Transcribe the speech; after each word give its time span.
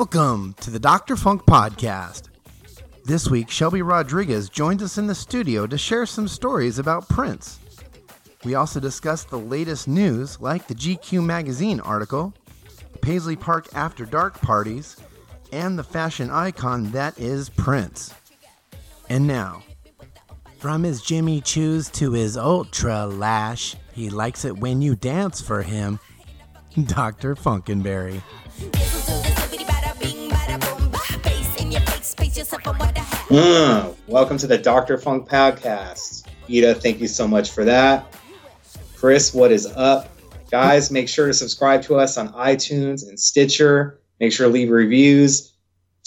Welcome 0.00 0.54
to 0.62 0.70
the 0.70 0.78
Dr. 0.78 1.14
Funk 1.14 1.44
Podcast. 1.44 2.30
This 3.04 3.28
week, 3.28 3.48
Shelbey 3.48 3.86
Rodriguez 3.86 4.48
joined 4.48 4.80
us 4.80 4.96
in 4.96 5.06
the 5.06 5.14
studio 5.14 5.66
to 5.66 5.76
share 5.76 6.06
some 6.06 6.26
stories 6.26 6.78
about 6.78 7.06
Prince. 7.10 7.58
We 8.42 8.54
also 8.54 8.80
discussed 8.80 9.28
the 9.28 9.38
latest 9.38 9.88
news, 9.88 10.40
like 10.40 10.66
the 10.66 10.74
GQ 10.74 11.22
magazine 11.22 11.80
article, 11.80 12.32
Paisley 13.02 13.36
Park 13.36 13.68
After 13.74 14.06
Dark 14.06 14.40
parties, 14.40 14.96
and 15.52 15.78
the 15.78 15.84
fashion 15.84 16.30
icon 16.30 16.92
that 16.92 17.18
is 17.18 17.50
Prince. 17.50 18.14
And 19.10 19.26
now, 19.26 19.62
from 20.60 20.82
his 20.82 21.02
Jimmy 21.02 21.42
Choos 21.42 21.92
to 21.92 22.12
his 22.12 22.38
Ultra 22.38 23.04
Lash, 23.04 23.76
he 23.92 24.08
likes 24.08 24.46
it 24.46 24.56
when 24.56 24.80
you 24.80 24.96
dance 24.96 25.42
for 25.42 25.60
him, 25.60 26.00
Dr. 26.86 27.34
Funkenberry. 27.34 28.22
Mm, 33.28 33.94
welcome 34.06 34.36
to 34.38 34.46
the 34.46 34.58
Dr. 34.58 34.98
Funk 34.98 35.28
Podcast. 35.28 36.26
Ida, 36.48 36.74
thank 36.74 37.00
you 37.00 37.08
so 37.08 37.28
much 37.28 37.50
for 37.50 37.64
that. 37.64 38.12
Chris, 38.96 39.32
what 39.32 39.52
is 39.52 39.66
up? 39.66 40.08
Guys, 40.50 40.90
make 40.90 41.08
sure 41.08 41.28
to 41.28 41.34
subscribe 41.34 41.82
to 41.82 41.96
us 41.96 42.18
on 42.18 42.32
iTunes 42.32 43.08
and 43.08 43.18
Stitcher. 43.18 44.00
Make 44.18 44.32
sure 44.32 44.46
to 44.46 44.52
leave 44.52 44.70
reviews, 44.70 45.52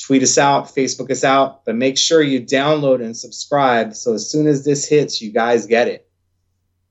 tweet 0.01 0.21
us 0.21 0.37
out, 0.37 0.65
Facebook 0.65 1.09
us 1.09 1.23
out, 1.23 1.65
but 1.65 1.75
make 1.75 1.97
sure 1.97 2.21
you 2.21 2.41
download 2.41 3.03
and 3.03 3.15
subscribe 3.15 3.95
so 3.95 4.13
as 4.13 4.29
soon 4.29 4.47
as 4.47 4.65
this 4.65 4.87
hits, 4.87 5.21
you 5.21 5.31
guys 5.31 5.65
get 5.65 5.87
it. 5.87 6.07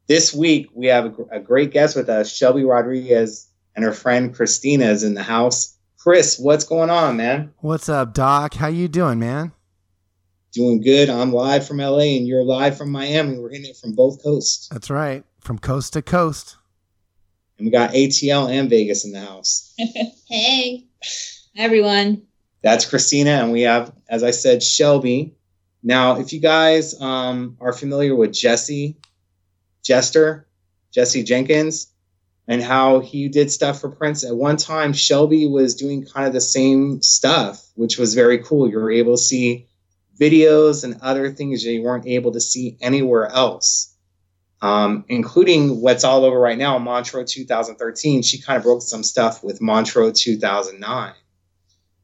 This 0.08 0.34
week, 0.34 0.68
we 0.74 0.86
have 0.86 1.06
a, 1.06 1.36
a 1.36 1.40
great 1.40 1.70
guest 1.70 1.94
with 1.94 2.08
us. 2.08 2.32
Shelbey 2.32 2.68
Rodriguez 2.68 3.48
and 3.76 3.84
her 3.84 3.92
friend 3.92 4.34
Christina 4.34 4.86
is 4.86 5.04
in 5.04 5.14
the 5.14 5.22
house. 5.22 5.76
Chris, 6.02 6.36
what's 6.36 6.64
going 6.64 6.90
on, 6.90 7.16
man? 7.16 7.54
What's 7.58 7.88
up, 7.88 8.12
Doc? 8.12 8.54
How 8.54 8.66
you 8.66 8.88
doing, 8.88 9.20
man? 9.20 9.52
Doing 10.52 10.80
good. 10.80 11.08
I'm 11.08 11.32
live 11.32 11.64
from 11.64 11.76
LA 11.76 12.16
and 12.16 12.26
you're 12.26 12.42
live 12.42 12.76
from 12.76 12.90
Miami. 12.90 13.38
We're 13.38 13.50
hitting 13.50 13.70
it 13.70 13.76
from 13.76 13.92
both 13.94 14.20
coasts. 14.20 14.68
That's 14.72 14.90
right. 14.90 15.22
From 15.38 15.60
coast 15.60 15.92
to 15.92 16.02
coast. 16.02 16.56
And 17.56 17.66
we 17.66 17.70
got 17.70 17.92
ATL 17.92 18.50
and 18.50 18.68
Vegas 18.68 19.04
in 19.04 19.12
the 19.12 19.20
house. 19.20 19.72
hey, 20.28 20.88
everyone. 21.56 22.22
That's 22.64 22.84
Christina, 22.84 23.40
and 23.40 23.52
we 23.52 23.60
have, 23.62 23.92
as 24.08 24.24
I 24.24 24.32
said, 24.32 24.58
Shelbey. 24.58 25.34
Now, 25.84 26.18
if 26.18 26.32
you 26.32 26.40
guys 26.40 27.00
um, 27.00 27.56
are 27.60 27.72
familiar 27.72 28.16
with 28.16 28.32
Jesse 28.32 28.96
Jester, 29.84 30.48
Jesse 30.90 31.22
Jenkins, 31.22 31.91
and 32.48 32.62
how 32.62 33.00
he 33.00 33.28
did 33.28 33.50
stuff 33.50 33.80
for 33.80 33.88
Prince. 33.88 34.24
At 34.24 34.36
one 34.36 34.56
time, 34.56 34.92
Shelbey 34.92 35.50
was 35.50 35.74
doing 35.74 36.04
kind 36.04 36.26
of 36.26 36.32
the 36.32 36.40
same 36.40 37.00
stuff, 37.02 37.64
which 37.74 37.98
was 37.98 38.14
very 38.14 38.38
cool. 38.38 38.68
You 38.68 38.78
were 38.78 38.90
able 38.90 39.16
to 39.16 39.22
see 39.22 39.68
videos 40.20 40.84
and 40.84 41.00
other 41.02 41.30
things 41.32 41.64
that 41.64 41.72
you 41.72 41.82
weren't 41.82 42.06
able 42.06 42.32
to 42.32 42.40
see 42.40 42.76
anywhere 42.80 43.26
else, 43.26 43.94
um, 44.60 45.04
including 45.08 45.80
what's 45.80 46.04
all 46.04 46.24
over 46.24 46.38
right 46.38 46.58
now, 46.58 46.78
Montreux 46.78 47.24
2013. 47.24 48.22
She 48.22 48.40
kind 48.40 48.56
of 48.56 48.64
broke 48.64 48.82
some 48.82 49.02
stuff 49.02 49.42
with 49.42 49.60
Montreux 49.60 50.12
2009. 50.12 51.14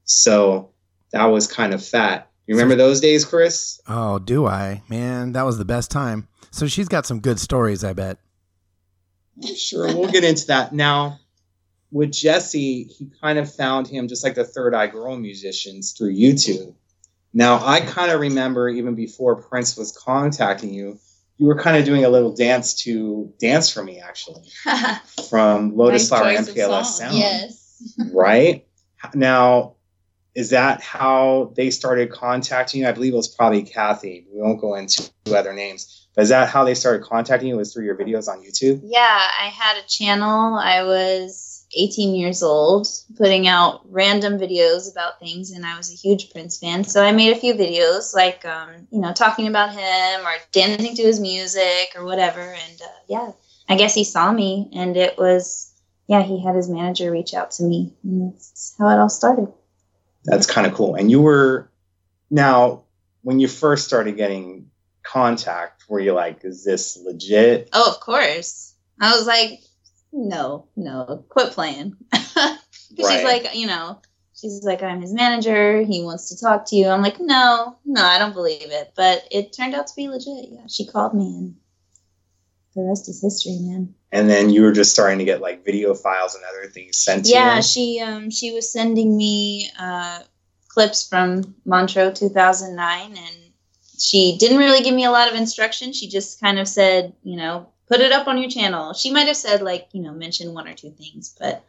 So 0.04 0.70
that 1.12 1.26
was 1.26 1.46
kind 1.46 1.74
of 1.74 1.84
fat. 1.84 2.30
You 2.46 2.54
remember 2.54 2.76
those 2.76 3.00
days, 3.00 3.26
Chris? 3.26 3.80
Oh, 3.86 4.18
do 4.18 4.46
I? 4.46 4.82
Man, 4.88 5.32
that 5.32 5.42
was 5.42 5.58
the 5.58 5.66
best 5.66 5.90
time. 5.90 6.28
So 6.50 6.66
she's 6.66 6.88
got 6.88 7.04
some 7.04 7.20
good 7.20 7.38
stories, 7.38 7.84
I 7.84 7.92
bet. 7.92 8.18
Sure, 9.56 9.86
we'll 9.86 10.10
get 10.10 10.24
into 10.24 10.46
that. 10.48 10.72
Now, 10.72 11.20
with 11.90 12.12
Jesse, 12.12 12.84
he 12.84 13.10
kind 13.20 13.38
of 13.38 13.52
found 13.52 13.86
him 13.86 14.08
just 14.08 14.24
like 14.24 14.34
the 14.34 14.44
Third 14.44 14.74
Eye 14.74 14.88
Girl 14.88 15.16
musicians 15.16 15.92
through 15.92 16.14
YouTube. 16.14 16.74
Now, 17.32 17.64
I 17.64 17.80
kind 17.80 18.10
of 18.10 18.20
remember 18.20 18.68
even 18.68 18.94
before 18.94 19.36
Prince 19.36 19.76
was 19.76 19.92
contacting 19.92 20.72
you, 20.72 20.98
you 21.36 21.46
were 21.46 21.58
kind 21.58 21.76
of 21.76 21.84
doing 21.84 22.04
a 22.04 22.08
little 22.08 22.34
dance 22.34 22.74
to 22.82 23.32
Dance 23.38 23.70
for 23.70 23.82
Me, 23.82 24.00
actually, 24.00 24.42
from 25.28 25.76
Lotus 25.76 26.08
Flower 26.08 26.24
MPLSound. 26.24 27.16
Yes. 27.16 27.94
right? 28.12 28.66
Now, 29.14 29.76
is 30.34 30.50
that 30.50 30.82
how 30.82 31.52
they 31.56 31.70
started 31.70 32.10
contacting 32.10 32.82
you? 32.82 32.88
I 32.88 32.92
believe 32.92 33.12
it 33.12 33.16
was 33.16 33.28
probably 33.28 33.62
Kathy. 33.62 34.26
We 34.32 34.40
won't 34.40 34.60
go 34.60 34.74
into 34.74 35.10
other 35.34 35.52
names. 35.52 35.97
Is 36.18 36.30
that 36.30 36.48
how 36.48 36.64
they 36.64 36.74
started 36.74 37.04
contacting 37.04 37.48
you? 37.48 37.56
Was 37.56 37.72
through 37.72 37.84
your 37.84 37.94
videos 37.94 38.28
on 38.28 38.42
YouTube? 38.42 38.80
Yeah, 38.82 39.28
I 39.40 39.46
had 39.46 39.78
a 39.78 39.86
channel. 39.86 40.56
I 40.56 40.82
was 40.82 41.64
18 41.76 42.16
years 42.16 42.42
old, 42.42 42.88
putting 43.16 43.46
out 43.46 43.82
random 43.88 44.36
videos 44.36 44.90
about 44.90 45.20
things, 45.20 45.52
and 45.52 45.64
I 45.64 45.76
was 45.76 45.92
a 45.92 45.96
huge 45.96 46.32
Prince 46.32 46.58
fan. 46.58 46.82
So 46.82 47.04
I 47.04 47.12
made 47.12 47.36
a 47.36 47.38
few 47.38 47.54
videos, 47.54 48.14
like 48.16 48.44
um, 48.44 48.88
you 48.90 49.00
know, 49.00 49.12
talking 49.12 49.46
about 49.46 49.70
him 49.70 50.26
or 50.26 50.32
dancing 50.50 50.96
to 50.96 51.02
his 51.02 51.20
music 51.20 51.92
or 51.94 52.04
whatever. 52.04 52.40
And 52.40 52.82
uh, 52.82 52.98
yeah, 53.08 53.30
I 53.68 53.76
guess 53.76 53.94
he 53.94 54.02
saw 54.02 54.32
me, 54.32 54.70
and 54.74 54.96
it 54.96 55.16
was 55.18 55.72
yeah, 56.08 56.24
he 56.24 56.42
had 56.42 56.56
his 56.56 56.68
manager 56.68 57.12
reach 57.12 57.32
out 57.32 57.52
to 57.52 57.62
me, 57.62 57.92
and 58.02 58.32
that's 58.32 58.74
how 58.76 58.88
it 58.88 58.98
all 58.98 59.08
started. 59.08 59.52
That's 60.24 60.46
kind 60.46 60.66
of 60.66 60.74
cool. 60.74 60.96
And 60.96 61.12
you 61.12 61.20
were 61.20 61.70
now 62.28 62.82
when 63.22 63.38
you 63.38 63.46
first 63.46 63.86
started 63.86 64.16
getting 64.16 64.70
contact, 65.08 65.84
were 65.88 66.00
you 66.00 66.12
like, 66.12 66.44
is 66.44 66.64
this 66.64 66.98
legit? 67.02 67.70
Oh, 67.72 67.90
of 67.90 68.00
course. 68.00 68.74
I 69.00 69.16
was 69.16 69.26
like, 69.26 69.60
no, 70.12 70.66
no, 70.76 71.24
quit 71.28 71.52
playing. 71.52 71.96
right. 72.12 72.58
She's 72.96 73.24
like, 73.24 73.54
you 73.54 73.66
know, 73.66 74.00
she's 74.34 74.62
like, 74.64 74.82
I'm 74.82 75.00
his 75.00 75.12
manager. 75.12 75.82
He 75.82 76.02
wants 76.02 76.28
to 76.28 76.40
talk 76.40 76.66
to 76.66 76.76
you. 76.76 76.88
I'm 76.88 77.02
like, 77.02 77.20
no, 77.20 77.78
no, 77.84 78.02
I 78.02 78.18
don't 78.18 78.34
believe 78.34 78.70
it. 78.70 78.92
But 78.96 79.26
it 79.30 79.52
turned 79.52 79.74
out 79.74 79.86
to 79.86 79.96
be 79.96 80.08
legit. 80.08 80.50
Yeah, 80.50 80.66
she 80.68 80.86
called 80.86 81.14
me, 81.14 81.26
and 81.26 81.54
the 82.74 82.82
rest 82.82 83.08
is 83.08 83.22
history, 83.22 83.58
man. 83.60 83.94
And 84.10 84.28
then 84.28 84.50
you 84.50 84.62
were 84.62 84.72
just 84.72 84.92
starting 84.92 85.18
to 85.18 85.24
get 85.24 85.40
like 85.40 85.64
video 85.64 85.94
files 85.94 86.34
and 86.34 86.44
other 86.44 86.68
things 86.70 86.96
sent 86.96 87.26
to 87.26 87.30
yeah, 87.30 87.50
you. 87.50 87.54
Yeah, 87.54 87.60
she 87.60 88.00
um 88.00 88.30
she 88.30 88.52
was 88.52 88.72
sending 88.72 89.16
me 89.16 89.70
uh, 89.78 90.20
clips 90.68 91.06
from 91.06 91.54
Montreux 91.64 92.12
2009, 92.12 93.16
and 93.16 93.47
she 93.98 94.36
didn't 94.38 94.58
really 94.58 94.82
give 94.82 94.94
me 94.94 95.04
a 95.04 95.10
lot 95.10 95.28
of 95.28 95.34
instruction. 95.34 95.92
She 95.92 96.08
just 96.08 96.40
kind 96.40 96.58
of 96.58 96.68
said, 96.68 97.14
you 97.22 97.36
know, 97.36 97.68
put 97.88 98.00
it 98.00 98.12
up 98.12 98.28
on 98.28 98.38
your 98.38 98.50
channel. 98.50 98.92
She 98.92 99.10
might 99.10 99.26
have 99.26 99.36
said 99.36 99.62
like, 99.62 99.88
you 99.92 100.02
know, 100.02 100.12
mention 100.12 100.54
one 100.54 100.68
or 100.68 100.74
two 100.74 100.90
things, 100.90 101.34
but 101.38 101.64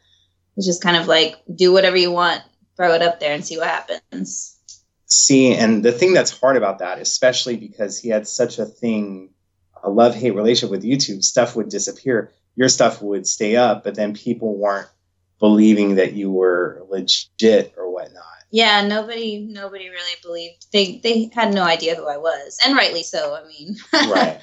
it's 0.57 0.65
just 0.65 0.83
kind 0.83 0.97
of 0.97 1.07
like 1.07 1.37
do 1.53 1.71
whatever 1.71 1.97
you 1.97 2.11
want, 2.11 2.41
throw 2.75 2.93
it 2.93 3.01
up 3.01 3.19
there 3.19 3.33
and 3.33 3.45
see 3.45 3.57
what 3.57 3.67
happens. 3.67 4.57
See, 5.05 5.55
and 5.55 5.83
the 5.83 5.91
thing 5.91 6.13
that's 6.13 6.37
hard 6.37 6.55
about 6.55 6.79
that, 6.79 6.99
especially 6.99 7.57
because 7.57 7.99
he 7.99 8.09
had 8.09 8.27
such 8.27 8.59
a 8.59 8.65
thing, 8.65 9.29
a 9.83 9.89
love 9.89 10.13
hate 10.13 10.35
relationship 10.35 10.71
with 10.71 10.83
YouTube, 10.83 11.23
stuff 11.23 11.55
would 11.55 11.69
disappear. 11.69 12.31
Your 12.55 12.69
stuff 12.69 13.01
would 13.01 13.25
stay 13.25 13.55
up, 13.55 13.83
but 13.83 13.95
then 13.95 14.13
people 14.13 14.55
weren't 14.55 14.89
believing 15.39 15.95
that 15.95 16.13
you 16.13 16.29
were 16.29 16.85
legit 16.89 17.73
or 17.77 17.91
whatnot 17.91 18.38
yeah 18.51 18.85
nobody 18.85 19.39
nobody 19.39 19.89
really 19.89 20.15
believed 20.21 20.65
they 20.73 20.99
they 21.03 21.29
had 21.33 21.53
no 21.53 21.63
idea 21.63 21.95
who 21.95 22.07
i 22.07 22.17
was 22.17 22.57
and 22.65 22.75
rightly 22.75 23.03
so 23.03 23.35
i 23.35 23.47
mean 23.47 23.75
right. 24.11 24.39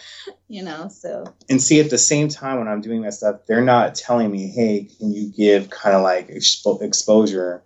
you 0.48 0.62
know 0.62 0.88
so. 0.88 1.24
And 1.48 1.60
see 1.60 1.80
at 1.80 1.90
the 1.90 1.98
same 1.98 2.28
time 2.28 2.58
when 2.58 2.68
i'm 2.68 2.80
doing 2.80 3.02
that 3.02 3.14
stuff 3.14 3.40
they're 3.46 3.64
not 3.64 3.94
telling 3.94 4.30
me 4.30 4.48
hey 4.48 4.88
can 4.98 5.12
you 5.12 5.30
give 5.30 5.70
kind 5.70 5.96
of 5.96 6.02
like 6.02 6.28
expo- 6.28 6.82
exposure 6.82 7.62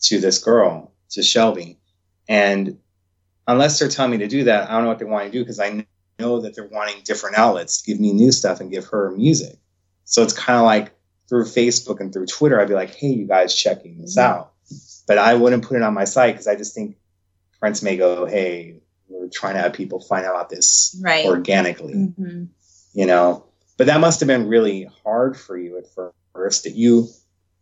to 0.00 0.20
this 0.20 0.38
girl 0.38 0.92
to 1.10 1.20
shelbey? 1.20 1.78
And 2.28 2.78
unless 3.46 3.78
they're 3.78 3.88
telling 3.88 4.10
me 4.10 4.18
to 4.18 4.26
do 4.26 4.44
that 4.44 4.68
i 4.68 4.72
don't 4.72 4.84
know 4.84 4.88
what 4.88 4.98
they 4.98 5.04
want 5.04 5.26
to 5.26 5.30
do 5.30 5.40
because 5.40 5.60
i 5.60 5.86
know 6.18 6.40
that 6.40 6.54
they're 6.54 6.68
wanting 6.68 7.02
different 7.04 7.36
outlets 7.36 7.82
to 7.82 7.90
give 7.90 8.00
me 8.00 8.12
new 8.12 8.30
stuff 8.30 8.60
and 8.60 8.70
give 8.70 8.84
her 8.86 9.10
music. 9.10 9.56
So 10.04 10.22
it's 10.22 10.32
kind 10.32 10.58
of 10.58 10.64
like 10.64 10.92
through 11.28 11.44
facebook 11.44 12.00
and 12.00 12.12
through 12.12 12.26
twitter 12.26 12.60
i'd 12.60 12.68
be 12.68 12.74
like 12.74 12.94
hey 12.94 13.08
you 13.08 13.26
guys 13.26 13.54
checking 13.54 14.00
this 14.00 14.16
mm-hmm. 14.16 14.40
out 14.40 14.53
but 15.06 15.18
I 15.18 15.34
wouldn't 15.34 15.64
put 15.64 15.76
it 15.76 15.82
on 15.82 15.94
my 15.94 16.04
site 16.04 16.34
because 16.34 16.46
I 16.46 16.56
just 16.56 16.74
think 16.74 16.96
friends 17.58 17.82
may 17.82 17.96
go, 17.96 18.26
hey, 18.26 18.76
we're 19.08 19.28
trying 19.28 19.54
to 19.54 19.60
have 19.60 19.72
people 19.72 20.00
find 20.00 20.24
out 20.24 20.34
about 20.34 20.50
this 20.50 20.98
right. 21.02 21.26
organically, 21.26 21.94
mm-hmm. 21.94 22.44
you 22.92 23.06
know. 23.06 23.44
But 23.76 23.88
that 23.88 24.00
must 24.00 24.20
have 24.20 24.26
been 24.26 24.48
really 24.48 24.88
hard 25.02 25.36
for 25.38 25.56
you 25.56 25.78
at 25.78 25.84
first. 26.32 26.64
That 26.64 26.74
you, 26.74 27.08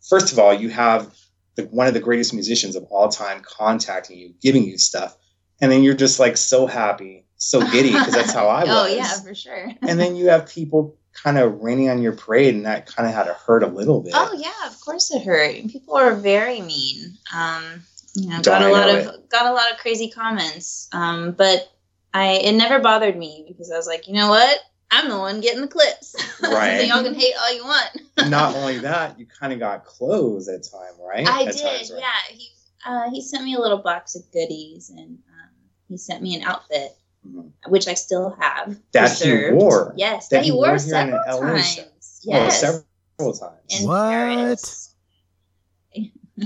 first 0.09 0.33
of 0.33 0.39
all, 0.39 0.53
you 0.53 0.69
have 0.71 1.15
the, 1.55 1.65
one 1.65 1.87
of 1.87 1.94
the 1.94 2.00
greatest 2.00 2.35
musicians 2.35 2.77
of 2.77 2.85
all 2.85 3.09
time 3.09 3.43
contacting 3.43 4.19
you, 4.19 4.35
giving 4.43 4.65
you 4.65 4.79
stuff, 4.79 5.17
and 5.61 5.71
then 5.71 5.83
you're 5.83 5.94
just 5.94 6.21
like 6.21 6.37
so 6.37 6.67
happy, 6.67 7.25
so 7.37 7.61
giddy 7.71 7.93
because 7.93 8.12
that's 8.12 8.33
how 8.33 8.49
I 8.49 8.65
was. 8.65 8.71
oh 8.71 8.87
yeah, 8.87 9.21
for 9.21 9.35
sure. 9.35 9.71
and 9.83 9.99
then 9.99 10.17
you 10.17 10.29
have 10.29 10.49
people 10.49 10.97
kind 11.12 11.38
of 11.38 11.61
raining 11.61 11.91
on 11.91 12.03
your 12.03 12.12
parade, 12.12 12.55
and 12.55 12.67
that 12.67 12.87
kind 12.87 13.09
of 13.09 13.14
had 13.14 13.25
to 13.25 13.35
hurt 13.35 13.62
a 13.62 13.67
little 13.67 14.03
bit. 14.03 14.12
Oh 14.14 14.32
yeah, 14.37 14.69
of 14.69 14.81
course 14.81 15.11
it 15.11 15.23
hurt. 15.23 15.55
People 15.69 15.97
are 15.97 16.14
very 16.14 16.61
mean. 16.61 17.17
Um, 17.35 17.82
you 18.14 18.29
know, 18.29 18.41
got 18.43 18.62
a 18.62 18.69
lot 18.69 18.88
of 18.88 18.97
it. 19.06 19.31
got 19.31 19.47
a 19.47 19.53
lot 19.53 19.70
of 19.73 19.79
crazy 19.79 20.11
comments. 20.11 20.88
Um, 20.93 21.32
but 21.32 21.70
I 22.12 22.35
it 22.35 22.53
never 22.53 22.79
bothered 22.79 23.17
me 23.17 23.44
because 23.49 23.70
I 23.70 23.76
was 23.76 23.87
like, 23.87 24.09
you 24.09 24.14
know 24.14 24.29
what? 24.29 24.59
I'm 24.91 25.09
the 25.09 25.19
one 25.19 25.41
getting 25.41 25.62
the 25.62 25.69
clips. 25.69 26.14
Right. 26.43 26.81
so 26.81 26.87
y'all 26.87 27.05
can 27.05 27.15
hate 27.15 27.35
all 27.41 27.55
you 27.55 27.65
want. 27.65 28.29
Not 28.29 28.55
only 28.56 28.79
that, 28.81 29.19
you 29.19 29.26
kind 29.26 29.53
of 29.53 29.58
got 29.58 29.85
clothes 29.85 30.49
at 30.49 30.65
time, 30.65 31.00
right? 31.00 31.26
I 31.26 31.44
at 31.44 31.55
did. 31.55 31.62
Times, 31.62 31.91
right? 31.93 32.00
Yeah. 32.00 32.37
He 32.37 32.49
uh, 32.85 33.11
he 33.11 33.23
sent 33.23 33.44
me 33.44 33.55
a 33.55 33.61
little 33.61 33.79
box 33.79 34.17
of 34.17 34.31
goodies, 34.32 34.91
and 34.91 35.19
um, 35.29 35.50
he 35.88 35.97
sent 35.97 36.20
me 36.23 36.35
an 36.35 36.43
outfit, 36.43 36.97
Mhm. 37.26 37.52
which 37.69 37.86
I 37.88 37.94
still 37.94 38.30
have. 38.40 38.78
That 38.92 39.10
you 39.20 39.32
preserved. 39.32 39.56
wore? 39.56 39.94
Yes, 39.96 40.28
That 40.28 40.38
that, 40.38 40.42
he 40.44 40.48
you 40.50 40.56
wore 40.56 40.69
wore 40.70 40.78
several 40.78 41.20
LA? 41.26 41.40
times. 41.52 41.76
Oh, 41.78 41.88
Yes, 42.24 42.60
several 42.60 43.32
times. 43.32 43.80
in 43.80 43.86
What? 43.86 43.98
Paris. 43.98 44.94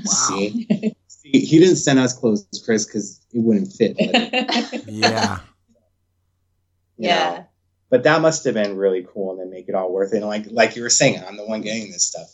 See, 0.04 0.66
see, 1.08 1.30
he 1.32 1.58
didn't 1.58 1.76
send 1.76 1.98
us 1.98 2.12
clothes, 2.12 2.46
Chris, 2.64 2.84
because 2.84 3.20
it 3.32 3.38
wouldn't 3.40 3.72
fit. 3.72 3.96
But, 3.96 4.84
Yeah. 4.86 5.38
yeah. 6.98 7.30
know. 7.38 7.46
but 7.90 8.02
that 8.04 8.20
must 8.20 8.44
have 8.44 8.54
been 8.54 8.76
really 8.76 9.06
cool, 9.12 9.30
and 9.32 9.40
then 9.40 9.50
make 9.50 9.68
it 9.68 9.74
all 9.74 9.90
worth 9.92 10.12
it. 10.12 10.18
And 10.18 10.26
like 10.26 10.46
like 10.50 10.76
you 10.76 10.82
were 10.82 10.90
saying, 10.90 11.22
I'm 11.26 11.36
the 11.36 11.46
one 11.46 11.62
getting 11.62 11.90
this 11.90 12.06
stuff, 12.06 12.28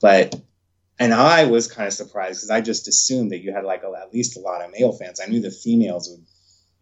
but 0.00 0.34
and 0.98 1.12
I 1.14 1.44
was 1.44 1.70
kind 1.70 1.86
of 1.86 1.92
surprised 1.92 2.38
because 2.40 2.50
I 2.50 2.60
just 2.60 2.88
assumed 2.88 3.30
that 3.32 3.38
you 3.42 3.52
had 3.52 3.64
like 3.64 3.82
a, 3.82 3.92
at 4.00 4.12
least 4.12 4.36
a 4.36 4.40
lot 4.40 4.62
of 4.64 4.72
male 4.72 4.92
fans. 4.92 5.20
I 5.20 5.26
knew 5.26 5.40
the 5.40 5.50
females 5.50 6.08
would. 6.10 6.24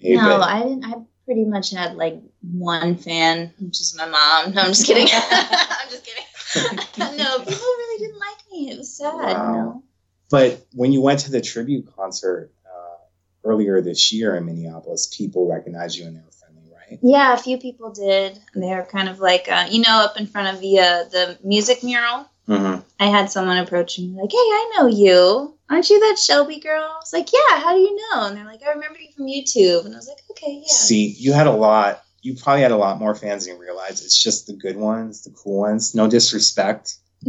Maybe, 0.05 0.17
No, 0.17 0.39
but- 0.39 0.49
I 0.49 0.63
didn't. 0.63 0.85
I 0.85 0.95
pretty 1.25 1.45
much 1.45 1.71
had 1.71 1.97
like 1.97 2.21
one 2.43 2.97
fan, 2.97 3.53
which 3.59 3.81
is 3.81 3.97
my 3.97 4.05
mom. 4.05 4.55
No, 4.55 4.63
I'm 4.63 4.69
just 4.69 4.87
kidding. 4.87 5.09
I'm 5.13 5.89
just 5.91 6.05
kidding. 6.05 6.79
no, 7.17 7.39
people 7.39 7.55
really 7.55 8.07
didn't 8.07 8.21
like 8.21 8.39
me. 8.53 8.71
It 8.71 8.79
was 8.79 8.97
sad. 8.97 9.13
Wow. 9.15 9.49
You 9.49 9.59
know? 9.59 9.83
But 10.31 10.67
when 10.75 10.93
you 10.93 11.01
went 11.01 11.21
to 11.21 11.31
the 11.31 11.41
tribute 11.41 11.89
concert 11.97 12.53
uh, 12.67 12.97
earlier 13.45 13.81
this 13.81 14.13
year 14.13 14.37
in 14.37 14.47
Minneapolis, 14.47 15.07
people 15.07 15.49
recognized 15.51 15.97
you 15.97 16.07
and 16.07 16.17
they 16.17 16.21
were 16.21 16.31
friendly, 16.33 16.71
right? 16.71 16.99
Yeah, 17.03 17.35
a 17.35 17.39
few 17.39 17.59
people 17.59 17.91
did. 17.91 18.39
They 18.55 18.69
were 18.69 18.83
kind 18.91 19.09
of 19.09 19.19
like, 19.21 19.49
uh, 19.49 19.67
you 19.71 19.81
know, 19.83 20.05
up 20.05 20.17
in 20.19 20.27
front 20.27 20.55
of 20.55 20.61
the 20.61 20.79
uh, 20.81 21.05
the 21.05 21.39
music 21.43 21.83
mural. 21.83 22.27
Mm-hmm. 22.49 22.81
I 23.01 23.07
had 23.07 23.31
someone 23.31 23.59
approach 23.59 23.99
me 23.99 24.09
like, 24.21 24.31
"Hey, 24.31 24.37
I 24.37 24.73
know 24.77 24.87
you. 24.87 25.55
Aren't 25.71 25.89
you 25.89 25.99
that 26.01 26.17
Shelbey 26.19 26.63
girl?" 26.63 26.83
I 26.83 26.97
was 26.99 27.13
like, 27.13 27.33
"Yeah. 27.33 27.61
How 27.61 27.73
do 27.75 27.81
you 27.81 27.97
know?" 27.97 28.27
And 28.27 28.37
they're 28.37 28.45
like, 28.45 28.61
"I 28.63 28.71
remember 28.73 28.99
you 28.99 29.09
from 29.17 29.27
YouTube." 29.27 29.87
And 29.87 29.95
I 29.95 29.99
was 29.99 30.09
like, 30.09 30.19
"Okay, 30.33 30.61
yeah." 30.61 30.67
See, 30.73 31.07
you 31.19 31.33
had 31.33 31.47
a 31.47 31.53
lot. 31.53 32.03
You 32.23 32.35
probably 32.35 32.63
had 32.63 32.71
a 32.71 32.77
lot 32.77 32.99
more 32.99 33.15
fans 33.15 33.47
than 33.47 33.57
you 33.57 33.61
realize. 33.61 34.03
It's 34.05 34.23
just 34.23 34.47
the 34.47 34.53
good 34.55 34.77
ones, 34.77 35.25
the 35.25 35.31
cool 35.31 35.61
ones. 35.61 35.95
No 35.95 36.09
disrespect. 36.09 36.97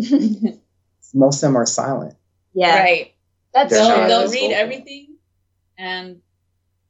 Most 1.14 1.38
of 1.38 1.42
them 1.48 1.56
are 1.58 1.66
silent. 1.66 2.16
yeah. 2.54 2.80
Right. 2.80 3.14
They're 3.54 3.68
They'll, 3.70 4.08
they'll 4.08 4.32
read 4.32 4.42
vocal. 4.50 4.56
everything 4.56 5.16
and 5.78 6.22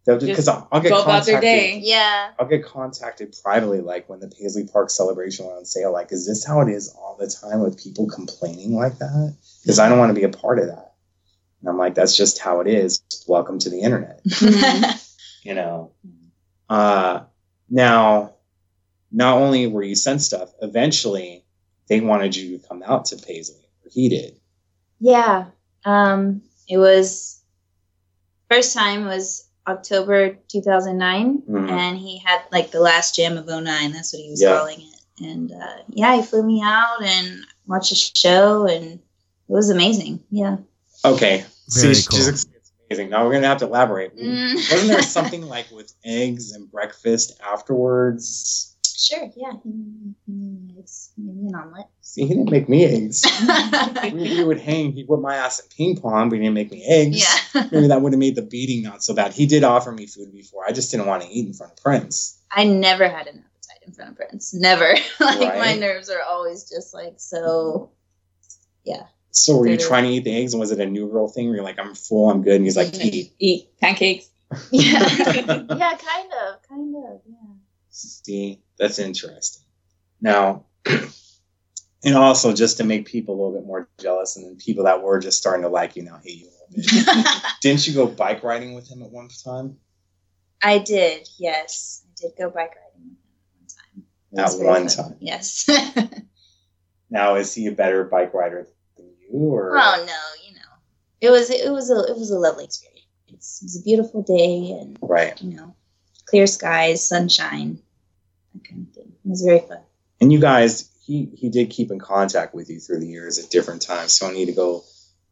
They'll 0.05 0.19
because 0.19 0.45
Just 0.45 0.49
I'll, 0.49 0.67
I'll 0.71 0.81
get 0.81 0.89
go 0.89 1.01
about 1.01 1.25
their 1.25 1.35
contacted. 1.41 1.41
day. 1.41 1.79
Yeah. 1.83 2.31
I'll 2.39 2.47
get 2.47 2.63
contacted 2.63 3.35
privately, 3.43 3.81
like 3.81 4.07
when 4.07 4.19
the 4.19 4.27
Paisley 4.27 4.67
Park 4.67 4.91
celebration 4.91 5.45
went 5.45 5.57
on 5.57 5.65
sale. 5.65 5.91
Like, 5.91 6.11
is 6.11 6.27
this 6.27 6.45
how 6.45 6.61
it 6.61 6.69
is 6.69 6.89
all 6.89 7.17
the 7.19 7.27
time 7.27 7.61
with 7.61 7.81
people 7.81 8.07
complaining 8.07 8.75
like 8.75 8.99
that? 8.99 9.35
Because 9.63 9.79
I 9.79 9.89
don't 9.89 9.97
want 9.97 10.11
to 10.11 10.13
be 10.13 10.23
a 10.23 10.29
part 10.29 10.59
of 10.59 10.67
that. 10.67 10.93
And 11.61 11.69
I'm 11.69 11.77
like, 11.77 11.95
that's 11.95 12.15
just 12.15 12.37
how 12.37 12.59
it 12.61 12.67
is. 12.67 13.01
Welcome 13.27 13.57
to 13.59 13.69
the 13.71 13.81
internet. 13.81 14.21
you 15.43 15.55
know. 15.55 15.91
Uh, 16.69 17.21
now, 17.67 18.35
not 19.11 19.37
only 19.37 19.65
were 19.65 19.81
you 19.81 19.95
sent 19.95 20.21
stuff, 20.21 20.51
eventually 20.61 21.43
they 21.87 21.99
wanted 21.99 22.35
you 22.35 22.57
to 22.57 22.67
come 22.67 22.83
out 22.83 23.05
to 23.05 23.17
Paisley, 23.17 23.63
or 23.83 23.89
he 23.91 24.09
did. 24.09 24.39
Yeah. 24.99 25.45
Um, 25.83 26.43
it 26.67 26.77
was 26.77 27.41
first 28.49 28.75
time 28.75 29.05
was 29.05 29.47
October 29.67 30.37
2009, 30.47 31.41
Mhm. 31.49 31.69
and 31.69 31.97
he 31.97 32.19
had 32.19 32.41
like 32.51 32.71
the 32.71 32.79
last 32.79 33.15
jam 33.15 33.37
of 33.37 33.47
09. 33.47 33.91
That's 33.93 34.13
what 34.13 34.21
he 34.21 34.29
was 34.29 34.41
Yeah. 34.41 34.57
calling 34.57 34.79
it. 34.81 34.99
And 35.25 35.51
uh, 35.51 35.77
yeah, 35.89 36.15
he 36.15 36.21
flew 36.21 36.43
me 36.43 36.61
out 36.63 37.01
and 37.03 37.39
watched 37.67 37.91
a 37.91 37.95
show, 37.95 38.65
and 38.67 38.85
it 38.95 38.99
was 39.47 39.69
amazing. 39.69 40.19
Yeah. 40.29 40.57
Okay, 41.03 41.45
Very 41.69 41.95
see, 41.95 42.07
cool. 42.09 42.19
just- 42.19 42.29
it's 42.53 42.71
amazing. 42.89 43.09
Now 43.09 43.25
we're 43.25 43.33
gonna 43.33 43.47
have 43.47 43.59
to 43.59 43.65
elaborate. 43.65 44.15
Mm. 44.17 44.55
Wasn't 44.55 44.87
there 44.89 45.01
something 45.01 45.41
like 45.47 45.71
with 45.71 45.93
eggs 46.03 46.51
and 46.51 46.69
breakfast 46.71 47.39
afterwards? 47.41 48.74
Sure. 49.05 49.31
Yeah. 49.35 49.51
He, 49.63 50.15
he 50.25 50.57
makes 50.75 51.11
maybe 51.15 51.47
an 51.47 51.55
omelet. 51.55 51.85
See, 52.01 52.23
he 52.23 52.29
didn't 52.29 52.49
make 52.49 52.67
me 52.67 52.85
eggs. 52.85 53.23
we, 54.03 54.11
we 54.11 54.43
would 54.43 54.59
hang. 54.59 54.93
He 54.93 55.03
put 55.03 55.21
my 55.21 55.35
ass 55.35 55.59
in 55.59 55.67
ping 55.69 55.97
pong, 56.01 56.29
but 56.29 56.37
he 56.37 56.41
didn't 56.41 56.55
make 56.55 56.71
me 56.71 56.83
eggs. 56.83 57.21
yeah. 57.21 57.67
Maybe 57.71 57.87
that 57.87 58.01
would 58.01 58.13
have 58.13 58.19
made 58.19 58.35
the 58.35 58.41
beating 58.41 58.83
not 58.83 59.03
so 59.03 59.13
bad. 59.13 59.33
He 59.33 59.45
did 59.45 59.63
offer 59.63 59.91
me 59.91 60.07
food 60.07 60.31
before. 60.31 60.63
I 60.67 60.71
just 60.71 60.89
didn't 60.89 61.05
want 61.05 61.21
to 61.21 61.29
eat 61.29 61.45
in 61.45 61.53
front 61.53 61.73
of 61.73 61.83
Prince. 61.83 62.41
I 62.51 62.63
never 62.63 63.07
had 63.07 63.27
an 63.27 63.43
appetite 63.45 63.87
in 63.87 63.93
front 63.93 64.11
of 64.11 64.17
Prince. 64.17 64.53
Never. 64.53 64.95
like 65.19 65.57
my 65.57 65.75
nerves 65.75 66.09
are 66.09 66.21
always 66.21 66.67
just 66.67 66.93
like 66.93 67.15
so. 67.17 67.91
Yeah. 68.83 69.03
So 69.29 69.57
were 69.57 69.67
you 69.67 69.77
trying 69.77 70.05
to 70.05 70.09
eat 70.09 70.23
the 70.23 70.35
eggs, 70.35 70.53
and 70.53 70.61
was 70.61 70.71
it 70.71 70.79
a 70.79 70.85
new 70.85 71.09
girl 71.11 71.27
thing 71.27 71.47
where 71.47 71.57
you're 71.57 71.65
like, 71.65 71.77
I'm 71.77 71.93
full, 71.93 72.29
I'm 72.29 72.41
good, 72.41 72.55
and 72.55 72.63
he's 72.63 72.77
like, 72.77 72.95
eat. 72.95 73.33
eat 73.37 73.79
pancakes. 73.81 74.29
Yeah. 74.71 74.99
yeah. 75.09 75.97
Kind 75.97 76.31
of. 76.47 76.69
Kind 76.69 76.95
of. 76.95 77.21
Yeah. 77.27 77.54
See, 77.95 78.61
that's 78.77 78.99
interesting. 78.99 79.63
Now, 80.21 80.65
and 80.85 82.15
also 82.15 82.53
just 82.53 82.77
to 82.77 82.83
make 82.83 83.05
people 83.05 83.35
a 83.35 83.37
little 83.37 83.59
bit 83.59 83.67
more 83.67 83.89
jealous, 83.99 84.35
and 84.35 84.45
then 84.45 84.55
people 84.57 84.85
that 84.85 85.01
were 85.01 85.19
just 85.19 85.37
starting 85.37 85.63
to 85.63 85.69
like 85.69 85.95
you 85.95 86.03
now 86.03 86.19
hate 86.23 86.39
you 86.39 86.47
a 86.47 86.53
little 86.77 87.13
bit. 87.13 87.43
Didn't 87.61 87.87
you 87.87 87.93
go 87.93 88.07
bike 88.07 88.43
riding 88.43 88.73
with 88.73 88.89
him 88.89 89.01
at 89.01 89.11
one 89.11 89.29
time? 89.29 89.77
I 90.63 90.79
did, 90.79 91.27
yes. 91.37 92.03
I 92.05 92.11
did 92.21 92.31
go 92.37 92.49
bike 92.49 92.73
riding 92.75 93.15
with 93.59 93.75
him 93.75 94.03
at 94.33 94.43
one 94.43 94.45
time. 94.45 94.61
At 94.61 94.65
one 94.65 94.89
fun. 94.89 95.05
time. 95.05 95.17
Yes. 95.19 95.69
Now, 97.09 97.35
is 97.35 97.53
he 97.53 97.67
a 97.67 97.71
better 97.71 98.03
bike 98.03 98.33
rider 98.33 98.67
than 98.97 99.05
you, 99.21 99.29
or 99.37 99.77
oh 99.77 100.05
no, 100.05 100.47
you 100.47 100.55
know. 100.55 100.61
It 101.21 101.29
was 101.29 101.49
it 101.49 101.71
was 101.71 101.89
a 101.89 102.11
it 102.11 102.17
was 102.17 102.31
a 102.31 102.39
lovely 102.39 102.65
experience. 102.65 103.05
It 103.27 103.63
was 103.63 103.79
a 103.79 103.83
beautiful 103.83 104.21
day 104.23 104.71
and 104.71 104.97
right? 105.01 105.39
you 105.41 105.55
know, 105.55 105.75
clear 106.25 106.47
skies, 106.47 107.07
sunshine, 107.07 107.79
kind 108.67 108.87
of 108.87 108.93
thing. 108.93 109.11
It 109.25 109.29
was 109.29 109.41
very 109.41 109.59
fun. 109.59 109.79
And 110.21 110.31
you 110.31 110.39
guys, 110.39 110.89
he 111.05 111.29
he 111.35 111.49
did 111.49 111.69
keep 111.69 111.91
in 111.91 111.99
contact 111.99 112.53
with 112.55 112.69
you 112.69 112.79
through 112.79 112.99
the 112.99 113.07
years 113.07 113.37
at 113.39 113.49
different 113.49 113.81
times, 113.81 114.13
so 114.13 114.25
I 114.25 114.29
don't 114.29 114.37
need 114.37 114.45
to 114.47 114.53
go 114.53 114.83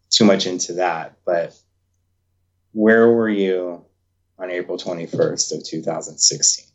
too 0.09 0.25
much 0.25 0.45
into 0.45 0.73
that. 0.73 1.17
But 1.25 1.57
where 2.73 3.07
were 3.09 3.29
you 3.29 3.85
on 4.37 4.51
April 4.51 4.77
twenty 4.77 5.05
first 5.05 5.51
of 5.53 5.63
two 5.63 5.81
thousand 5.81 6.17
sixteen 6.19 6.67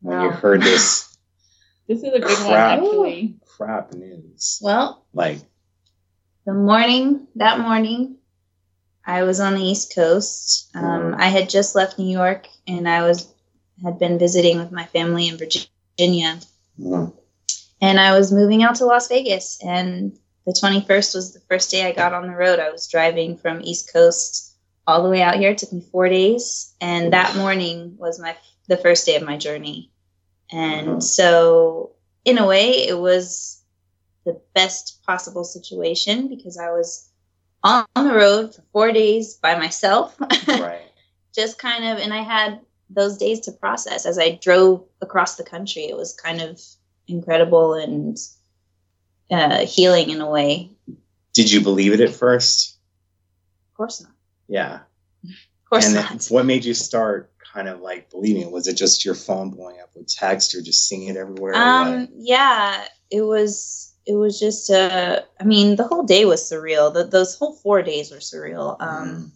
when 0.00 0.20
you 0.22 0.30
heard 0.30 0.62
this 0.62 1.06
This 1.86 2.04
is 2.04 2.12
a 2.14 2.20
good 2.20 2.46
one, 2.46 2.54
actually. 2.54 3.36
crap 3.56 3.92
news? 3.94 4.60
Well, 4.62 5.04
Like, 5.12 5.38
the 6.46 6.54
morning 6.54 7.26
that 7.36 7.58
morning 7.60 8.16
i 9.04 9.22
was 9.24 9.40
on 9.40 9.54
the 9.54 9.62
east 9.62 9.94
coast 9.94 10.70
um, 10.74 11.14
i 11.18 11.26
had 11.28 11.48
just 11.50 11.74
left 11.74 11.98
new 11.98 12.10
york 12.10 12.46
and 12.66 12.88
i 12.88 13.02
was 13.02 13.32
had 13.82 13.98
been 13.98 14.18
visiting 14.18 14.58
with 14.58 14.70
my 14.72 14.84
family 14.86 15.28
in 15.28 15.36
virginia 15.36 15.68
mm, 16.78 17.12
and 17.80 18.00
i 18.00 18.16
was 18.18 18.32
moving 18.32 18.62
out 18.62 18.76
to 18.76 18.84
las 18.86 19.08
vegas 19.08 19.58
and 19.64 20.16
the 20.46 20.52
21st 20.52 21.14
was 21.14 21.32
the 21.34 21.40
first 21.48 21.70
day 21.70 21.86
i 21.86 21.92
got 21.92 22.14
on 22.14 22.26
the 22.26 22.34
road. 22.34 22.58
I 22.58 22.70
was 22.70 22.88
driving 22.88 23.36
from 23.36 23.60
east 23.62 23.92
coast 23.92 24.56
all 24.86 25.02
the 25.04 25.10
way 25.10 25.22
out 25.22 25.36
here. 25.36 25.50
It 25.50 25.58
took 25.58 25.72
me 25.72 25.82
four 25.92 26.08
days 26.08 26.74
and 26.80 27.12
that 27.12 27.36
morning 27.36 27.94
was 27.98 28.18
my 28.18 28.36
the 28.66 28.76
first 28.78 29.06
day 29.06 29.16
of 29.16 29.22
my 29.22 29.36
journey. 29.36 29.92
And 30.50 30.88
Mhm. 30.98 31.02
so 31.02 31.92
in 32.24 32.38
a 32.38 32.46
way 32.46 32.86
it 32.88 32.98
was 32.98 33.62
the 34.24 34.40
best 34.54 35.02
possible 35.06 35.44
situation 35.44 36.28
because 36.28 36.56
i 36.58 36.70
was 36.70 37.08
on 37.62 37.84
the 37.94 38.14
road 38.14 38.54
for 38.54 38.62
four 38.72 38.92
days 38.92 39.34
by 39.34 39.54
myself. 39.58 40.16
Right. 40.48 40.80
just 41.34 41.58
kind 41.58 41.84
of 41.84 41.98
and 41.98 42.12
i 42.12 42.22
had 42.22 42.60
those 42.94 43.16
days 43.16 43.40
to 43.40 43.52
process 43.52 44.04
as 44.06 44.18
i 44.18 44.30
drove 44.42 44.84
across 45.00 45.36
the 45.36 45.44
country 45.44 45.82
it 45.84 45.96
was 45.96 46.12
kind 46.14 46.40
of 46.40 46.60
incredible 47.08 47.74
and 47.74 48.18
uh, 49.30 49.64
healing 49.64 50.10
in 50.10 50.20
a 50.20 50.28
way 50.28 50.70
Did 51.32 51.50
you 51.52 51.60
believe 51.60 51.92
it 51.92 52.00
at 52.00 52.10
first? 52.14 52.76
of 53.70 53.76
course 53.76 54.02
not 54.02 54.10
Yeah. 54.48 54.80
of 55.24 55.30
course 55.70 55.86
and 55.86 55.94
not 55.94 56.26
what 56.26 56.46
made 56.46 56.64
you 56.64 56.74
start 56.74 57.32
kind 57.52 57.68
of 57.68 57.80
like 57.80 58.10
believing? 58.10 58.48
Was 58.52 58.68
it 58.68 58.76
just 58.76 59.04
your 59.04 59.16
phone 59.16 59.50
blowing 59.50 59.80
up 59.80 59.90
with 59.96 60.06
text 60.06 60.54
or 60.54 60.62
just 60.62 60.86
seeing 60.86 61.08
it 61.08 61.16
everywhere? 61.16 61.54
um 61.54 62.08
yeah 62.16 62.84
it 63.10 63.22
was 63.22 63.92
it 64.06 64.14
was 64.14 64.38
just 64.40 64.70
uh 64.70 65.20
i 65.40 65.44
mean 65.44 65.76
the 65.76 65.84
whole 65.84 66.02
day 66.04 66.24
was 66.24 66.42
surreal 66.48 66.92
the, 66.92 67.04
those 67.04 67.36
whole 67.36 67.54
four 67.54 67.82
days 67.82 68.10
were 68.10 68.18
surreal 68.18 68.76
um 68.80 69.08
Mm. 69.08 69.30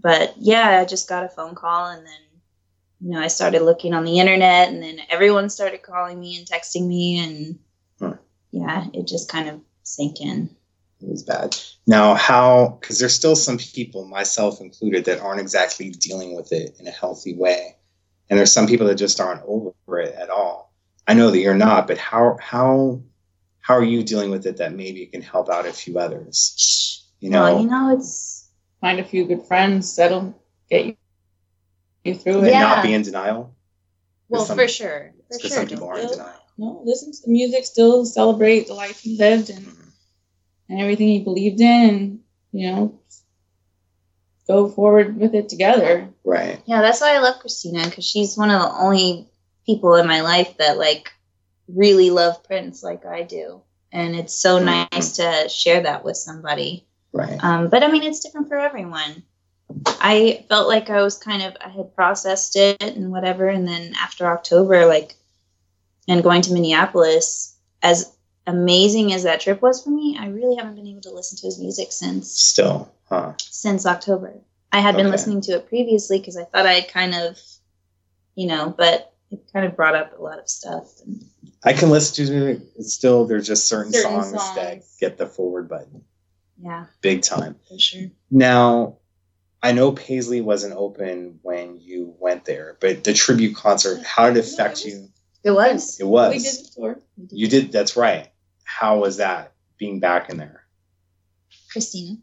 but 0.00 0.34
yeah 0.38 0.80
i 0.80 0.84
just 0.84 1.08
got 1.08 1.24
a 1.24 1.28
phone 1.28 1.54
call 1.54 1.86
and 1.86 2.04
then 2.06 2.20
you 3.00 3.10
know 3.10 3.20
i 3.20 3.28
started 3.28 3.62
looking 3.62 3.94
on 3.94 4.04
the 4.04 4.18
internet 4.18 4.68
and 4.68 4.82
then 4.82 4.98
everyone 5.08 5.48
started 5.48 5.82
calling 5.82 6.18
me 6.18 6.36
and 6.36 6.46
texting 6.46 6.86
me 6.86 7.18
and 7.18 7.58
Huh. 8.00 8.14
yeah 8.50 8.86
it 8.92 9.06
just 9.06 9.28
kind 9.30 9.48
of 9.48 9.60
sank 9.82 10.20
in 10.20 10.50
It 11.00 11.08
was 11.08 11.22
bad. 11.22 11.56
Now, 11.86 12.14
how, 12.14 12.76
because 12.80 12.98
there's 12.98 13.14
still 13.14 13.36
some 13.36 13.56
people, 13.56 14.04
myself 14.04 14.60
included, 14.60 15.04
that 15.06 15.20
aren't 15.20 15.40
exactly 15.40 15.90
dealing 15.90 16.36
with 16.36 16.52
it 16.52 16.76
in 16.78 16.86
a 16.86 16.90
healthy 16.90 17.34
way. 17.34 17.76
And 18.28 18.38
there's 18.38 18.52
some 18.52 18.66
people 18.66 18.86
that 18.88 18.96
just 18.96 19.20
aren't 19.20 19.42
over 19.46 19.98
it 20.00 20.14
at 20.14 20.28
all. 20.28 20.74
I 21.06 21.14
know 21.14 21.30
that 21.30 21.38
you're 21.38 21.54
not, 21.54 21.86
but 21.86 21.96
how, 21.98 22.36
how, 22.40 23.00
how 23.60 23.74
are 23.74 23.84
you 23.84 24.02
dealing 24.02 24.30
with 24.30 24.44
it 24.46 24.56
that 24.58 24.74
maybe 24.74 25.02
it 25.02 25.12
can 25.12 25.22
help 25.22 25.48
out 25.48 25.66
a 25.66 25.72
few 25.72 25.98
others? 25.98 27.06
You 27.20 27.30
know, 27.30 27.42
well 27.42 27.60
you 27.62 27.68
know 27.68 27.96
it's 27.96 28.48
find 28.80 29.00
a 29.00 29.04
few 29.04 29.24
good 29.24 29.44
friends 29.46 29.96
that'll 29.96 30.34
get 30.68 30.86
you, 30.86 30.96
you 32.08 32.14
through 32.14 32.38
And 32.38 32.46
it. 32.46 32.50
Yeah. 32.52 32.60
not 32.60 32.82
be 32.82 32.92
in 32.94 33.02
denial. 33.02 33.54
Well, 34.28 34.44
some- 34.44 34.56
for 34.58 34.68
sure. 34.68 35.14
For 35.32 35.38
sure. 35.40 35.50
some 35.50 35.66
people 35.68 35.88
are 35.88 35.98
in 35.98 36.08
denial. 36.08 36.34
No, 36.58 36.82
listen 36.84 37.12
to 37.12 37.18
the 37.24 37.30
music, 37.30 37.64
still 37.64 38.04
celebrate 38.04 38.66
the 38.66 38.74
life 38.74 38.98
he 39.00 39.16
lived 39.16 39.48
and, 39.50 39.64
and 40.68 40.80
everything 40.80 41.08
he 41.08 41.20
believed 41.20 41.60
in, 41.60 41.88
and 41.90 42.20
you 42.52 42.70
know, 42.72 42.98
go 44.46 44.68
forward 44.68 45.16
with 45.18 45.34
it 45.34 45.48
together. 45.48 46.08
Right. 46.24 46.60
Yeah, 46.66 46.80
that's 46.82 47.00
why 47.00 47.14
I 47.14 47.18
love 47.18 47.38
Christina 47.40 47.84
because 47.84 48.04
she's 48.04 48.36
one 48.36 48.50
of 48.50 48.60
the 48.60 48.70
only 48.72 49.28
people 49.66 49.94
in 49.96 50.06
my 50.08 50.22
life 50.22 50.56
that 50.58 50.78
like 50.78 51.12
really 51.68 52.10
love 52.10 52.42
Prince 52.44 52.82
like 52.82 53.04
I 53.06 53.22
do, 53.22 53.62
and 53.92 54.16
it's 54.16 54.34
so 54.34 54.58
Mhm. 54.58 54.88
nice 54.92 55.16
to 55.16 55.48
share 55.48 55.82
that 55.82 56.04
with 56.04 56.16
somebody. 56.16 56.86
Right. 57.12 57.42
Um, 57.42 57.68
but 57.68 57.82
I 57.84 57.88
mean, 57.88 58.02
it's 58.02 58.20
different 58.20 58.48
for 58.48 58.58
everyone. 58.58 59.22
I 59.86 60.44
felt 60.48 60.68
like 60.68 60.90
I 60.90 61.02
was 61.02 61.18
kind 61.18 61.42
of 61.42 61.56
I 61.64 61.68
had 61.68 61.94
processed 61.94 62.56
it 62.56 62.82
and 62.82 63.10
whatever, 63.10 63.48
and 63.48 63.66
then 63.66 63.94
after 64.00 64.26
October, 64.26 64.86
like, 64.86 65.14
and 66.06 66.22
going 66.22 66.42
to 66.42 66.52
Minneapolis, 66.52 67.56
as 67.82 68.14
amazing 68.46 69.12
as 69.12 69.24
that 69.24 69.40
trip 69.40 69.60
was 69.60 69.82
for 69.82 69.90
me, 69.90 70.16
I 70.18 70.28
really 70.28 70.56
haven't 70.56 70.76
been 70.76 70.86
able 70.86 71.02
to 71.02 71.10
listen 71.10 71.36
to 71.38 71.46
his 71.46 71.58
music 71.58 71.92
since 71.92 72.30
Still, 72.30 72.92
huh? 73.08 73.34
since 73.38 73.84
October. 73.84 74.34
I 74.72 74.80
had 74.80 74.96
been 74.96 75.10
listening 75.10 75.40
to 75.42 75.52
it 75.52 75.68
previously 75.68 76.18
because 76.18 76.36
I 76.36 76.44
thought 76.44 76.66
I'd 76.66 76.88
kind 76.88 77.14
of, 77.14 77.38
you 78.34 78.46
know, 78.46 78.74
but 78.76 79.14
it 79.30 79.40
kind 79.52 79.64
of 79.64 79.76
brought 79.76 79.94
up 79.94 80.18
a 80.18 80.22
lot 80.22 80.38
of 80.38 80.48
stuff. 80.48 81.00
And, 81.06 81.24
I 81.64 81.72
can 81.72 81.90
listen 81.90 82.26
to 82.26 82.46
it. 82.46 82.62
It's 82.78 82.92
still 82.92 83.24
there's 83.24 83.46
just 83.46 83.66
certain, 83.66 83.92
Certain 83.92 84.22
songs, 84.22 84.54
that 84.54 84.84
get 85.00 85.18
the 85.18 85.26
forward 85.26 85.68
button 85.68 86.04
yeah, 86.62 86.86
big 87.00 87.22
time. 87.22 87.56
for 87.68 87.78
sure. 87.78 88.08
Now, 88.30 88.96
I 89.62 89.72
know 89.72 89.92
Paisley 89.92 90.40
wasn't 90.40 90.74
open 90.76 91.40
when 91.42 91.80
you 91.80 92.14
went 92.20 92.44
there, 92.44 92.76
but 92.80 93.02
the 93.04 93.12
tribute 93.12 93.56
concert, 93.56 94.02
how 94.04 94.28
did 94.28 94.36
it 94.36 94.52
affect 94.52 94.84
you? 94.84 95.08
It 95.42 95.50
was. 95.50 95.98
It 95.98 96.04
was. 96.04 96.32
We 96.32 96.38
did 96.38 96.54
the 96.54 96.70
tour. 96.74 97.00
You 97.30 97.48
did. 97.48 97.72
That's 97.72 97.96
right. 97.96 98.28
How 98.64 98.98
was 98.98 99.16
that 99.16 99.52
being 99.78 99.98
back 99.98 100.30
in 100.30 100.36
there? 100.36 100.64
Christina. 101.72 102.18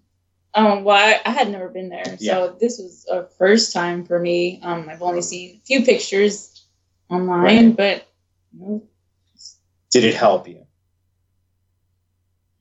Um, 0.54 0.86
well, 0.86 0.96
I, 0.96 1.20
I 1.26 1.32
had 1.34 1.50
never 1.50 1.68
been 1.68 1.90
there, 1.90 2.06
so 2.06 2.14
Yeah. 2.20 2.52
this 2.60 2.78
was 2.80 3.06
a 3.12 3.26
first 3.38 3.74
time 3.74 4.06
for 4.06 4.18
me. 4.18 4.62
Um, 4.64 4.88
I've 4.90 5.02
only 5.02 5.22
seen 5.22 5.58
a 5.58 5.66
few 5.66 5.84
pictures 5.84 6.66
online, 7.10 7.44
Right. 7.68 7.76
but 7.78 8.08
you 8.58 8.88
Did 9.92 10.06
it 10.06 10.16
help 10.16 10.48
you? 10.48 10.66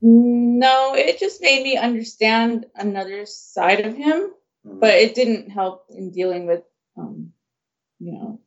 know, 0.00 0.92
no, 0.92 0.94
it 0.94 1.18
just 1.18 1.40
made 1.42 1.62
me 1.62 1.76
understand 1.76 2.66
another 2.74 3.26
side 3.26 3.80
of 3.86 3.94
him, 3.96 4.32
Mhm. 4.66 4.80
but 4.80 4.94
it 4.94 5.14
didn't 5.14 5.50
help 5.50 5.86
in 5.90 6.10
dealing 6.10 6.46
with, 6.46 6.64
um, 6.96 7.32
you 7.98 8.12
know, 8.12 8.40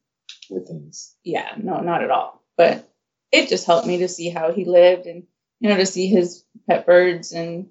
with 0.50 0.68
things. 0.68 1.16
yeah, 1.24 1.56
no, 1.58 1.80
not 1.82 2.04
at 2.04 2.12
all. 2.12 2.42
But 2.58 2.88
it 3.32 3.48
just 3.50 3.66
helped 3.66 3.88
me 3.88 4.00
to 4.00 4.08
see 4.08 4.30
how 4.30 4.52
he 4.52 4.66
lived 4.66 5.06
and 5.08 5.26
you 5.60 5.70
know 5.70 5.78
to 5.78 5.86
see 5.86 6.08
his 6.08 6.44
pet 6.68 6.86
birds 6.86 7.32
and 7.32 7.70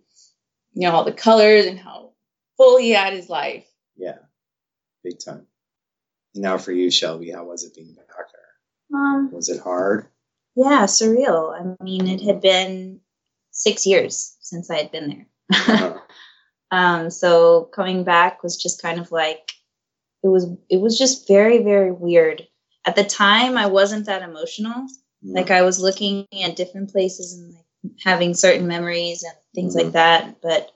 you 0.73 0.83
know 0.89 0.93
all 0.93 1.05
the 1.05 1.13
colors 1.13 1.67
and 1.67 1.79
how 1.79 2.13
full 2.57 2.79
he 2.79 2.91
had 2.91 3.13
his 3.13 3.29
life. 3.29 3.67
Yeah, 3.97 4.19
big 5.05 5.19
time. 5.19 5.47
Now 6.35 6.57
for 6.59 6.73
you, 6.73 6.89
Shelbey, 6.89 7.35
how 7.35 7.45
was 7.45 7.65
it 7.65 7.75
being 7.75 7.95
back 7.95 8.07
there? 8.09 8.99
Um, 8.99 9.31
Was 9.33 9.49
it 9.49 9.61
hard? 9.61 10.09
yeah, 10.57 10.85
surreal. 10.85 11.53
I 11.79 11.83
mean, 11.85 12.07
it 12.09 12.21
had 12.23 12.41
been 12.41 13.01
six 13.61 13.87
years 13.87 14.37
since 14.41 14.71
I 14.71 14.77
had 14.77 14.91
been 14.93 15.27
there. 15.51 16.03
Um, 16.73 17.11
so 17.11 17.65
coming 17.75 18.05
back 18.05 18.45
was 18.45 18.57
just 18.57 18.81
kind 18.81 19.01
of 19.01 19.11
like 19.11 19.51
it 20.23 20.29
was. 20.29 20.47
It 20.69 20.81
was 20.81 20.97
just 20.97 21.27
very, 21.27 21.65
very 21.65 21.91
weird. 21.91 22.47
At 22.87 22.95
the 22.95 23.03
time, 23.03 23.59
I 23.59 23.67
wasn't 23.67 24.07
that 24.07 24.23
emotional. 24.23 24.87
like 25.25 25.51
I 25.51 25.63
was 25.63 25.81
looking 25.81 26.29
at 26.45 26.55
different 26.55 26.91
places 26.93 27.37
and 27.37 27.53
like 27.55 27.93
having 28.05 28.35
certain 28.35 28.69
memories 28.69 29.25
and 29.25 29.35
things 29.55 29.75
Mhm. 29.75 29.83
like 29.83 29.93
that. 29.95 30.41
But 30.43 30.71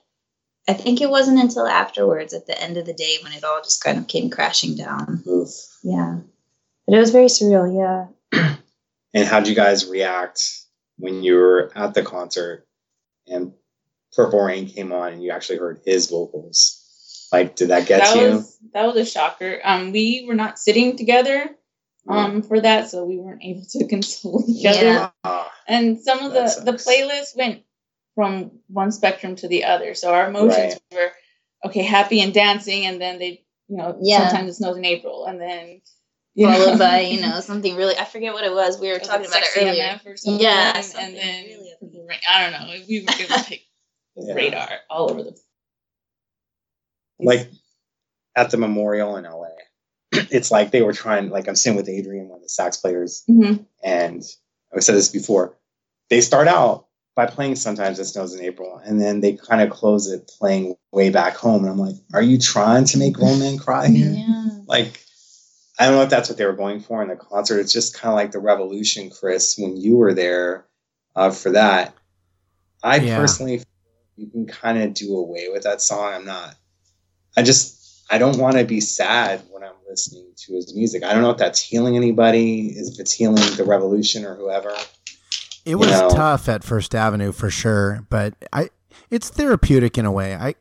I 0.67 0.73
think 0.73 0.99
it 0.99 1.09
wasn't 1.09 1.39
until 1.39 1.65
afterwards, 1.65 2.33
at 2.33 2.45
the 2.45 2.61
end 2.61 2.75
of 2.75 2.85
the 2.85 2.93
day, 2.93 3.15
when 3.23 3.31
it 3.31 3.45
all 3.45 3.61
just 3.63 3.81
kind 3.81 3.97
of 3.97 4.07
came 4.07 4.29
crashing 4.29 4.75
down. 4.75 5.23
Oof. 5.25 5.49
Yeah, 5.81 6.17
but 6.85 6.95
it 6.95 6.99
was 6.99 7.11
very 7.11 7.27
surreal. 7.27 7.71
Yeah, 8.33 8.57
And 9.13 9.25
how'd 9.25 9.47
you 9.47 9.55
guys 9.55 9.87
react 9.87 10.41
when 10.97 11.23
you 11.23 11.35
were 11.35 11.71
at 11.73 11.93
the 11.93 12.03
concert 12.03 12.64
and 13.27 13.53
Purple 14.15 14.39
Rain 14.41 14.67
came 14.67 14.91
on 14.93 15.13
and 15.13 15.23
you 15.23 15.31
actually 15.31 15.57
heard 15.57 15.81
his 15.85 16.09
vocals? 16.09 17.27
Like, 17.31 17.55
did 17.55 17.69
that 17.69 17.87
get 17.87 17.99
that 18.01 18.15
you? 18.15 18.29
was 18.35 18.57
that 18.73 18.85
was 18.85 18.95
a 18.95 19.05
shocker. 19.05 19.59
Um, 19.63 19.91
we 19.91 20.25
were 20.27 20.35
not 20.35 20.59
sitting 20.59 20.95
together 20.97 21.49
um 22.07 22.43
for 22.43 22.59
that, 22.61 22.89
so 22.89 23.03
we 23.03 23.17
weren't 23.17 23.43
able 23.43 23.63
to 23.71 23.87
console 23.89 24.43
each 24.47 24.65
other. 24.65 24.85
Yeah. 24.85 25.09
Ah, 25.23 25.51
And 25.67 25.99
some 25.99 26.19
of 26.19 26.33
That 26.33 26.55
the 26.63 26.71
the 26.71 26.77
sucks. 26.77 26.85
playlist 26.87 27.35
went 27.37 27.63
from 28.13 28.51
one 28.67 28.91
spectrum 28.91 29.35
to 29.37 29.47
the 29.47 29.65
other. 29.65 29.93
So 29.95 30.13
our 30.13 30.27
emotions 30.29 30.79
were 30.93 31.11
okay, 31.65 31.81
happy 31.81 32.21
and 32.21 32.33
dancing, 32.33 32.85
and 32.85 33.01
then 33.01 33.17
they, 33.19 33.43
you 33.67 33.77
know, 33.77 33.97
Yeah. 33.99 34.27
sometimes 34.29 34.51
it 34.51 34.53
snows 34.55 34.77
in 34.77 34.85
April, 34.85 35.25
and 35.25 35.41
then 35.41 35.81
you 36.35 36.47
followed 36.47 36.77
by 36.79 36.99
you 37.11 37.21
know 37.21 37.39
something 37.39 37.75
really. 37.75 37.97
I 37.97 38.05
forget 38.05 38.33
what 38.33 38.43
it 38.43 38.53
was. 38.53 38.79
We 38.79 38.89
were 38.89 38.99
was 38.99 39.07
talking 39.07 39.23
it 39.25 39.29
about 39.29 39.41
it 39.41 39.45
Sexy 39.47 39.61
earlier. 39.67 39.99
Or 40.05 40.17
something, 40.17 40.41
Yeah, 40.41 40.81
and 40.99 41.15
then 41.15 41.45
really. 41.45 41.71
I 42.29 42.49
don't 42.49 42.51
know. 42.67 42.73
We 42.87 43.01
were 43.01 43.13
it 43.13 43.29
was 43.29 43.49
like 43.49 43.61
Yeah. 44.15 44.33
radar 44.33 44.69
all 44.89 45.09
over 45.11 45.23
the. 45.23 45.35
like 47.19 47.49
at 48.35 48.51
the 48.51 48.57
memorial 48.57 49.15
in 49.17 49.23
LA. 49.23 49.47
It's 50.31 50.51
like 50.51 50.71
they 50.71 50.81
were 50.81 50.93
trying, 50.93 51.29
like 51.29 51.47
I'm 51.47 51.55
sitting 51.55 51.77
with 51.77 51.89
Adrian, 51.89 52.27
one 52.29 52.37
of 52.37 52.43
the 52.43 52.49
sax 52.49 52.77
players, 52.77 53.23
Mhm. 53.29 53.65
and 53.83 54.23
I've 54.75 54.83
said 54.83 54.95
this 54.95 55.09
before. 55.09 55.57
They 56.09 56.21
start 56.21 56.47
out 56.47 56.87
by 57.15 57.25
playing 57.27 57.55
Sometimes 57.55 57.97
It 57.99 58.05
Snows 58.05 58.33
in 58.33 58.41
April, 58.41 58.77
and 58.83 59.01
then 59.01 59.21
they 59.21 59.33
kind 59.33 59.61
of 59.61 59.69
close 59.69 60.09
it 60.11 60.27
playing 60.37 60.75
Way 60.91 61.09
Back 61.09 61.35
Home. 61.37 61.61
And 61.63 61.69
I'm 61.71 61.79
like, 61.79 61.95
are 62.13 62.21
you 62.21 62.37
trying 62.37 62.83
to 62.85 62.97
make 62.97 63.13
grown 63.13 63.39
men 63.39 63.57
cry 63.57 63.87
here? 63.87 64.11
Yeah. 64.11 64.49
Like, 64.67 65.04
I 65.77 65.85
don't 65.85 65.95
know 65.95 66.03
if 66.03 66.09
that's 66.09 66.29
what 66.29 66.37
they 66.37 66.45
were 66.45 66.53
going 66.53 66.79
for 66.79 67.01
in 67.01 67.09
the 67.09 67.15
concert. 67.15 67.59
It's 67.59 67.73
just 67.73 67.93
kind 67.93 68.11
of 68.11 68.15
like 68.15 68.31
the 68.31 68.39
revolution, 68.39 69.09
Chris, 69.09 69.57
when 69.57 69.75
you 69.75 69.97
were 69.97 70.13
there 70.13 70.65
uh, 71.15 71.31
for 71.31 71.51
that. 71.51 71.93
I 72.83 72.97
Yeah. 72.97 73.17
personally, 73.17 73.57
feel 73.57 73.65
you 74.15 74.27
can 74.27 74.45
kind 74.47 74.81
of 74.81 74.93
do 74.93 75.17
away 75.17 75.49
with 75.51 75.63
that 75.63 75.81
song. 75.81 76.13
I'm 76.13 76.25
not. 76.25 76.55
I 77.35 77.43
just, 77.43 78.05
I 78.09 78.17
don't 78.17 78.37
want 78.37 78.55
to 78.57 78.63
be 78.63 78.79
sad 78.79 79.41
when 79.49 79.63
I'm 79.63 79.75
listening 79.89 80.31
to 80.37 80.53
his 80.53 80.73
music. 80.73 81.03
I 81.03 81.13
don't 81.13 81.21
know 81.21 81.31
if 81.31 81.37
that's 81.37 81.59
healing 81.59 81.97
anybody, 81.97 82.69
if 82.69 82.99
it's 82.99 83.11
healing 83.11 83.43
the 83.57 83.65
revolution 83.65 84.23
or 84.23 84.35
whoever. 84.35 84.73
It 85.65 85.75
was 85.75 85.89
know. 85.89 86.09
tough 86.09 86.47
at 86.47 86.63
First 86.63 86.93
Avenue 86.93 87.31
for 87.31 87.49
sure, 87.49 88.05
but 88.09 88.35
I 88.53 88.69
it's 89.09 89.29
therapeutic 89.29 89.97
in 89.97 90.05
a 90.05 90.11
way. 90.11 90.35
I 90.35 90.55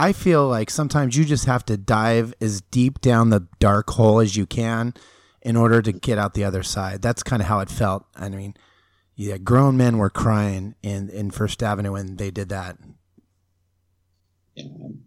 I 0.00 0.14
feel 0.14 0.48
like 0.48 0.70
sometimes 0.70 1.14
you 1.14 1.26
just 1.26 1.44
have 1.44 1.62
to 1.66 1.76
dive 1.76 2.32
as 2.40 2.62
deep 2.62 3.02
down 3.02 3.28
the 3.28 3.46
dark 3.58 3.90
hole 3.90 4.20
as 4.20 4.34
you 4.34 4.46
can 4.46 4.94
in 5.42 5.56
order 5.56 5.82
to 5.82 5.92
get 5.92 6.16
out 6.16 6.32
the 6.32 6.44
other 6.44 6.62
side. 6.62 7.02
That's 7.02 7.22
kind 7.22 7.42
of 7.42 7.48
how 7.48 7.60
it 7.60 7.68
felt. 7.68 8.06
I 8.16 8.30
mean, 8.30 8.54
yeah, 9.14 9.36
grown 9.36 9.76
men 9.76 9.98
were 9.98 10.08
crying 10.08 10.74
in 10.82 11.10
in 11.10 11.30
First 11.30 11.62
Avenue 11.62 11.92
when 11.92 12.16
they 12.16 12.30
did 12.30 12.48
that. 12.48 12.78
Yeah, 14.54 14.64
I'm, 14.64 15.04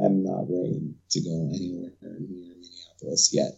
I'm 0.00 0.22
not 0.22 0.46
ready 0.48 0.94
to 1.10 1.20
go 1.20 1.50
anywhere 1.52 1.90
near 2.02 2.54
Minneapolis 2.54 3.30
yet. 3.32 3.52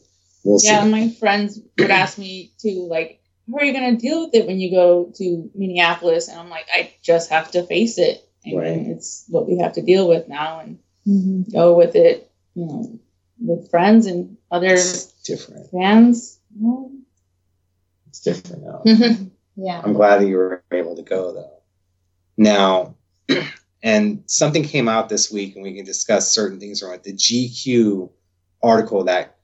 We'll 0.44 0.60
Yeah, 0.62 0.84
see. 0.84 0.90
my 0.90 1.10
friends 1.10 1.60
would 1.78 1.90
ask 1.90 2.16
me 2.16 2.52
to 2.60 2.86
like, 2.88 3.20
how 3.50 3.58
are 3.58 3.64
you 3.64 3.74
going 3.74 3.96
to 3.96 4.00
deal 4.00 4.24
with 4.24 4.34
it 4.34 4.46
when 4.46 4.58
you 4.58 4.70
go 4.70 5.12
to 5.16 5.50
Minneapolis? 5.54 6.28
And 6.28 6.38
I'm 6.40 6.48
like, 6.48 6.68
I 6.72 6.94
just 7.02 7.28
have 7.28 7.50
to 7.50 7.64
face 7.64 7.98
it. 7.98 8.26
Right. 8.46 8.86
it's 8.86 9.24
what 9.28 9.46
we 9.48 9.58
have 9.58 9.72
to 9.74 9.82
deal 9.82 10.08
with 10.08 10.28
now 10.28 10.60
and 10.60 10.78
Mhm. 11.06 11.52
go 11.52 11.74
with 11.76 11.94
it, 11.94 12.30
you 12.54 12.66
know, 12.66 12.98
with 13.40 13.70
friends 13.70 14.06
and 14.06 14.36
other 14.50 14.68
It's 14.74 15.06
different. 15.22 15.70
fans. 15.70 16.38
It's 18.08 18.20
different 18.20 18.64
now. 18.64 18.82
yeah. 19.56 19.80
I'm 19.84 19.92
glad 19.92 20.20
that 20.20 20.26
you 20.28 20.36
were 20.36 20.62
able 20.72 20.96
to 20.96 21.02
go 21.02 21.32
though. 21.32 21.62
Now, 22.36 22.96
and 23.82 24.22
something 24.26 24.62
came 24.62 24.88
out 24.88 25.08
this 25.08 25.30
week, 25.30 25.54
and 25.54 25.62
we 25.62 25.74
can 25.74 25.84
discuss 25.84 26.32
certain 26.32 26.58
things 26.58 26.82
around 26.82 26.94
it. 26.94 27.02
The 27.04 27.12
GQ 27.12 28.10
article 28.62 29.04
that 29.04 29.36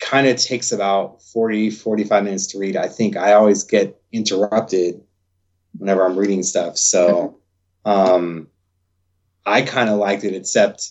kind 0.00 0.26
of 0.26 0.36
takes 0.36 0.72
about 0.72 1.22
40, 1.22 1.70
45 1.70 2.24
minutes 2.24 2.46
to 2.48 2.58
read. 2.58 2.76
I 2.76 2.88
think 2.88 3.16
I 3.16 3.32
always 3.34 3.62
get 3.62 4.00
interrupted 4.12 5.02
whenever 5.78 6.04
I'm 6.04 6.16
reading 6.16 6.42
stuff. 6.42 6.76
So 6.76 7.38
um, 7.84 8.48
I 9.46 9.62
kind 9.62 9.90
of 9.90 9.98
liked 9.98 10.24
it, 10.24 10.34
except 10.34 10.90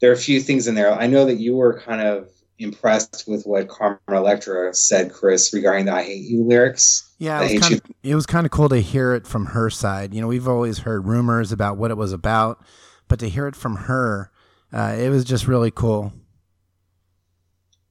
there 0.00 0.10
are 0.10 0.14
a 0.14 0.18
few 0.18 0.40
things 0.40 0.66
in 0.66 0.74
there. 0.74 0.92
I 0.92 1.06
know 1.06 1.24
that 1.26 1.36
you 1.36 1.56
were 1.56 1.80
kind 1.80 2.00
of 2.00 2.28
impressed 2.58 3.24
with 3.26 3.44
what 3.44 3.68
Carmen 3.68 3.98
Electra 4.08 4.74
said, 4.74 5.12
Chris, 5.12 5.52
regarding 5.52 5.86
the 5.86 5.92
I 5.92 6.02
Hate 6.02 6.24
You 6.24 6.42
lyrics. 6.44 7.10
Yeah, 7.18 7.40
it 7.42 7.52
was 7.54 7.60
kind 7.60 7.70
you. 7.72 7.76
of 7.76 7.82
it 8.02 8.14
was 8.14 8.26
kind 8.26 8.46
of 8.46 8.50
cool 8.52 8.68
to 8.70 8.80
hear 8.80 9.12
it 9.14 9.26
from 9.26 9.46
her 9.46 9.68
side. 9.70 10.14
You 10.14 10.20
know, 10.20 10.28
we've 10.28 10.48
always 10.48 10.78
heard 10.78 11.06
rumors 11.06 11.52
about 11.52 11.76
what 11.76 11.90
it 11.90 11.96
was 11.96 12.12
about, 12.12 12.62
but 13.08 13.18
to 13.20 13.28
hear 13.28 13.46
it 13.46 13.56
from 13.56 13.76
her, 13.76 14.30
uh, 14.72 14.96
it 14.98 15.10
was 15.10 15.24
just 15.24 15.46
really 15.46 15.70
cool. 15.70 16.12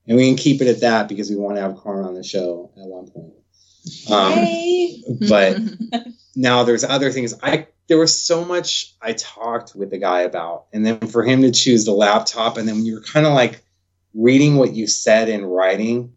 And 0.07 0.17
we 0.17 0.27
can 0.27 0.37
keep 0.37 0.61
it 0.61 0.67
at 0.67 0.81
that 0.81 1.07
because 1.07 1.29
we 1.29 1.35
want 1.35 1.57
to 1.57 1.61
have 1.61 1.77
Karn 1.77 2.03
on 2.05 2.15
the 2.15 2.23
show 2.23 2.71
at 2.77 2.85
one 2.87 3.07
point. 3.11 3.33
Um, 4.11 4.33
Hey. 4.33 5.03
but 5.27 5.57
now 6.35 6.63
there's 6.63 6.83
other 6.83 7.11
things. 7.11 7.35
I 7.43 7.67
there 7.89 7.97
was 7.97 8.23
so 8.23 8.45
much 8.45 8.93
I 9.01 9.13
talked 9.13 9.75
with 9.75 9.89
the 9.89 9.97
guy 9.97 10.21
about, 10.21 10.67
and 10.71 10.85
then 10.85 10.99
for 10.99 11.23
him 11.23 11.41
to 11.41 11.51
choose 11.51 11.85
the 11.85 11.91
laptop, 11.91 12.55
and 12.57 12.67
then 12.67 12.85
you 12.85 12.93
were 12.93 13.01
kind 13.01 13.25
of 13.25 13.33
like 13.33 13.61
reading 14.13 14.55
what 14.55 14.73
you 14.73 14.85
said 14.85 15.27
in 15.27 15.43
writing, 15.43 16.13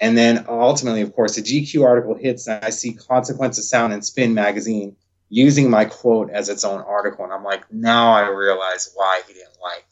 and 0.00 0.18
then 0.18 0.44
ultimately, 0.48 1.00
of 1.00 1.14
course, 1.14 1.36
the 1.36 1.42
GQ 1.42 1.84
article 1.84 2.16
hits, 2.16 2.48
and 2.48 2.62
I 2.64 2.70
see 2.70 2.92
Consequence 2.92 3.56
of 3.56 3.64
Sound 3.64 3.92
and 3.92 4.04
Spin 4.04 4.34
magazine 4.34 4.96
using 5.30 5.70
my 5.70 5.84
quote 5.84 6.30
as 6.30 6.48
its 6.48 6.64
own 6.64 6.80
article, 6.80 7.24
and 7.24 7.32
I'm 7.32 7.44
like, 7.44 7.72
now 7.72 8.12
I 8.12 8.28
realize 8.28 8.90
why 8.94 9.22
he 9.28 9.32
didn't 9.32 9.56
like 9.62 9.86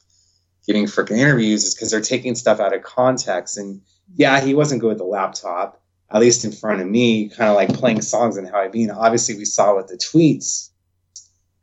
getting 0.67 0.87
freaking 0.87 1.19
interviews 1.19 1.65
is 1.65 1.75
because 1.75 1.93
they're 1.93 2.01
taking 2.01 2.35
stuff 2.35 2.59
out 2.59 2.75
of 2.75 2.83
context, 2.83 3.57
and 3.57 3.83
yeah, 4.17 4.41
he 4.41 4.53
wasn't 4.53 4.81
good 4.81 4.89
with 4.89 4.99
the 4.99 5.05
laptop 5.05 5.79
at 6.11 6.21
least 6.21 6.45
in 6.45 6.53
front 6.53 6.79
of 6.83 6.87
me, 6.87 7.31
kind 7.31 7.49
of 7.49 7.57
like 7.57 7.73
playing 7.73 8.03
songs 8.03 8.37
and 8.37 8.47
how 8.47 8.61
I 8.61 8.69
mean. 8.69 8.91
Obviously, 8.91 9.35
we 9.35 9.47
saw 9.47 9.75
with 9.75 9.87
the 9.87 9.97
tweets 9.97 10.69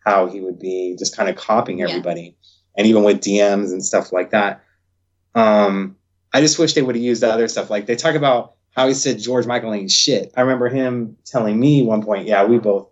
how 0.10 0.28
he 0.28 0.42
would 0.42 0.60
be 0.60 0.96
just 0.98 1.16
kind 1.16 1.30
of 1.30 1.36
copying 1.36 1.80
Yeah. 1.80 1.90
everybody, 1.90 2.36
and 2.78 2.88
even 2.88 3.04
with 3.04 3.22
DMs 3.22 3.72
and 3.72 3.84
stuff 3.84 4.12
like 4.12 4.32
that. 4.32 4.64
Um, 5.36 5.96
I 6.34 6.42
just 6.42 6.60
wish 6.60 6.74
they 6.74 6.82
would 6.82 6.96
have 6.96 7.04
used 7.04 7.22
the 7.22 7.32
other 7.32 7.48
stuff. 7.48 7.70
Like 7.70 7.86
they 7.86 7.96
talk 7.96 8.16
about 8.16 8.54
how 8.76 8.88
he 8.88 8.94
said 8.94 9.20
George 9.20 9.46
Michael 9.48 9.74
ain't 9.74 9.92
shit. 9.92 10.32
I 10.38 10.42
remember 10.42 10.70
him 10.70 11.18
telling 11.26 11.60
me 11.60 11.84
one 11.84 12.04
point, 12.04 12.28
"Yeah, 12.28 12.46
we 12.46 12.58
both 12.60 12.88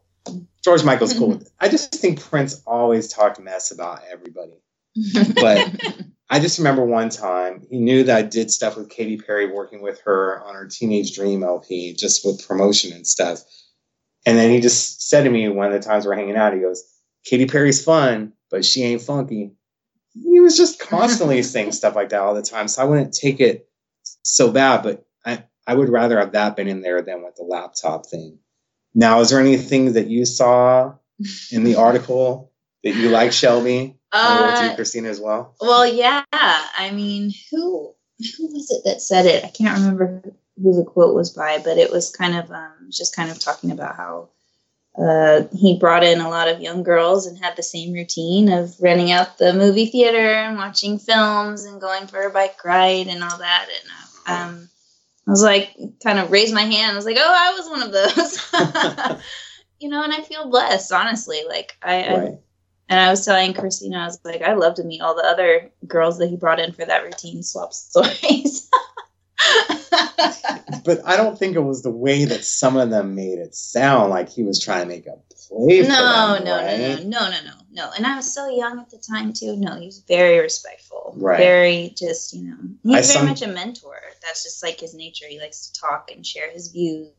George 0.63 0.83
Michael's 0.83 1.13
cool." 1.13 1.41
I 1.59 1.69
just 1.69 1.93
think 1.95 2.19
Prince 2.21 2.61
always 2.65 3.07
talked 3.07 3.39
mess 3.39 3.71
about 3.71 4.01
everybody. 4.11 4.53
But 5.39 5.71
I 6.29 6.39
just 6.39 6.57
remember 6.57 6.83
one 6.83 7.09
time 7.09 7.65
he 7.69 7.79
knew 7.79 8.03
that 8.03 8.17
I 8.17 8.21
did 8.23 8.51
stuff 8.51 8.75
with 8.75 8.89
Katy 8.89 9.17
Perry, 9.17 9.45
working 9.51 9.81
with 9.81 10.01
her 10.01 10.43
on 10.43 10.55
her 10.55 10.65
Teenage 10.67 11.15
Dream 11.15 11.43
LP, 11.43 11.93
just 11.93 12.25
with 12.25 12.45
promotion 12.47 12.91
and 12.93 13.05
stuff. 13.07 13.39
And 14.25 14.37
then 14.37 14.49
he 14.51 14.59
just 14.59 15.07
said 15.09 15.23
to 15.23 15.29
me 15.29 15.47
one 15.47 15.71
of 15.71 15.73
the 15.73 15.87
times 15.87 16.05
we're 16.05 16.15
hanging 16.15 16.35
out, 16.35 16.53
he 16.53 16.59
goes, 16.59 16.83
Katy 17.29 17.45
Perry's 17.47 17.83
fun, 17.83 18.33
but 18.49 18.63
she 18.65 18.83
ain't 18.83 19.01
funky. 19.01 19.51
He 20.13 20.39
was 20.39 20.57
just 20.57 20.79
constantly 20.79 21.43
saying 21.43 21.73
stuff 21.73 21.95
like 21.95 22.09
that 22.09 22.21
all 22.21 22.33
the 22.33 22.41
time. 22.41 22.67
So 22.67 22.81
I 22.81 22.85
wouldn't 22.85 23.13
take 23.13 23.39
it 23.39 23.69
so 24.23 24.51
bad, 24.51 24.83
but 24.83 25.05
I, 25.25 25.43
I 25.67 25.75
would 25.75 25.89
rather 25.89 26.19
have 26.19 26.31
that 26.33 26.55
been 26.55 26.67
in 26.67 26.81
there 26.81 27.01
than 27.01 27.23
with 27.23 27.35
the 27.35 27.43
laptop 27.43 28.05
thing. 28.05 28.39
Now, 28.95 29.19
is 29.19 29.29
there 29.29 29.39
anything 29.39 29.93
that 29.93 30.07
you 30.07 30.25
saw 30.25 30.93
in 31.51 31.63
the 31.63 31.75
article 31.75 32.51
that 32.83 32.95
you 32.95 33.09
like, 33.09 33.31
Shelby? 33.33 33.95
And 34.13 34.39
we'll 34.39 34.55
do 34.55 34.71
Uh, 34.71 34.75
Christina 34.75 35.09
as 35.09 35.19
well. 35.19 35.55
well, 35.59 35.85
yeah. 35.85 36.23
I 36.31 36.91
mean, 36.93 37.33
who 37.51 37.93
who 38.37 38.47
was 38.53 38.71
it 38.71 38.89
that 38.89 39.01
said 39.01 39.25
it? 39.25 39.43
I 39.43 39.49
can't 39.49 39.77
remember 39.77 40.23
who 40.55 40.73
the 40.73 40.85
quote 40.85 41.13
was 41.13 41.31
by, 41.31 41.59
but 41.63 41.77
it 41.77 41.91
was 41.91 42.09
kind 42.09 42.35
of 42.37 42.49
um, 42.49 42.87
just 42.89 43.13
kind 43.15 43.29
of 43.29 43.37
talking 43.37 43.69
about 43.69 43.95
how 43.97 44.29
uh, 44.97 45.43
he 45.55 45.77
brought 45.77 46.03
in 46.03 46.21
a 46.21 46.29
lot 46.29 46.47
of 46.47 46.61
young 46.61 46.83
girls 46.83 47.27
and 47.27 47.37
had 47.37 47.55
the 47.55 47.63
same 47.63 47.93
routine 47.93 48.51
of 48.51 48.75
renting 48.79 49.11
out 49.11 49.37
the 49.37 49.53
movie 49.53 49.85
theater 49.85 50.33
and 50.33 50.57
watching 50.57 50.97
films 50.97 51.65
and 51.65 51.79
going 51.79 52.07
for 52.07 52.23
a 52.23 52.31
bike 52.31 52.63
ride 52.65 53.07
and 53.07 53.23
all 53.23 53.37
that. 53.37 53.67
And 53.69 53.91
uh, 54.27 54.31
um, 54.31 54.69
I 55.27 55.31
was 55.31 55.43
like, 55.43 55.75
kind 56.03 56.17
of 56.17 56.31
raised 56.31 56.53
my 56.53 56.63
hand. 56.63 56.93
I 56.93 56.95
was 56.95 57.05
like, 57.05 57.17
oh, 57.19 57.35
I 57.37 57.53
was 57.53 57.69
one 57.69 57.83
of 57.83 57.91
those. 57.91 59.21
you 59.79 59.89
know, 59.89 60.03
and 60.03 60.13
I 60.13 60.21
feel 60.21 60.49
blessed, 60.49 60.91
honestly. 60.91 61.41
Like 61.47 61.77
I, 61.83 62.03
I 62.03 62.37
and 62.89 62.99
I 62.99 63.09
was 63.09 63.25
telling 63.25 63.53
Christina, 63.53 63.99
I 63.99 64.05
was 64.05 64.19
like, 64.23 64.41
I'd 64.41 64.57
love 64.57 64.75
to 64.75 64.83
meet 64.83 65.01
all 65.01 65.15
the 65.15 65.25
other 65.25 65.69
girls 65.85 66.17
that 66.19 66.29
he 66.29 66.37
brought 66.37 66.59
in 66.59 66.71
for 66.71 66.85
that 66.85 67.03
routine 67.03 67.43
swap 67.43 67.73
stories. 67.73 68.69
But 70.83 71.01
I 71.05 71.17
don't 71.17 71.37
think 71.37 71.55
it 71.55 71.61
was 71.61 71.83
the 71.83 71.91
way 71.91 72.25
that 72.25 72.43
some 72.45 72.77
of 72.77 72.89
them 72.89 73.13
made 73.15 73.39
it 73.39 73.53
sound 73.55 74.09
like 74.09 74.29
he 74.29 74.43
was 74.43 74.61
trying 74.63 74.81
to 74.83 74.87
make 74.87 75.05
a 75.05 75.17
play. 75.49 75.83
For 75.83 75.89
no, 75.89 76.33
them, 76.35 76.43
no, 76.45 76.55
right? 76.57 77.03
no, 77.05 77.19
no, 77.19 77.29
no, 77.29 77.29
no, 77.29 77.37
no, 77.45 77.51
no. 77.71 77.91
And 77.95 78.05
I 78.05 78.15
was 78.15 78.33
so 78.33 78.49
young 78.49 78.79
at 78.79 78.89
the 78.89 78.97
time 78.97 79.33
too. 79.33 79.55
No, 79.57 79.77
he 79.79 79.85
was 79.85 79.99
very 80.07 80.39
respectful. 80.39 81.13
Right. 81.17 81.37
Very 81.39 81.93
just, 81.97 82.33
you 82.33 82.43
know, 82.49 82.57
he's 82.83 82.93
I 82.93 83.01
very 83.01 83.03
some- 83.03 83.25
much 83.27 83.41
a 83.41 83.47
mentor. 83.47 83.97
That's 84.21 84.43
just 84.43 84.63
like 84.63 84.79
his 84.79 84.93
nature. 84.93 85.25
He 85.27 85.39
likes 85.39 85.69
to 85.69 85.79
talk 85.79 86.09
and 86.13 86.25
share 86.25 86.49
his 86.51 86.69
views 86.69 87.09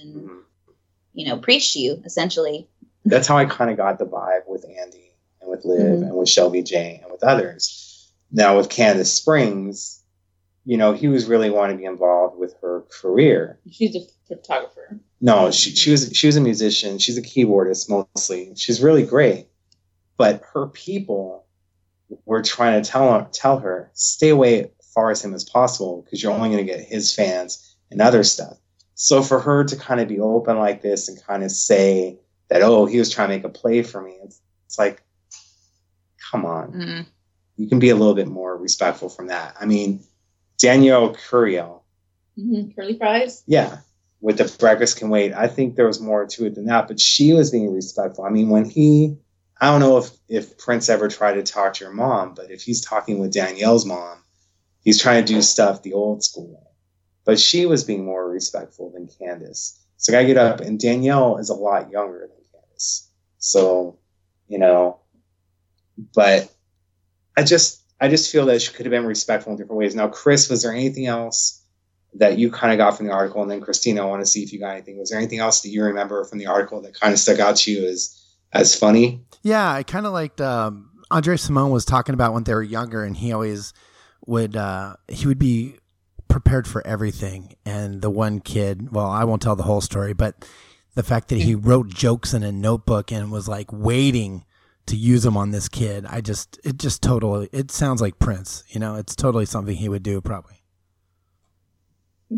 and, 0.00 0.14
Mhm. 0.28 0.38
you 1.14 1.26
know, 1.26 1.38
preach 1.38 1.72
to 1.74 1.80
you 1.80 2.02
essentially. 2.04 2.68
That's 3.04 3.26
how 3.26 3.36
I 3.38 3.44
kind 3.44 3.70
of 3.70 3.76
got 3.76 3.98
the 3.98 4.06
vibe 4.06 4.46
with 4.46 4.64
Andy 4.68 5.12
and 5.40 5.50
with 5.50 5.64
Liv 5.64 5.80
Mhm. 5.80 6.02
and 6.02 6.14
with 6.16 6.28
Shelby 6.28 6.62
J 6.62 7.00
and 7.02 7.10
with 7.10 7.24
others. 7.24 8.08
Now 8.30 8.56
with 8.56 8.68
Kandace 8.68 9.06
Springs, 9.06 9.99
you 10.70 10.76
know, 10.76 10.92
he 10.92 11.08
was 11.08 11.26
really 11.26 11.50
wanting 11.50 11.76
to 11.76 11.80
be 11.80 11.84
involved 11.84 12.38
with 12.38 12.54
her 12.62 12.84
career. 12.92 13.58
She's 13.72 13.96
a 13.96 14.02
photographer. 14.28 15.00
No, 15.20 15.50
she, 15.50 15.70
she 15.74 15.90
was 15.90 16.12
she 16.14 16.28
was 16.28 16.36
a 16.36 16.40
musician. 16.40 16.98
She's 17.00 17.18
a 17.18 17.22
keyboardist 17.22 17.90
mostly. 17.90 18.52
She's 18.54 18.80
really 18.80 19.02
great, 19.04 19.48
but 20.16 20.42
her 20.52 20.68
people 20.68 21.44
were 22.24 22.40
trying 22.40 22.80
to 22.80 22.88
tell 22.88 23.12
her, 23.12 23.28
tell 23.32 23.58
her 23.58 23.90
stay 23.94 24.28
away 24.28 24.60
as 24.60 24.92
far 24.94 25.10
as 25.10 25.24
him 25.24 25.34
as 25.34 25.42
possible 25.42 26.02
because 26.02 26.22
you're 26.22 26.30
only 26.30 26.50
going 26.50 26.64
to 26.64 26.72
get 26.72 26.84
his 26.86 27.12
fans 27.12 27.76
and 27.90 28.00
other 28.00 28.22
stuff. 28.22 28.56
So 28.94 29.22
for 29.24 29.40
her 29.40 29.64
to 29.64 29.74
kind 29.74 30.00
of 30.00 30.06
be 30.06 30.20
open 30.20 30.56
like 30.56 30.82
this 30.82 31.08
and 31.08 31.20
kind 31.26 31.42
of 31.42 31.50
say 31.50 32.16
that 32.48 32.62
oh 32.62 32.86
he 32.86 33.00
was 33.00 33.10
trying 33.12 33.30
to 33.30 33.34
make 33.34 33.44
a 33.44 33.48
play 33.48 33.82
for 33.82 34.00
me, 34.00 34.18
it's, 34.22 34.40
it's 34.66 34.78
like, 34.78 35.02
come 36.30 36.44
on, 36.46 36.72
Mm. 36.72 37.06
you 37.56 37.68
can 37.68 37.80
be 37.80 37.90
a 37.90 37.96
little 37.96 38.14
bit 38.14 38.28
more 38.28 38.56
respectful 38.56 39.08
from 39.08 39.26
that. 39.26 39.56
I 39.60 39.66
mean, 39.66 40.04
Danielle 40.60 41.14
Curiel, 41.14 41.82
hmm 42.36 42.70
Curly 42.76 42.98
fries. 42.98 43.42
yeah, 43.46 43.78
with 44.20 44.38
the 44.38 44.54
breakfast 44.58 44.98
can 44.98 45.08
wait. 45.08 45.32
I 45.32 45.46
think 45.48 45.74
there 45.76 45.86
was 45.86 46.00
more 46.00 46.26
to 46.26 46.46
it 46.46 46.54
than 46.54 46.66
that, 46.66 46.88
but 46.88 47.00
she 47.00 47.32
was 47.32 47.50
being 47.50 47.72
respectful. 47.72 48.24
I 48.24 48.30
mean, 48.30 48.48
when 48.50 48.64
he, 48.68 49.16
I 49.60 49.66
don't 49.70 49.80
know 49.80 49.98
if 49.98 50.10
if 50.28 50.58
Prince 50.58 50.88
ever 50.88 51.08
tried 51.08 51.34
to 51.34 51.42
talk 51.42 51.74
to 51.74 51.84
your 51.84 51.92
mom, 51.94 52.34
but 52.34 52.50
if 52.50 52.62
he's 52.62 52.80
talking 52.84 53.18
with 53.18 53.32
Danielle's 53.32 53.86
mom, 53.86 54.22
he's 54.82 55.00
trying 55.00 55.24
to 55.24 55.32
do 55.32 55.42
stuff 55.42 55.82
the 55.82 55.94
old 55.94 56.22
school 56.22 56.48
way. 56.52 56.66
But 57.24 57.38
she 57.40 57.66
was 57.66 57.84
being 57.84 58.04
more 58.04 58.28
respectful 58.28 58.90
than 58.92 59.06
Kandace. 59.08 59.78
So 59.96 60.18
I 60.18 60.24
get 60.24 60.38
up, 60.38 60.60
and 60.60 60.80
Danielle 60.80 61.36
is 61.38 61.50
a 61.50 61.54
lot 61.54 61.90
younger 61.90 62.20
than 62.20 62.44
Kandace. 62.54 63.06
So, 63.38 63.98
you 64.48 64.58
know, 64.58 65.00
but 66.14 66.50
I 67.36 67.42
just 67.44 67.79
I 68.00 68.08
just 68.08 68.32
feel 68.32 68.46
that 68.46 68.62
she 68.62 68.72
could 68.72 68.86
have 68.86 68.90
been 68.90 69.06
respectful 69.06 69.52
in 69.52 69.58
different 69.58 69.78
ways. 69.78 69.94
Now, 69.94 70.08
Chris, 70.08 70.48
was 70.48 70.62
there 70.62 70.72
anything 70.72 71.06
else 71.06 71.62
that 72.14 72.38
you 72.38 72.50
kind 72.50 72.72
of 72.72 72.78
got 72.78 72.96
from 72.96 73.06
the 73.06 73.12
article? 73.12 73.42
And 73.42 73.50
then 73.50 73.60
Christina, 73.60 74.02
I 74.02 74.06
want 74.06 74.22
to 74.22 74.26
see 74.26 74.42
if 74.42 74.52
you 74.52 74.58
got 74.58 74.72
anything. 74.72 74.98
Was 74.98 75.10
there 75.10 75.18
anything 75.18 75.38
else 75.38 75.60
that 75.62 75.68
you 75.68 75.84
remember 75.84 76.24
from 76.24 76.38
the 76.38 76.46
article 76.46 76.80
that 76.82 76.98
kind 76.98 77.12
of 77.12 77.18
stuck 77.18 77.38
out 77.38 77.56
to 77.56 77.70
you 77.70 77.86
as 77.86 78.16
as 78.52 78.74
funny? 78.74 79.22
Yeah, 79.42 79.70
I 79.70 79.82
kind 79.82 80.06
of 80.06 80.12
liked 80.12 80.40
um, 80.40 80.90
Andre 81.10 81.36
Cymone 81.36 81.70
was 81.70 81.84
talking 81.84 82.14
about 82.14 82.32
when 82.32 82.44
they 82.44 82.54
were 82.54 82.62
younger, 82.62 83.04
and 83.04 83.16
he 83.16 83.32
always 83.32 83.72
would 84.26 84.56
uh, 84.56 84.96
he 85.08 85.26
would 85.26 85.38
be 85.38 85.76
prepared 86.28 86.66
for 86.66 86.86
everything. 86.86 87.54
And 87.66 88.00
the 88.00 88.10
one 88.10 88.40
kid, 88.40 88.92
well, 88.92 89.10
I 89.10 89.24
won't 89.24 89.42
tell 89.42 89.56
the 89.56 89.64
whole 89.64 89.80
story, 89.80 90.14
but 90.14 90.48
the 90.94 91.02
fact 91.02 91.28
that 91.28 91.38
he 91.38 91.54
wrote 91.54 91.88
jokes 91.88 92.32
in 92.32 92.42
a 92.42 92.52
notebook 92.52 93.12
and 93.12 93.30
was 93.30 93.48
like 93.48 93.72
waiting 93.72 94.44
to 94.86 94.96
use 94.96 95.22
them 95.22 95.36
on 95.36 95.50
this 95.50 95.68
kid, 95.68 96.06
I 96.06 96.20
just 96.20 96.58
it 96.64 96.78
just 96.78 97.02
totally 97.02 97.48
it 97.52 97.70
sounds 97.70 98.00
like 98.00 98.18
Prince. 98.18 98.64
You 98.68 98.80
know, 98.80 98.96
it's 98.96 99.14
totally 99.14 99.46
something 99.46 99.76
he 99.76 99.88
would 99.88 100.02
do 100.02 100.20
probably. 100.20 100.62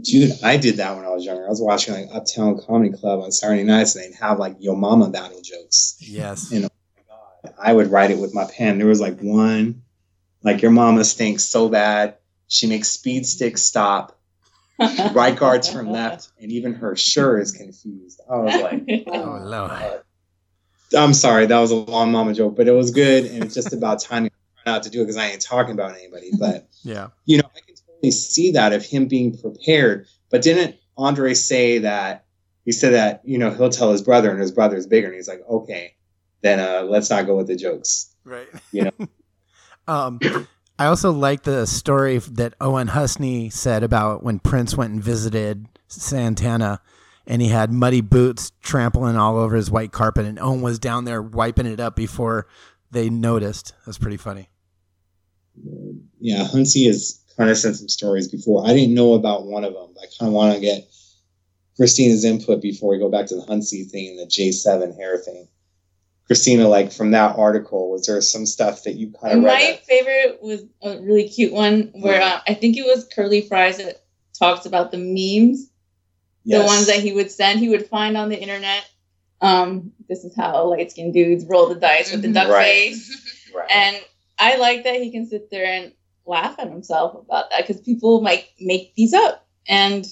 Dude, 0.00 0.32
I 0.42 0.56
did 0.56 0.78
that 0.78 0.96
when 0.96 1.04
I 1.04 1.10
was 1.10 1.24
younger. 1.24 1.44
I 1.44 1.50
was 1.50 1.60
watching 1.60 1.94
like 1.94 2.08
Uptown 2.14 2.58
Comedy 2.66 2.96
Club 2.96 3.20
on 3.20 3.30
Saturday 3.30 3.62
nights, 3.62 3.94
and 3.94 4.04
they'd 4.04 4.16
have 4.18 4.38
like 4.38 4.56
Yo 4.58 4.74
Mama 4.74 5.10
battle 5.10 5.42
jokes. 5.42 5.96
Yes. 6.00 6.48
Oh 6.50 6.54
you 6.54 6.62
know, 6.62 6.68
I 7.62 7.72
would 7.72 7.90
write 7.90 8.10
it 8.10 8.18
with 8.18 8.34
my 8.34 8.46
pen. 8.56 8.78
There 8.78 8.86
was 8.86 9.00
like 9.00 9.18
one, 9.20 9.82
like 10.42 10.62
your 10.62 10.70
mama 10.70 11.04
stinks 11.04 11.44
so 11.44 11.68
bad 11.68 12.16
she 12.52 12.66
makes 12.66 12.88
speed 12.88 13.26
sticks 13.26 13.62
stop. 13.62 14.18
Right 15.12 15.36
guards 15.36 15.70
from 15.70 15.90
left, 15.90 16.30
and 16.40 16.50
even 16.50 16.74
her 16.74 16.96
sure 16.96 17.38
is 17.38 17.52
confused. 17.52 18.20
I 18.28 18.36
was 18.36 18.60
like, 18.60 18.82
Oh 19.06 19.38
Lord. 19.40 20.02
I'm 20.96 21.14
sorry, 21.14 21.46
that 21.46 21.58
was 21.58 21.70
a 21.70 21.76
long 21.76 22.12
mama 22.12 22.34
joke, 22.34 22.56
but 22.56 22.68
it 22.68 22.72
was 22.72 22.90
good, 22.90 23.26
and 23.26 23.44
it's 23.44 23.54
just 23.54 23.72
about 23.72 24.00
time 24.00 24.28
not 24.66 24.82
to 24.84 24.90
do 24.90 25.00
it 25.00 25.04
because 25.04 25.16
I 25.16 25.28
ain't 25.28 25.40
talking 25.40 25.72
about 25.72 25.94
anybody. 25.96 26.30
But 26.38 26.68
Yeah. 26.82 27.08
you 27.24 27.38
know, 27.38 27.48
I 27.54 27.60
can 27.60 27.74
totally 27.74 28.10
see 28.10 28.52
that 28.52 28.72
of 28.72 28.84
him 28.84 29.06
being 29.08 29.36
prepared. 29.36 30.06
But 30.30 30.42
didn't 30.42 30.76
Andre 30.96 31.34
say 31.34 31.78
that? 31.78 32.24
He 32.64 32.72
said 32.72 32.92
that 32.92 33.22
you 33.24 33.38
know 33.38 33.50
he'll 33.50 33.70
tell 33.70 33.90
his 33.90 34.02
brother, 34.02 34.30
and 34.30 34.40
his 34.40 34.52
brother's 34.52 34.86
bigger, 34.86 35.08
and 35.08 35.16
he's 35.16 35.28
like, 35.28 35.42
okay, 35.48 35.94
then 36.42 36.60
uh, 36.60 36.82
let's 36.82 37.10
not 37.10 37.26
go 37.26 37.36
with 37.36 37.48
the 37.48 37.56
jokes. 37.56 38.14
Right. 38.24 38.48
You 38.70 38.84
know. 38.84 39.08
um, 39.88 40.20
I 40.78 40.86
also 40.86 41.10
like 41.10 41.42
the 41.42 41.66
story 41.66 42.18
that 42.18 42.54
Owen 42.60 42.88
Husney 42.88 43.52
said 43.52 43.82
about 43.82 44.22
when 44.22 44.38
Prince 44.38 44.76
went 44.76 44.92
and 44.92 45.02
visited 45.02 45.66
Santana 45.88 46.80
and 47.26 47.40
he 47.42 47.48
had 47.48 47.72
muddy 47.72 48.00
boots 48.00 48.52
trampling 48.62 49.16
all 49.16 49.36
over 49.38 49.56
his 49.56 49.70
white 49.70 49.92
carpet 49.92 50.26
and 50.26 50.38
Owen 50.38 50.60
was 50.62 50.78
down 50.78 51.04
there 51.04 51.22
wiping 51.22 51.66
it 51.66 51.80
up 51.80 51.96
before 51.96 52.46
they 52.90 53.08
noticed. 53.10 53.72
That's 53.86 53.98
pretty 53.98 54.16
funny. 54.16 54.48
Yeah, 56.20 56.46
Husney 56.46 56.86
has 56.86 57.20
kind 57.36 57.50
of 57.50 57.56
sent 57.58 57.76
some 57.76 57.88
stories 57.88 58.28
before. 58.28 58.66
I 58.66 58.72
didn't 58.74 58.94
know 58.94 59.14
about 59.14 59.46
one 59.46 59.64
of 59.64 59.72
them. 59.74 59.94
I 60.00 60.06
kind 60.18 60.28
of 60.28 60.32
want 60.32 60.54
to 60.54 60.60
get 60.60 60.84
Christina's 61.76 62.24
input 62.24 62.60
before 62.62 62.90
we 62.90 62.98
go 62.98 63.10
back 63.10 63.26
to 63.26 63.36
the 63.36 63.42
Husney 63.42 63.84
thing 63.90 64.08
and 64.10 64.18
the 64.18 64.26
J7 64.26 64.96
hair 64.96 65.18
thing. 65.18 65.48
Christina, 66.26 66.68
like 66.68 66.92
from 66.92 67.10
that 67.10 67.36
article, 67.36 67.90
was 67.90 68.06
there 68.06 68.20
some 68.20 68.46
stuff 68.46 68.84
that 68.84 68.94
you 68.94 69.12
kind 69.20 69.38
of 69.38 69.42
My 69.42 69.48
read? 69.48 69.80
favorite 69.80 70.38
was 70.42 70.62
a 70.82 70.98
really 71.00 71.28
cute 71.28 71.52
one 71.52 71.90
where 71.94 72.22
uh, 72.22 72.40
I 72.46 72.54
think 72.54 72.76
it 72.76 72.84
was 72.84 73.08
Curly 73.14 73.42
Fries 73.42 73.78
that 73.78 74.04
talks 74.38 74.64
about 74.64 74.92
the 74.92 74.98
memes, 74.98 75.68
the 76.44 76.62
ones 76.62 76.86
that 76.86 77.00
he 77.00 77.12
would 77.12 77.30
send, 77.30 77.60
he 77.60 77.68
would 77.68 77.86
find 77.86 78.16
on 78.16 78.28
the 78.28 78.40
internet. 78.40 78.88
Um, 79.40 79.92
this 80.08 80.24
is 80.24 80.36
how 80.36 80.66
light 80.68 80.90
skinned 80.90 81.14
dudes 81.14 81.44
roll 81.46 81.68
the 81.68 81.74
dice 81.74 82.12
with 82.12 82.22
the 82.22 82.32
duck 82.32 82.48
Right. 82.48 82.92
face. 82.92 83.28
Right. 83.54 83.70
And 83.70 83.96
I 84.38 84.56
like 84.56 84.84
that 84.84 84.94
he 84.94 85.10
can 85.10 85.26
sit 85.26 85.50
there 85.50 85.66
and 85.66 85.92
laugh 86.24 86.54
at 86.58 86.70
himself 86.70 87.14
about 87.14 87.50
that 87.50 87.66
because 87.66 87.82
people 87.82 88.22
might 88.22 88.46
make 88.58 88.94
these 88.94 89.12
up 89.12 89.46
and 89.68 90.06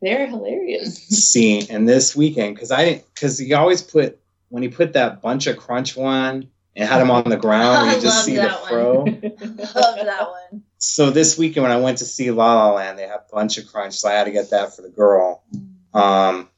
they're 0.00 0.28
hilarious. 0.28 0.96
see 1.08 1.68
and 1.68 1.88
this 1.88 2.14
weekend 2.14 2.54
because 2.54 2.70
I 2.70 2.84
didn't 2.84 3.04
because 3.14 3.36
he 3.36 3.52
always 3.52 3.82
put 3.82 4.20
when 4.48 4.62
he 4.62 4.68
put 4.68 4.92
that 4.92 5.20
bunch 5.22 5.48
of 5.48 5.56
crunch 5.56 5.96
one 5.96 6.50
and 6.76 6.88
had 6.88 7.00
him 7.00 7.10
on 7.10 7.24
the 7.28 7.36
ground 7.36 7.90
you 7.90 7.92
just 8.00 8.04
love 8.18 8.24
see 8.24 8.36
the 8.36 8.42
that 8.42 8.68
fro. 8.68 9.04
Love 9.04 10.06
that 10.06 10.28
one. 10.30 10.62
So 10.82 11.10
this 11.10 11.36
weekend 11.36 11.62
when 11.62 11.72
I 11.72 11.76
went 11.78 11.98
to 11.98 12.06
see 12.06 12.30
La 12.30 12.54
La 12.54 12.72
Land, 12.74 12.98
they 12.98 13.06
have 13.06 13.20
a 13.30 13.34
bunch 13.34 13.58
of 13.58 13.66
crunch, 13.66 13.98
so 13.98 14.08
I 14.08 14.12
had 14.12 14.24
to 14.24 14.30
get 14.30 14.50
that 14.50 14.74
for 14.74 14.80
the 14.82 14.88
girl. 14.88 15.44
Um, 15.92 16.48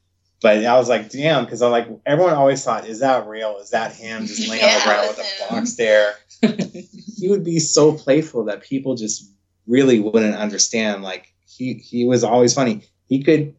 but 0.41 0.65
I 0.65 0.77
was 0.79 0.89
like, 0.89 1.11
damn, 1.11 1.45
because 1.45 1.61
I'm 1.61 1.73
like, 1.73 1.89
everyone 2.07 2.35
always 2.35 2.63
thought, 2.65 2.87
is 2.87 3.01
that 3.01 3.27
real? 3.27 3.59
Is 3.59 3.71
that 3.71 3.95
him 3.95 4.27
just 4.27 4.49
laying 4.51 4.65
on 4.65 4.75
the 4.79 4.85
ground 4.85 5.09
with 5.09 5.19
a 5.19 5.49
box 5.53 5.75
there? 5.75 6.15
he 7.17 7.29
would 7.29 7.45
be 7.45 7.59
so 7.59 7.93
playful 7.93 8.45
that 8.45 8.63
people 8.63 8.95
just 8.95 9.29
really 9.67 9.99
wouldn't 10.01 10.37
understand. 10.37 11.03
Like 11.03 11.33
he 11.47 11.75
he 11.75 12.05
was 12.05 12.23
always 12.25 12.55
funny. 12.55 12.83
He 13.09 13.23
could 13.23 13.55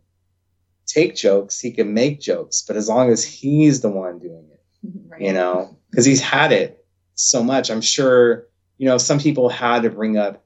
take 0.85 1.15
jokes, 1.15 1.59
he 1.59 1.71
could 1.71 1.87
make 1.87 2.19
jokes, 2.21 2.63
but 2.65 2.75
as 2.75 2.87
long 2.87 3.09
as 3.09 3.23
he's 3.23 3.81
the 3.81 3.89
one 3.89 4.19
doing 4.19 4.47
it, 4.51 4.61
Right. 5.07 5.21
you 5.21 5.33
know, 5.33 5.77
because 5.89 6.05
he's 6.05 6.21
had 6.21 6.51
it 6.51 6.85
so 7.15 7.43
much. 7.43 7.69
I'm 7.71 7.81
sure, 7.81 8.47
you 8.77 8.85
know, 8.87 8.97
some 8.97 9.19
people 9.19 9.49
had 9.49 9.83
to 9.83 9.89
bring 9.89 10.17
up 10.17 10.42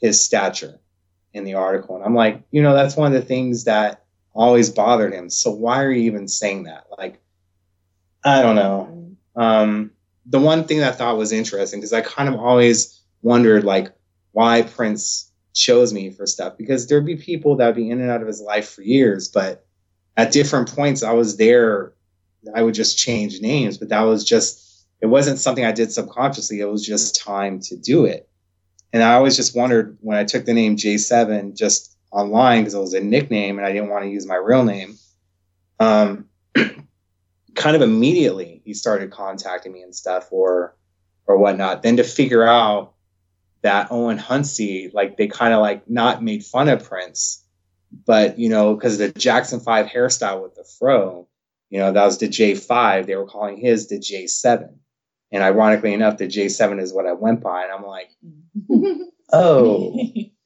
his 0.00 0.22
stature 0.22 0.80
in 1.32 1.44
the 1.44 1.54
article. 1.54 1.96
And 1.96 2.04
I'm 2.04 2.14
like, 2.14 2.42
you 2.50 2.62
know, 2.62 2.74
that's 2.74 2.96
one 2.96 3.14
of 3.14 3.20
the 3.20 3.26
things 3.26 3.64
that 3.64 4.04
always 4.32 4.70
bothered 4.70 5.12
him. 5.12 5.30
So 5.30 5.50
why 5.50 5.82
are 5.82 5.90
you 5.90 6.02
even 6.02 6.28
saying 6.28 6.64
that? 6.64 6.86
Like, 6.96 7.20
I 8.24 8.42
don't 8.42 8.56
know. 8.56 9.16
Um, 9.36 9.90
the 10.26 10.40
one 10.40 10.64
thing 10.64 10.78
that 10.78 10.94
I 10.94 10.96
thought 10.96 11.18
was 11.18 11.32
interesting 11.32 11.80
because 11.80 11.92
I 11.92 12.00
kind 12.00 12.28
of 12.28 12.36
always 12.36 13.00
wondered 13.22 13.64
like 13.64 13.92
why 14.32 14.62
Prince 14.62 15.30
chose 15.52 15.92
me 15.92 16.10
for 16.10 16.26
stuff 16.26 16.56
because 16.56 16.86
there'd 16.86 17.06
be 17.06 17.16
people 17.16 17.56
that 17.56 17.66
would 17.66 17.76
be 17.76 17.90
in 17.90 18.00
and 18.00 18.10
out 18.10 18.20
of 18.20 18.26
his 18.26 18.40
life 18.40 18.70
for 18.70 18.82
years, 18.82 19.28
but 19.28 19.66
at 20.16 20.32
different 20.32 20.74
points 20.74 21.02
I 21.02 21.12
was 21.12 21.36
there. 21.36 21.92
I 22.54 22.62
would 22.62 22.74
just 22.74 22.98
change 22.98 23.40
names, 23.40 23.78
but 23.78 23.88
that 23.88 24.02
was 24.02 24.24
just 24.24 24.86
it 25.00 25.06
wasn't 25.06 25.38
something 25.38 25.64
I 25.64 25.72
did 25.72 25.92
subconsciously. 25.92 26.60
It 26.60 26.66
was 26.66 26.84
just 26.86 27.20
time 27.20 27.60
to 27.60 27.76
do 27.76 28.04
it. 28.04 28.28
And 28.94 29.02
I 29.02 29.14
always 29.14 29.34
just 29.34 29.56
wondered 29.56 29.98
when 30.02 30.16
I 30.16 30.22
took 30.22 30.44
the 30.44 30.54
name 30.54 30.76
J7 30.76 31.56
just 31.56 31.98
online 32.12 32.60
because 32.60 32.74
it 32.74 32.78
was 32.78 32.94
a 32.94 33.00
nickname 33.00 33.58
and 33.58 33.66
I 33.66 33.72
didn't 33.72 33.88
want 33.88 34.04
to 34.04 34.10
use 34.10 34.24
my 34.24 34.36
real 34.36 34.64
name. 34.64 34.96
Um, 35.80 36.26
kind 37.56 37.74
of 37.74 37.82
immediately 37.82 38.62
he 38.64 38.72
started 38.72 39.10
contacting 39.10 39.72
me 39.72 39.82
and 39.82 39.92
stuff 39.92 40.28
or 40.30 40.76
or 41.26 41.38
whatnot. 41.38 41.82
Then 41.82 41.96
to 41.96 42.04
figure 42.04 42.46
out 42.46 42.94
that 43.62 43.90
Owen 43.90 44.16
Husney, 44.16 44.94
like 44.94 45.16
they 45.16 45.26
kind 45.26 45.52
of 45.52 45.60
like 45.60 45.90
not 45.90 46.22
made 46.22 46.44
fun 46.44 46.68
of 46.68 46.84
Prince, 46.84 47.42
but 48.06 48.38
you 48.38 48.48
know, 48.48 48.76
because 48.76 48.98
the 48.98 49.10
Jackson 49.10 49.58
Five 49.58 49.86
hairstyle 49.86 50.40
with 50.40 50.54
the 50.54 50.64
fro, 50.78 51.26
you 51.68 51.80
know, 51.80 51.90
that 51.90 52.04
was 52.04 52.18
the 52.18 52.28
J5. 52.28 53.06
They 53.06 53.16
were 53.16 53.26
calling 53.26 53.56
his 53.56 53.88
the 53.88 53.98
J7. 53.98 54.72
And 55.32 55.42
ironically 55.42 55.92
enough, 55.92 56.18
the 56.18 56.26
J7 56.26 56.80
is 56.80 56.92
what 56.92 57.06
I 57.06 57.12
went 57.12 57.40
by. 57.40 57.64
And 57.64 57.72
I'm 57.72 57.84
like, 57.84 58.10
oh, 59.32 59.98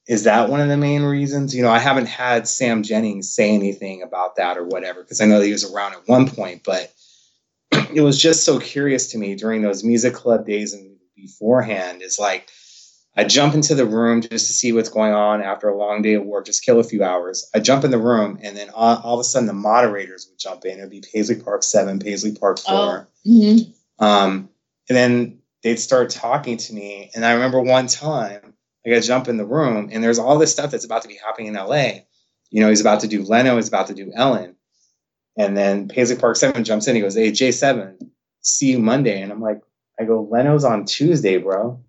is 0.07 0.23
that 0.23 0.49
one 0.49 0.61
of 0.61 0.67
the 0.67 0.77
main 0.77 1.03
reasons? 1.03 1.55
You 1.55 1.61
know, 1.61 1.69
I 1.69 1.79
haven't 1.79 2.07
had 2.07 2.47
Sam 2.47 2.81
Jennings 2.81 3.29
say 3.29 3.51
anything 3.51 4.01
about 4.01 4.37
that 4.37 4.57
or 4.57 4.65
whatever, 4.65 5.03
because 5.03 5.21
I 5.21 5.25
know 5.25 5.39
that 5.39 5.45
he 5.45 5.51
was 5.51 5.71
around 5.71 5.93
at 5.93 6.07
one 6.07 6.27
point, 6.27 6.63
but 6.63 6.91
it 7.93 8.01
was 8.01 8.19
just 8.19 8.43
so 8.43 8.59
curious 8.59 9.11
to 9.11 9.17
me 9.17 9.35
during 9.35 9.61
those 9.61 9.83
music 9.83 10.13
club 10.15 10.47
days 10.47 10.73
and 10.73 10.97
beforehand. 11.15 12.01
It's 12.01 12.17
like 12.17 12.49
I 13.15 13.23
jump 13.25 13.53
into 13.53 13.75
the 13.75 13.85
room 13.85 14.21
just 14.21 14.47
to 14.47 14.53
see 14.53 14.71
what's 14.71 14.89
going 14.89 15.13
on 15.13 15.41
after 15.41 15.67
a 15.67 15.77
long 15.77 16.01
day 16.01 16.13
of 16.13 16.25
work, 16.25 16.45
just 16.45 16.63
kill 16.63 16.79
a 16.79 16.83
few 16.83 17.03
hours. 17.03 17.49
I 17.53 17.59
jump 17.59 17.83
in 17.83 17.91
the 17.91 17.97
room, 17.97 18.39
and 18.41 18.55
then 18.55 18.69
all, 18.69 18.97
all 19.03 19.13
of 19.15 19.19
a 19.19 19.23
sudden 19.23 19.47
the 19.47 19.53
moderators 19.53 20.27
would 20.29 20.39
jump 20.39 20.65
in. 20.65 20.79
It 20.79 20.81
would 20.81 20.89
be 20.89 21.03
Paisley 21.13 21.35
Park 21.35 21.63
7, 21.63 21.99
Paisley 21.99 22.31
Park 22.33 22.59
4. 22.59 23.07
Mhm. 23.27 23.73
Um, 23.99 24.49
and 24.89 24.97
then 24.97 25.39
they'd 25.63 25.79
start 25.79 26.09
talking 26.09 26.57
to 26.57 26.73
me. 26.73 27.11
And 27.15 27.25
I 27.25 27.33
remember 27.33 27.61
one 27.61 27.87
time, 27.87 28.53
like 28.85 28.95
I 28.95 28.99
jump 28.99 29.27
in 29.27 29.37
the 29.37 29.45
room 29.45 29.89
and 29.91 30.03
there's 30.03 30.19
all 30.19 30.37
this 30.37 30.51
stuff 30.51 30.71
that's 30.71 30.85
about 30.85 31.03
to 31.03 31.07
be 31.07 31.19
happening 31.23 31.47
in 31.47 31.53
LA. 31.53 32.01
You 32.49 32.61
know, 32.61 32.69
he's 32.69 32.81
about 32.81 33.01
to 33.01 33.07
do 33.07 33.23
Leno, 33.23 33.55
he's 33.55 33.67
about 33.67 33.87
to 33.87 33.93
do 33.93 34.11
Ellen. 34.15 34.55
And 35.37 35.55
then 35.55 35.87
Paisley 35.87 36.17
Park 36.17 36.35
7 36.35 36.63
jumps 36.63 36.87
in. 36.87 36.95
He 36.95 37.01
goes, 37.01 37.15
Hey, 37.15 37.31
J7, 37.31 38.09
see 38.41 38.71
you 38.71 38.79
Monday. 38.79 39.21
And 39.21 39.31
I'm 39.31 39.41
like, 39.41 39.61
I 39.99 40.05
go, 40.05 40.27
Leno's 40.29 40.63
on 40.63 40.85
Tuesday, 40.85 41.37
bro. 41.37 41.81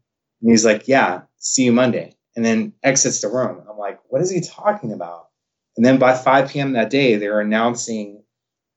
And 0.42 0.50
he's 0.50 0.64
like, 0.64 0.86
Yeah, 0.86 1.22
see 1.38 1.64
you 1.64 1.72
Monday. 1.72 2.14
And 2.36 2.44
then 2.44 2.72
exits 2.82 3.20
the 3.20 3.28
room. 3.28 3.62
I'm 3.68 3.78
like, 3.78 3.98
What 4.08 4.20
is 4.20 4.30
he 4.30 4.40
talking 4.40 4.92
about? 4.92 5.28
And 5.76 5.86
then 5.86 5.98
by 5.98 6.14
5 6.14 6.50
p.m. 6.50 6.72
that 6.72 6.90
day, 6.90 7.16
they 7.16 7.28
were 7.28 7.40
announcing 7.40 8.22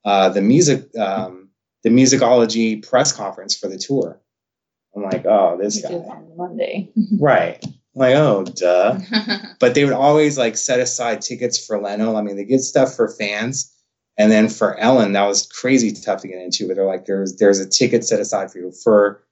uh, 0.05 0.29
the 0.29 0.41
music, 0.41 0.95
um, 0.97 1.42
the 1.83 1.89
musicology 1.89 2.87
press 2.87 3.11
conference 3.11 3.57
for 3.57 3.67
the 3.67 3.77
tour. 3.77 4.19
I'm 4.95 5.03
like, 5.03 5.25
oh, 5.25 5.57
this 5.59 5.81
guy. 5.81 5.93
on 5.93 6.37
Monday. 6.37 6.91
Right. 7.19 7.63
I'm 7.63 7.99
like, 7.99 8.15
oh, 8.15 8.43
duh. 8.43 8.99
But 9.59 9.75
they 9.75 9.83
would 9.83 9.93
always 9.93 10.37
like 10.37 10.57
set 10.57 10.79
aside 10.79 11.21
tickets 11.21 11.63
for 11.63 11.79
Leno. 11.79 12.15
I 12.15 12.21
mean, 12.21 12.35
they 12.35 12.45
get 12.45 12.61
stuff 12.61 12.95
for 12.95 13.09
fans. 13.09 13.71
And 14.17 14.31
then 14.31 14.49
for 14.49 14.75
Ellen, 14.77 15.13
that 15.13 15.25
was 15.27 15.47
crazy 15.47 15.91
tough 15.91 16.21
to 16.21 16.27
get 16.27 16.41
into. 16.41 16.67
But 16.67 16.75
they're 16.75 16.85
like, 16.85 17.05
there's 17.05 17.37
there's 17.37 17.59
a 17.59 17.67
ticket 17.67 18.03
set 18.05 18.19
aside 18.19 18.51
for 18.51 18.59
you. 18.59 18.71
For 18.71 19.23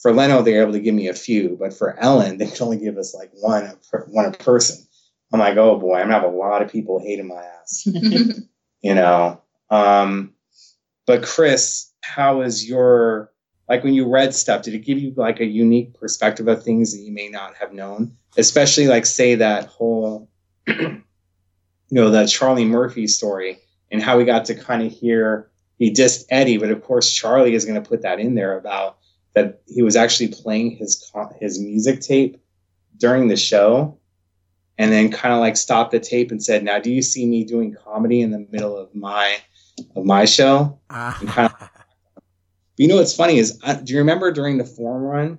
for 0.00 0.12
Leno, 0.12 0.40
they're 0.42 0.62
able 0.62 0.72
to 0.72 0.80
give 0.80 0.94
me 0.94 1.08
a 1.08 1.14
few, 1.14 1.56
but 1.60 1.74
for 1.74 1.98
Ellen, 1.98 2.38
they 2.38 2.46
could 2.46 2.62
only 2.62 2.78
give 2.78 2.96
us 2.96 3.14
like 3.14 3.30
one 3.34 3.64
a 3.64 3.76
per, 3.90 4.04
one 4.06 4.24
a 4.26 4.32
person. 4.32 4.86
I'm 5.32 5.40
like, 5.40 5.56
oh 5.56 5.78
boy, 5.78 5.96
I'm 5.96 6.08
gonna 6.08 6.14
have 6.14 6.24
a 6.24 6.36
lot 6.36 6.62
of 6.62 6.72
people 6.72 6.98
hating 6.98 7.28
my 7.28 7.42
ass. 7.42 7.86
you 7.86 8.94
know. 8.94 9.40
Um, 9.68 10.32
but 11.06 11.22
Chris, 11.22 11.89
how 12.02 12.40
is 12.40 12.68
your 12.68 13.30
like 13.68 13.84
when 13.84 13.94
you 13.94 14.08
read 14.08 14.34
stuff? 14.34 14.62
Did 14.62 14.74
it 14.74 14.84
give 14.84 14.98
you 14.98 15.12
like 15.16 15.40
a 15.40 15.44
unique 15.44 15.94
perspective 15.94 16.48
of 16.48 16.62
things 16.62 16.92
that 16.92 17.02
you 17.02 17.12
may 17.12 17.28
not 17.28 17.54
have 17.54 17.72
known? 17.72 18.16
Especially 18.36 18.88
like 18.88 19.06
say 19.06 19.36
that 19.36 19.66
whole, 19.66 20.28
you 20.66 21.02
know, 21.90 22.10
the 22.10 22.26
Charlie 22.26 22.64
Murphy 22.64 23.06
story 23.06 23.58
and 23.90 24.02
how 24.02 24.18
we 24.18 24.24
got 24.24 24.44
to 24.46 24.54
kind 24.54 24.82
of 24.82 24.92
hear 24.92 25.50
he 25.78 25.90
dissed 25.90 26.24
Eddie, 26.30 26.58
but 26.58 26.70
of 26.70 26.82
course 26.82 27.12
Charlie 27.12 27.54
is 27.54 27.64
going 27.64 27.80
to 27.80 27.88
put 27.88 28.02
that 28.02 28.20
in 28.20 28.34
there 28.34 28.58
about 28.58 28.98
that 29.34 29.60
he 29.66 29.82
was 29.82 29.96
actually 29.96 30.28
playing 30.28 30.72
his 30.72 31.10
his 31.40 31.60
music 31.60 32.00
tape 32.00 32.42
during 32.98 33.28
the 33.28 33.36
show 33.36 33.96
and 34.78 34.90
then 34.90 35.10
kind 35.10 35.32
of 35.32 35.40
like 35.40 35.56
stopped 35.56 35.92
the 35.92 36.00
tape 36.00 36.30
and 36.30 36.42
said, 36.42 36.64
"Now, 36.64 36.78
do 36.78 36.90
you 36.90 37.02
see 37.02 37.26
me 37.26 37.44
doing 37.44 37.74
comedy 37.84 38.20
in 38.20 38.30
the 38.30 38.46
middle 38.50 38.76
of 38.76 38.94
my 38.94 39.36
of 39.94 40.04
my 40.04 40.24
show?" 40.24 40.78
Ah. 40.90 41.18
But 41.36 41.70
you 42.80 42.88
know 42.88 42.96
what's 42.96 43.14
funny 43.14 43.36
is, 43.36 43.60
uh, 43.62 43.74
do 43.74 43.92
you 43.92 43.98
remember 43.98 44.32
during 44.32 44.56
the 44.56 44.64
forum 44.64 45.02
run, 45.02 45.38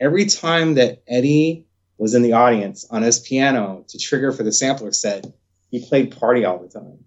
every 0.00 0.24
time 0.24 0.72
that 0.76 1.02
Eddie 1.06 1.66
was 1.98 2.14
in 2.14 2.22
the 2.22 2.32
audience 2.32 2.86
on 2.88 3.02
his 3.02 3.18
piano 3.18 3.84
to 3.88 3.98
trigger 3.98 4.32
for 4.32 4.42
the 4.42 4.52
sampler 4.52 4.90
set, 4.90 5.26
he 5.70 5.84
played 5.84 6.16
"Party" 6.18 6.46
all 6.46 6.58
the 6.58 6.68
time, 6.68 7.04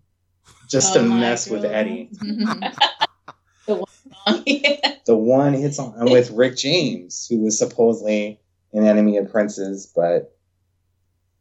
just 0.70 0.96
Oh 0.96 1.02
to 1.02 1.10
mess 1.10 1.50
with 1.50 1.64
God. 1.64 1.72
Eddie. 1.72 2.10
Yeah. 2.22 2.74
The 5.08 5.18
one 5.18 5.54
hit 5.54 5.74
song 5.74 5.96
and 5.98 6.12
with 6.12 6.30
Rick 6.30 6.58
James, 6.58 7.26
who 7.28 7.40
was 7.40 7.58
supposedly 7.58 8.40
an 8.74 8.86
enemy 8.86 9.18
of 9.18 9.32
Prince's, 9.32 9.92
but 9.96 10.38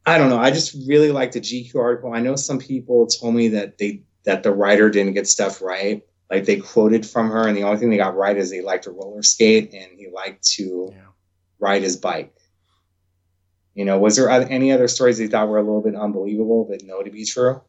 I 0.07 0.16
don't 0.16 0.31
know. 0.31 0.38
I 0.38 0.50
just 0.50 0.74
really 0.88 1.12
like 1.12 1.33
the 1.33 1.40
GQ 1.40 1.74
article. 1.76 2.14
I 2.14 2.20
know 2.20 2.37
some 2.37 2.59
people 2.59 3.07
told 3.07 3.35
me 3.35 3.48
that 3.48 3.76
they 3.76 4.03
that 4.24 4.42
the 4.42 4.53
writer 4.53 4.88
didn't 4.88 5.12
get 5.12 5.29
stuff 5.29 5.61
right. 5.61 6.03
Like 6.30 6.44
they 6.44 6.56
quoted 6.56 7.04
from 7.04 7.30
her, 7.30 7.48
and 7.48 7.56
the 7.56 7.64
only 7.64 7.78
thing 7.78 7.90
they 7.90 7.96
got 7.96 8.16
right 8.16 8.36
is 8.36 8.50
he 8.50 8.60
liked 8.60 8.84
to 8.84 8.92
roller 8.92 9.22
skate 9.22 9.72
and 9.74 9.98
he 9.98 10.08
liked 10.14 10.44
to 10.52 10.88
Yeah. 10.92 10.98
ride 11.58 11.82
his 11.82 11.96
bike. 11.96 12.34
You 13.74 13.84
know, 13.84 13.98
was 13.98 14.16
there 14.16 14.30
any 14.30 14.72
other 14.72 14.88
stories 14.88 15.18
they 15.18 15.26
thought 15.26 15.48
were 15.48 15.58
a 15.58 15.62
little 15.62 15.82
bit 15.82 15.94
unbelievable 15.96 16.66
but 16.68 16.82
know 16.84 17.02
to 17.02 17.10
be 17.10 17.24
true? 17.24 17.60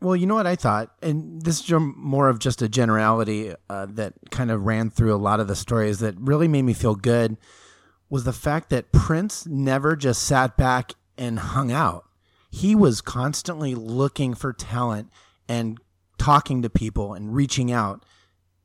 Well, 0.00 0.14
you 0.14 0.26
know 0.26 0.34
what 0.34 0.46
I 0.46 0.56
thought, 0.56 0.92
and 1.00 1.40
this 1.40 1.60
is 1.60 1.72
more 1.78 2.28
of 2.28 2.38
just 2.38 2.60
a 2.60 2.68
generality 2.68 3.54
uh, 3.70 3.86
that 3.90 4.12
kind 4.30 4.50
of 4.50 4.66
ran 4.66 4.90
through 4.90 5.14
a 5.14 5.16
lot 5.16 5.40
of 5.40 5.48
the 5.48 5.56
stories 5.56 6.00
that 6.00 6.14
really 6.18 6.48
made 6.48 6.62
me 6.62 6.74
feel 6.74 6.94
good 6.94 7.38
was 8.10 8.24
the 8.24 8.32
fact 8.32 8.68
that 8.70 8.92
Prince 8.92 9.46
never 9.46 9.96
just 9.96 10.22
sat 10.22 10.56
back 10.56 10.92
and 11.16 11.38
hung 11.38 11.72
out. 11.72 12.04
He 12.50 12.74
was 12.74 13.00
constantly 13.00 13.74
looking 13.74 14.34
for 14.34 14.52
talent 14.52 15.10
and 15.48 15.78
talking 16.18 16.62
to 16.62 16.70
people 16.70 17.14
and 17.14 17.34
reaching 17.34 17.72
out. 17.72 18.04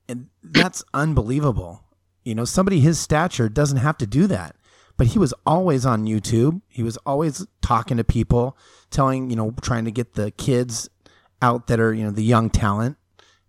And 0.08 0.28
that's 0.44 0.84
unbelievable. 0.94 1.84
You 2.24 2.36
know, 2.36 2.46
somebody 2.46 2.80
his 2.80 3.00
stature 3.00 3.50
doesn't 3.50 3.78
have 3.78 3.98
to 4.00 4.08
do 4.08 4.28
that. 4.28 4.56
But 4.98 5.08
he 5.08 5.20
was 5.20 5.34
always 5.46 5.86
on 5.86 6.06
YouTube. 6.06 6.62
He 6.68 6.84
was 6.84 6.98
always 6.98 7.48
talking 7.62 7.98
to 7.98 8.04
people, 8.04 8.58
telling, 8.92 9.30
you 9.30 9.36
know, 9.36 9.56
trying 9.62 9.86
to 9.86 9.92
get 9.92 10.14
the 10.14 10.32
kids 10.32 10.90
out 11.42 11.68
that 11.68 11.80
are, 11.80 11.94
you 11.94 12.04
know, 12.04 12.12
the 12.12 12.24
young 12.24 12.50
talent. 12.50 12.98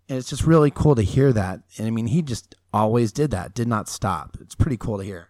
And 0.09 0.17
it's 0.17 0.29
just 0.29 0.45
really 0.45 0.71
cool 0.71 0.95
to 0.95 1.03
hear 1.03 1.31
that. 1.33 1.61
And 1.77 1.85
I 1.85 1.91
mean, 1.91 2.07
he 2.07 2.21
just 2.21 2.55
always 2.73 3.11
did 3.11 3.31
that, 3.31 3.53
did 3.53 3.67
not 3.67 3.87
stop. 3.87 4.37
It's 4.41 4.55
pretty 4.55 4.77
cool 4.77 4.97
to 4.97 5.03
hear. 5.03 5.29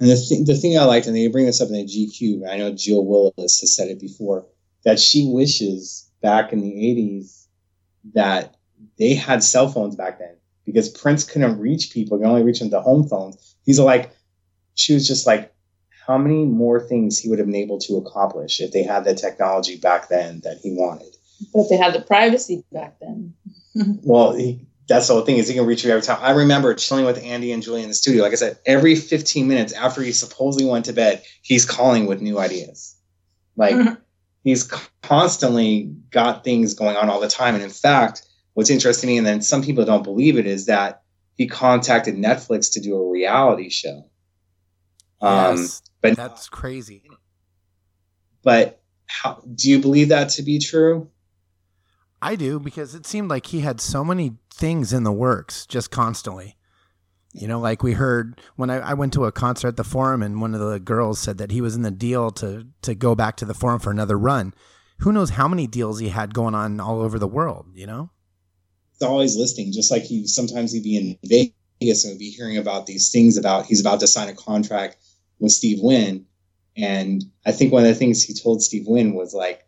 And 0.00 0.10
the 0.10 0.16
thing, 0.16 0.44
the 0.44 0.56
thing 0.56 0.76
I 0.76 0.84
liked, 0.84 1.06
and 1.06 1.16
they 1.16 1.28
bring 1.28 1.46
this 1.46 1.60
up 1.60 1.68
in 1.68 1.74
the 1.74 1.84
GQ, 1.84 2.50
I 2.50 2.58
know 2.58 2.74
Jill 2.74 3.04
Willis 3.04 3.60
has 3.60 3.74
said 3.74 3.88
it 3.88 4.00
before, 4.00 4.46
that 4.84 4.98
she 4.98 5.26
wishes 5.26 6.10
back 6.20 6.52
in 6.52 6.60
the 6.60 6.72
80s 6.72 7.41
that 8.14 8.56
they 8.98 9.14
had 9.14 9.42
cell 9.42 9.68
phones 9.68 9.96
back 9.96 10.18
then 10.18 10.36
because 10.64 10.88
Prince 10.88 11.24
couldn't 11.24 11.58
reach 11.58 11.90
people. 11.92 12.18
He 12.18 12.24
only 12.24 12.42
reached 12.42 12.60
them 12.60 12.70
to 12.70 12.80
home 12.80 13.08
phones. 13.08 13.56
He's 13.64 13.78
like, 13.78 14.10
she 14.74 14.94
was 14.94 15.06
just 15.06 15.26
like, 15.26 15.52
how 16.06 16.18
many 16.18 16.44
more 16.44 16.80
things 16.80 17.18
he 17.18 17.28
would 17.28 17.38
have 17.38 17.46
been 17.46 17.56
able 17.56 17.78
to 17.78 17.96
accomplish 17.96 18.60
if 18.60 18.72
they 18.72 18.82
had 18.82 19.04
the 19.04 19.14
technology 19.14 19.76
back 19.76 20.08
then 20.08 20.40
that 20.40 20.58
he 20.58 20.72
wanted. 20.72 21.14
But 21.52 21.60
if 21.60 21.68
they 21.68 21.76
had 21.76 21.94
the 21.94 22.00
privacy 22.00 22.64
back 22.72 22.98
then. 23.00 23.34
well, 24.02 24.34
he, 24.34 24.66
that's 24.88 25.06
the 25.06 25.14
whole 25.14 25.24
thing 25.24 25.36
is 25.36 25.48
he 25.48 25.54
can 25.54 25.66
reach 25.66 25.84
you 25.84 25.90
every 25.90 26.02
time. 26.02 26.18
I 26.20 26.32
remember 26.32 26.74
chilling 26.74 27.04
with 27.04 27.22
Andy 27.22 27.52
and 27.52 27.62
Julie 27.62 27.82
in 27.82 27.88
the 27.88 27.94
studio. 27.94 28.22
Like 28.22 28.32
I 28.32 28.36
said, 28.36 28.58
every 28.66 28.96
15 28.96 29.46
minutes 29.46 29.72
after 29.72 30.02
he 30.02 30.12
supposedly 30.12 30.68
went 30.68 30.86
to 30.86 30.92
bed, 30.92 31.22
he's 31.42 31.64
calling 31.64 32.06
with 32.06 32.20
new 32.20 32.38
ideas. 32.38 32.96
Like. 33.56 33.76
he's 34.44 34.64
constantly 35.02 35.94
got 36.10 36.44
things 36.44 36.74
going 36.74 36.96
on 36.96 37.08
all 37.08 37.20
the 37.20 37.28
time. 37.28 37.54
And 37.54 37.62
in 37.62 37.70
fact, 37.70 38.22
what's 38.54 38.70
interesting 38.70 39.08
to 39.08 39.12
me, 39.12 39.18
and 39.18 39.26
then 39.26 39.42
some 39.42 39.62
people 39.62 39.84
don't 39.84 40.04
believe 40.04 40.38
it, 40.38 40.46
is 40.46 40.66
that 40.66 41.02
he 41.36 41.46
contacted 41.46 42.16
Netflix 42.16 42.72
to 42.72 42.80
do 42.80 42.94
a 42.94 43.10
reality 43.10 43.70
show. 43.70 44.04
Um, 45.20 45.56
yes, 45.56 45.82
but 46.00 46.16
that's 46.16 46.48
crazy. 46.48 47.02
But 48.42 48.82
how, 49.06 49.42
do 49.54 49.70
you 49.70 49.80
believe 49.80 50.08
that 50.08 50.30
to 50.30 50.42
be 50.42 50.58
true? 50.58 51.08
I 52.20 52.36
do 52.36 52.60
because 52.60 52.94
it 52.94 53.06
seemed 53.06 53.30
like 53.30 53.46
he 53.46 53.60
had 53.60 53.80
so 53.80 54.04
many 54.04 54.36
things 54.52 54.92
in 54.92 55.02
the 55.02 55.12
works 55.12 55.66
just 55.66 55.90
constantly. 55.90 56.56
You 57.32 57.48
know, 57.48 57.60
like 57.60 57.82
we 57.82 57.92
heard 57.92 58.40
when 58.56 58.68
I, 58.68 58.90
I, 58.90 58.94
went 58.94 59.14
to 59.14 59.24
a 59.24 59.32
concert 59.32 59.68
at 59.68 59.76
the 59.76 59.84
Forum, 59.84 60.22
and 60.22 60.40
one 60.40 60.54
of 60.54 60.60
the 60.60 60.78
girls 60.78 61.18
said 61.18 61.38
that 61.38 61.50
he 61.50 61.62
was 61.62 61.74
in 61.74 61.82
the 61.82 61.90
deal 61.90 62.30
to 62.32 62.66
to 62.82 62.94
go 62.94 63.14
back 63.14 63.36
to 63.38 63.46
the 63.46 63.54
Forum 63.54 63.80
for 63.80 63.90
another 63.90 64.18
run. 64.18 64.52
Who 64.98 65.12
knows 65.12 65.30
how 65.30 65.48
many 65.48 65.66
deals 65.66 65.98
he 65.98 66.10
had 66.10 66.34
going 66.34 66.54
on 66.54 66.78
all 66.78 67.00
over 67.00 67.18
the 67.18 67.26
world? 67.26 67.68
You 67.74 67.86
know, 67.86 68.10
he's 68.92 69.08
always 69.08 69.36
listening. 69.36 69.72
Just 69.72 69.90
like 69.90 70.02
he 70.02 70.26
sometimes 70.26 70.72
he'd 70.72 70.82
be 70.82 70.96
in 70.96 71.18
Vegas 71.24 72.04
and 72.04 72.12
would 72.12 72.18
be 72.18 72.30
hearing 72.30 72.58
about 72.58 72.86
these 72.86 73.10
things 73.10 73.38
about 73.38 73.64
he's 73.64 73.80
about 73.80 74.00
to 74.00 74.06
sign 74.06 74.28
a 74.28 74.34
contract 74.34 74.96
with 75.38 75.52
Steve 75.52 75.78
Wynn, 75.80 76.26
and 76.76 77.24
I 77.44 77.52
think 77.52 77.72
one 77.72 77.82
of 77.82 77.88
the 77.88 77.94
things 77.94 78.22
he 78.22 78.34
told 78.34 78.62
Steve 78.62 78.86
Wynn 78.86 79.14
was 79.14 79.34
like, 79.34 79.66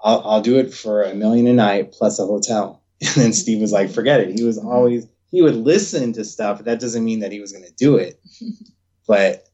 I'll, 0.00 0.22
I'll 0.24 0.40
do 0.40 0.58
it 0.58 0.72
for 0.72 1.02
a 1.02 1.14
million 1.14 1.46
a 1.46 1.52
night 1.52 1.92
plus 1.92 2.18
a 2.18 2.26
hotel. 2.26 2.82
And 3.00 3.14
then 3.14 3.32
Steve 3.32 3.60
was 3.60 3.70
like, 3.70 3.90
forget 3.90 4.20
it. 4.20 4.36
He 4.36 4.42
was 4.42 4.58
always, 4.58 5.06
he 5.30 5.42
would 5.42 5.56
listen 5.56 6.12
to 6.14 6.24
stuff, 6.24 6.58
but 6.58 6.66
that 6.66 6.80
doesn't 6.80 7.04
mean 7.04 7.20
that 7.20 7.32
he 7.32 7.40
was 7.40 7.52
going 7.52 7.64
to 7.64 7.72
do 7.72 7.96
it. 7.96 8.20
but 9.06 9.46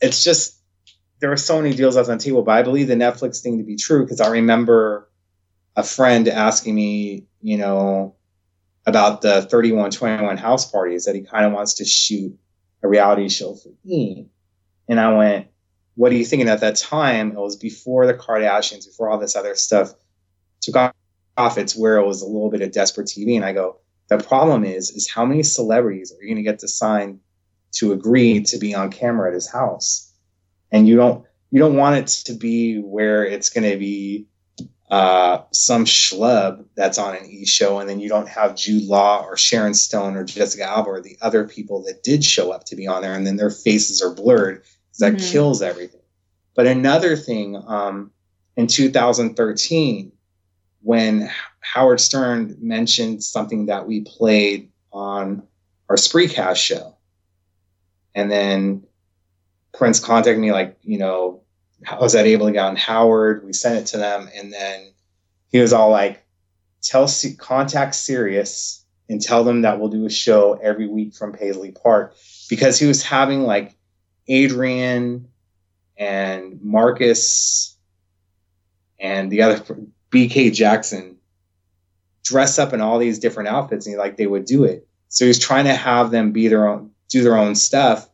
it's 0.00 0.24
just, 0.24 0.58
there 1.20 1.30
were 1.30 1.36
so 1.36 1.60
many 1.60 1.74
deals 1.74 1.96
left 1.96 2.08
on 2.08 2.18
the 2.18 2.24
table. 2.24 2.42
But 2.42 2.58
I 2.58 2.62
believe 2.62 2.88
the 2.88 2.94
Netflix 2.94 3.42
thing 3.42 3.58
to 3.58 3.64
be 3.64 3.76
true 3.76 4.02
because 4.02 4.20
I 4.20 4.28
remember 4.28 5.08
a 5.76 5.82
friend 5.82 6.28
asking 6.28 6.74
me, 6.74 7.26
you 7.40 7.58
know, 7.58 8.14
about 8.86 9.22
the 9.22 9.42
3121 9.42 10.36
house 10.36 10.70
parties 10.70 11.04
that 11.04 11.14
he 11.14 11.22
kind 11.22 11.46
of 11.46 11.52
wants 11.52 11.74
to 11.74 11.84
shoot 11.84 12.38
a 12.82 12.88
reality 12.88 13.28
show 13.28 13.54
for 13.54 13.70
me. 13.84 14.28
And 14.88 15.00
I 15.00 15.16
went, 15.16 15.46
what 15.94 16.12
are 16.12 16.16
you 16.16 16.24
thinking 16.24 16.48
at 16.48 16.60
that 16.60 16.76
time? 16.76 17.32
It 17.32 17.38
was 17.38 17.56
before 17.56 18.06
the 18.06 18.14
Kardashians, 18.14 18.86
before 18.86 19.08
all 19.08 19.18
this 19.18 19.36
other 19.36 19.54
stuff 19.54 19.94
took 20.60 20.76
off. 21.36 21.58
It's 21.58 21.76
where 21.76 21.96
it 21.96 22.06
was 22.06 22.22
a 22.22 22.26
little 22.26 22.50
bit 22.50 22.62
of 22.62 22.72
desperate 22.72 23.06
TV. 23.06 23.36
And 23.36 23.44
I 23.44 23.52
go, 23.52 23.78
the 24.08 24.18
problem 24.18 24.64
is, 24.64 24.90
is 24.90 25.10
how 25.10 25.24
many 25.24 25.42
celebrities 25.42 26.12
are 26.12 26.22
you 26.22 26.34
going 26.34 26.44
to 26.44 26.50
get 26.50 26.58
to 26.60 26.68
sign 26.68 27.20
to 27.72 27.92
agree 27.92 28.42
to 28.42 28.58
be 28.58 28.74
on 28.74 28.90
camera 28.90 29.28
at 29.28 29.34
his 29.34 29.50
house? 29.50 30.12
And 30.70 30.86
you 30.86 30.96
don't, 30.96 31.24
you 31.50 31.58
don't 31.58 31.76
want 31.76 31.96
it 31.96 32.06
to 32.26 32.32
be 32.34 32.78
where 32.78 33.24
it's 33.24 33.48
going 33.48 33.70
to 33.70 33.78
be 33.78 34.26
uh, 34.90 35.42
some 35.50 35.84
schlub 35.84 36.64
that's 36.76 36.98
on 36.98 37.16
an 37.16 37.26
e 37.26 37.46
show, 37.46 37.78
and 37.78 37.88
then 37.88 38.00
you 38.00 38.08
don't 38.08 38.28
have 38.28 38.54
Jude 38.54 38.84
Law 38.84 39.24
or 39.24 39.36
Sharon 39.36 39.74
Stone 39.74 40.16
or 40.16 40.24
Jessica 40.24 40.64
Alba 40.64 40.90
or 40.90 41.00
the 41.00 41.16
other 41.22 41.48
people 41.48 41.82
that 41.84 42.02
did 42.02 42.22
show 42.22 42.52
up 42.52 42.64
to 42.64 42.76
be 42.76 42.86
on 42.86 43.02
there, 43.02 43.14
and 43.14 43.26
then 43.26 43.36
their 43.36 43.50
faces 43.50 44.02
are 44.02 44.14
blurred 44.14 44.62
that 44.98 45.14
mm-hmm. 45.14 45.32
kills 45.32 45.62
everything. 45.62 46.00
But 46.54 46.66
another 46.66 47.16
thing, 47.16 47.60
um, 47.66 48.12
in 48.56 48.66
2013, 48.66 50.12
when 50.84 51.30
Howard 51.60 51.98
Stern 51.98 52.56
mentioned 52.60 53.24
something 53.24 53.66
that 53.66 53.86
we 53.86 54.02
played 54.02 54.70
on 54.92 55.42
our 55.88 55.96
Spreecast 55.96 56.56
show, 56.56 56.94
and 58.14 58.30
then 58.30 58.84
Prince 59.72 59.98
contacted 59.98 60.38
me, 60.38 60.52
like, 60.52 60.76
you 60.82 60.98
know, 60.98 61.40
how 61.84 62.00
was 62.00 62.12
that 62.12 62.26
able 62.26 62.46
to 62.46 62.52
get 62.52 62.64
on 62.64 62.76
Howard? 62.76 63.44
We 63.44 63.52
sent 63.54 63.78
it 63.78 63.86
to 63.86 63.96
them, 63.96 64.28
and 64.34 64.52
then 64.52 64.92
he 65.48 65.58
was 65.58 65.72
all 65.72 65.90
like, 65.90 66.22
"Tell 66.82 67.08
contact 67.38 67.94
Sirius 67.94 68.84
and 69.08 69.20
tell 69.20 69.42
them 69.42 69.62
that 69.62 69.80
we'll 69.80 69.88
do 69.88 70.06
a 70.06 70.10
show 70.10 70.54
every 70.62 70.86
week 70.86 71.14
from 71.14 71.32
Paisley 71.32 71.72
Park," 71.72 72.14
because 72.48 72.78
he 72.78 72.86
was 72.86 73.02
having 73.02 73.42
like 73.42 73.74
Adrian 74.28 75.28
and 75.96 76.60
Marcus 76.62 77.76
and 78.98 79.30
the 79.30 79.42
other 79.42 79.58
BK 80.14 80.52
Jackson 80.54 81.16
dress 82.22 82.58
up 82.58 82.72
in 82.72 82.80
all 82.80 82.98
these 82.98 83.18
different 83.18 83.48
outfits 83.48 83.86
and 83.86 83.98
like 83.98 84.16
they 84.16 84.26
would 84.26 84.44
do 84.44 84.64
it. 84.64 84.86
So 85.08 85.26
he's 85.26 85.38
trying 85.38 85.64
to 85.64 85.74
have 85.74 86.10
them 86.10 86.32
be 86.32 86.48
their 86.48 86.66
own 86.66 86.90
do 87.08 87.22
their 87.22 87.36
own 87.36 87.54
stuff, 87.54 88.08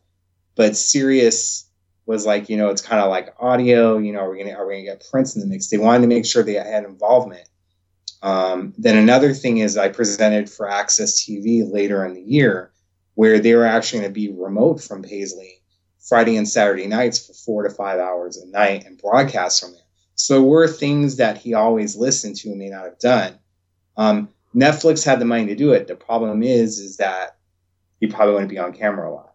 but 0.55 0.75
Sirius 0.75 1.67
was 2.05 2.25
like, 2.25 2.49
you 2.49 2.57
know, 2.57 2.69
it's 2.69 2.81
kind 2.81 3.01
of 3.01 3.09
like 3.09 3.33
audio, 3.39 3.97
you 3.97 4.11
know, 4.11 4.19
are 4.19 4.31
we 4.31 4.43
gonna 4.43 4.55
are 4.55 4.67
we 4.67 4.73
gonna 4.73 4.97
get 4.97 5.07
Prince 5.09 5.35
in 5.35 5.41
the 5.41 5.47
mix? 5.47 5.69
They 5.69 5.77
wanted 5.77 6.01
to 6.01 6.07
make 6.07 6.25
sure 6.25 6.43
they 6.43 6.53
had 6.53 6.83
involvement. 6.83 7.47
Um, 8.21 8.73
then 8.77 8.97
another 8.97 9.33
thing 9.33 9.59
is 9.59 9.77
I 9.77 9.89
presented 9.89 10.49
for 10.49 10.69
Access 10.69 11.23
TV 11.23 11.71
later 11.71 12.05
in 12.05 12.13
the 12.13 12.21
year 12.21 12.71
where 13.15 13.39
they 13.39 13.55
were 13.55 13.65
actually 13.65 14.01
going 14.01 14.13
to 14.13 14.19
be 14.19 14.31
remote 14.31 14.81
from 14.81 15.01
Paisley 15.01 15.61
Friday 15.99 16.37
and 16.37 16.47
Saturday 16.47 16.87
nights 16.87 17.25
for 17.25 17.33
four 17.33 17.63
to 17.63 17.69
five 17.69 17.99
hours 17.99 18.37
a 18.37 18.47
night 18.47 18.85
and 18.85 18.97
broadcast 18.97 19.61
from 19.61 19.73
there. 19.73 19.80
So 20.21 20.43
were 20.43 20.67
things 20.67 21.15
that 21.15 21.39
he 21.39 21.55
always 21.55 21.95
listened 21.95 22.35
to 22.37 22.49
and 22.49 22.59
may 22.59 22.69
not 22.69 22.83
have 22.83 22.99
done. 22.99 23.39
Um, 23.97 24.29
Netflix 24.55 25.03
had 25.03 25.19
the 25.19 25.25
money 25.25 25.47
to 25.47 25.55
do 25.55 25.71
it. 25.71 25.87
The 25.87 25.95
problem 25.95 26.43
is, 26.43 26.77
is 26.77 26.97
that 26.97 27.37
he 27.99 28.05
probably 28.05 28.33
wouldn't 28.33 28.51
be 28.51 28.59
on 28.59 28.71
camera 28.71 29.09
a 29.09 29.11
lot. 29.11 29.33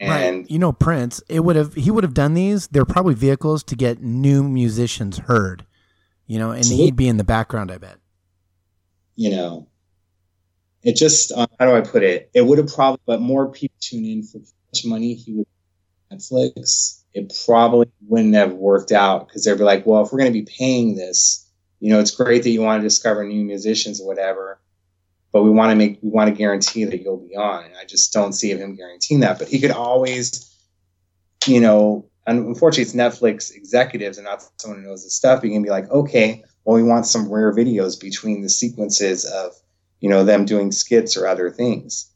And 0.00 0.38
right. 0.38 0.50
you 0.50 0.58
know, 0.58 0.72
Prince, 0.72 1.22
it 1.28 1.44
would 1.44 1.54
have 1.54 1.74
he 1.74 1.92
would 1.92 2.02
have 2.02 2.14
done 2.14 2.34
these. 2.34 2.66
They're 2.66 2.84
probably 2.84 3.14
vehicles 3.14 3.62
to 3.62 3.76
get 3.76 4.02
new 4.02 4.42
musicians 4.42 5.18
heard. 5.18 5.64
You 6.26 6.40
know, 6.40 6.50
and 6.50 6.64
he'd 6.64 6.96
be 6.96 7.06
in 7.06 7.16
the 7.16 7.24
background. 7.24 7.70
I 7.70 7.78
bet. 7.78 7.98
You 9.14 9.30
know, 9.30 9.68
it 10.82 10.96
just 10.96 11.30
uh, 11.30 11.46
how 11.60 11.66
do 11.66 11.76
I 11.76 11.80
put 11.80 12.02
it? 12.02 12.28
It 12.34 12.44
would 12.44 12.58
have 12.58 12.66
probably, 12.66 13.00
but 13.06 13.20
more 13.20 13.52
people 13.52 13.76
tune 13.78 14.04
in 14.04 14.24
for 14.24 14.38
much 14.38 14.84
money. 14.84 15.14
He 15.14 15.34
would 15.34 15.46
Netflix, 16.12 17.01
it 17.14 17.32
probably 17.44 17.90
wouldn't 18.06 18.34
have 18.34 18.52
worked 18.52 18.92
out 18.92 19.26
because 19.26 19.44
they'd 19.44 19.58
be 19.58 19.64
like, 19.64 19.86
well, 19.86 20.04
if 20.04 20.12
we're 20.12 20.18
going 20.18 20.32
to 20.32 20.38
be 20.38 20.46
paying 20.58 20.96
this, 20.96 21.50
you 21.80 21.90
know, 21.90 22.00
it's 22.00 22.14
great 22.14 22.42
that 22.42 22.50
you 22.50 22.62
want 22.62 22.80
to 22.80 22.86
discover 22.86 23.24
new 23.24 23.44
musicians 23.44 24.00
or 24.00 24.06
whatever, 24.06 24.60
but 25.32 25.42
we 25.42 25.50
want 25.50 25.70
to 25.70 25.76
make, 25.76 25.98
we 26.02 26.10
want 26.10 26.28
to 26.28 26.34
guarantee 26.34 26.84
that 26.84 27.02
you'll 27.02 27.26
be 27.26 27.36
on. 27.36 27.64
And 27.64 27.74
I 27.76 27.84
just 27.84 28.12
don't 28.12 28.32
see 28.32 28.50
him 28.50 28.76
guaranteeing 28.76 29.20
that. 29.20 29.38
But 29.38 29.48
he 29.48 29.60
could 29.60 29.72
always, 29.72 30.48
you 31.46 31.60
know, 31.60 32.08
unfortunately, 32.26 32.82
it's 32.82 32.94
Netflix 32.94 33.54
executives 33.54 34.16
and 34.16 34.26
not 34.26 34.44
someone 34.58 34.82
who 34.82 34.88
knows 34.88 35.04
the 35.04 35.10
stuff. 35.10 35.42
You 35.42 35.50
can 35.50 35.62
be 35.62 35.70
like, 35.70 35.90
okay, 35.90 36.44
well, 36.64 36.76
we 36.76 36.82
want 36.82 37.06
some 37.06 37.30
rare 37.30 37.52
videos 37.52 38.00
between 38.00 38.42
the 38.42 38.48
sequences 38.48 39.24
of, 39.24 39.52
you 40.00 40.08
know, 40.08 40.24
them 40.24 40.44
doing 40.44 40.70
skits 40.70 41.16
or 41.16 41.26
other 41.26 41.50
things. 41.50 42.08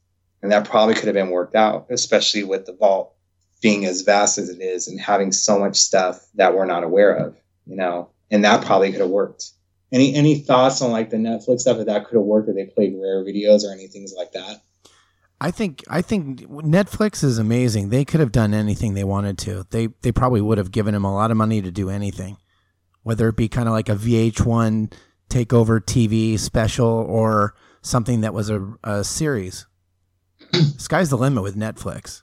And 0.43 0.53
that 0.53 0.69
probably 0.69 0.95
could 0.95 1.07
have 1.07 1.15
been 1.15 1.31
worked 1.31 1.57
out, 1.57 1.87
especially 1.91 2.45
with 2.45 2.67
the 2.67 2.73
vault 2.73 3.16
being 3.63 3.85
as 3.85 4.03
vast 4.03 4.39
as 4.39 4.49
it 4.49 4.61
is 4.61 4.89
and 4.89 5.01
having 5.01 5.33
so 5.33 5.59
much 5.59 5.77
stuff 5.77 6.27
that 6.35 6.55
we're 6.55 6.67
not 6.67 6.85
aware 6.85 7.15
of, 7.15 7.37
you 7.67 7.77
know, 7.77 8.11
and 8.31 8.45
that 8.45 8.65
probably 8.65 8.91
could 8.93 9.01
have 9.01 9.11
worked. 9.11 9.51
Any 9.93 10.15
any 10.15 10.41
thoughts 10.41 10.83
on 10.83 10.91
like 10.91 11.11
the 11.11 11.17
Netflix 11.17 11.61
stuff 11.61 11.79
if 11.79 11.87
that 11.87 12.07
could 12.07 12.17
have 12.17 12.25
worked 12.25 12.49
if 12.49 12.57
they 12.57 12.67
played 12.67 12.97
rare 13.01 13.25
videos 13.25 13.65
or 13.65 13.73
anything 13.73 14.07
like 14.17 14.33
that? 14.33 14.61
I 15.41 15.51
think 15.51 15.85
I 15.89 16.03
think 16.03 16.41
Netflix 16.49 17.23
is 17.23 17.39
amazing. 17.39 17.91
They 17.91 18.05
could 18.05 18.21
have 18.21 18.33
done 18.33 18.55
anything 18.55 18.95
they 18.95 19.05
wanted 19.05 19.39
to. 19.39 19.67
They 19.71 19.89
they 20.03 20.13
probably 20.13 20.41
would 20.41 20.59
have 20.59 20.71
given 20.71 20.95
him 20.95 21.05
a 21.05 21.15
lot 21.15 21.31
of 21.31 21.37
money 21.37 21.63
to 21.63 21.71
do 21.71 21.89
anything, 21.89 22.37
whether 23.03 23.29
it 23.29 23.37
be 23.37 23.49
kind 23.49 23.69
of 23.69 23.73
like 23.73 23.89
a 23.89 23.95
VH1 23.95 24.93
takeover 25.29 25.81
TV 25.81 26.39
special 26.39 26.89
or 26.89 27.55
something 27.83 28.23
that 28.23 28.35
was 28.35 28.51
a, 28.51 28.75
a 28.83 29.05
series. 29.05 29.67
Sky's 30.79 31.11
the 31.11 31.19
limit 31.19 31.43
with 31.43 31.57
Netflix. 31.57 32.23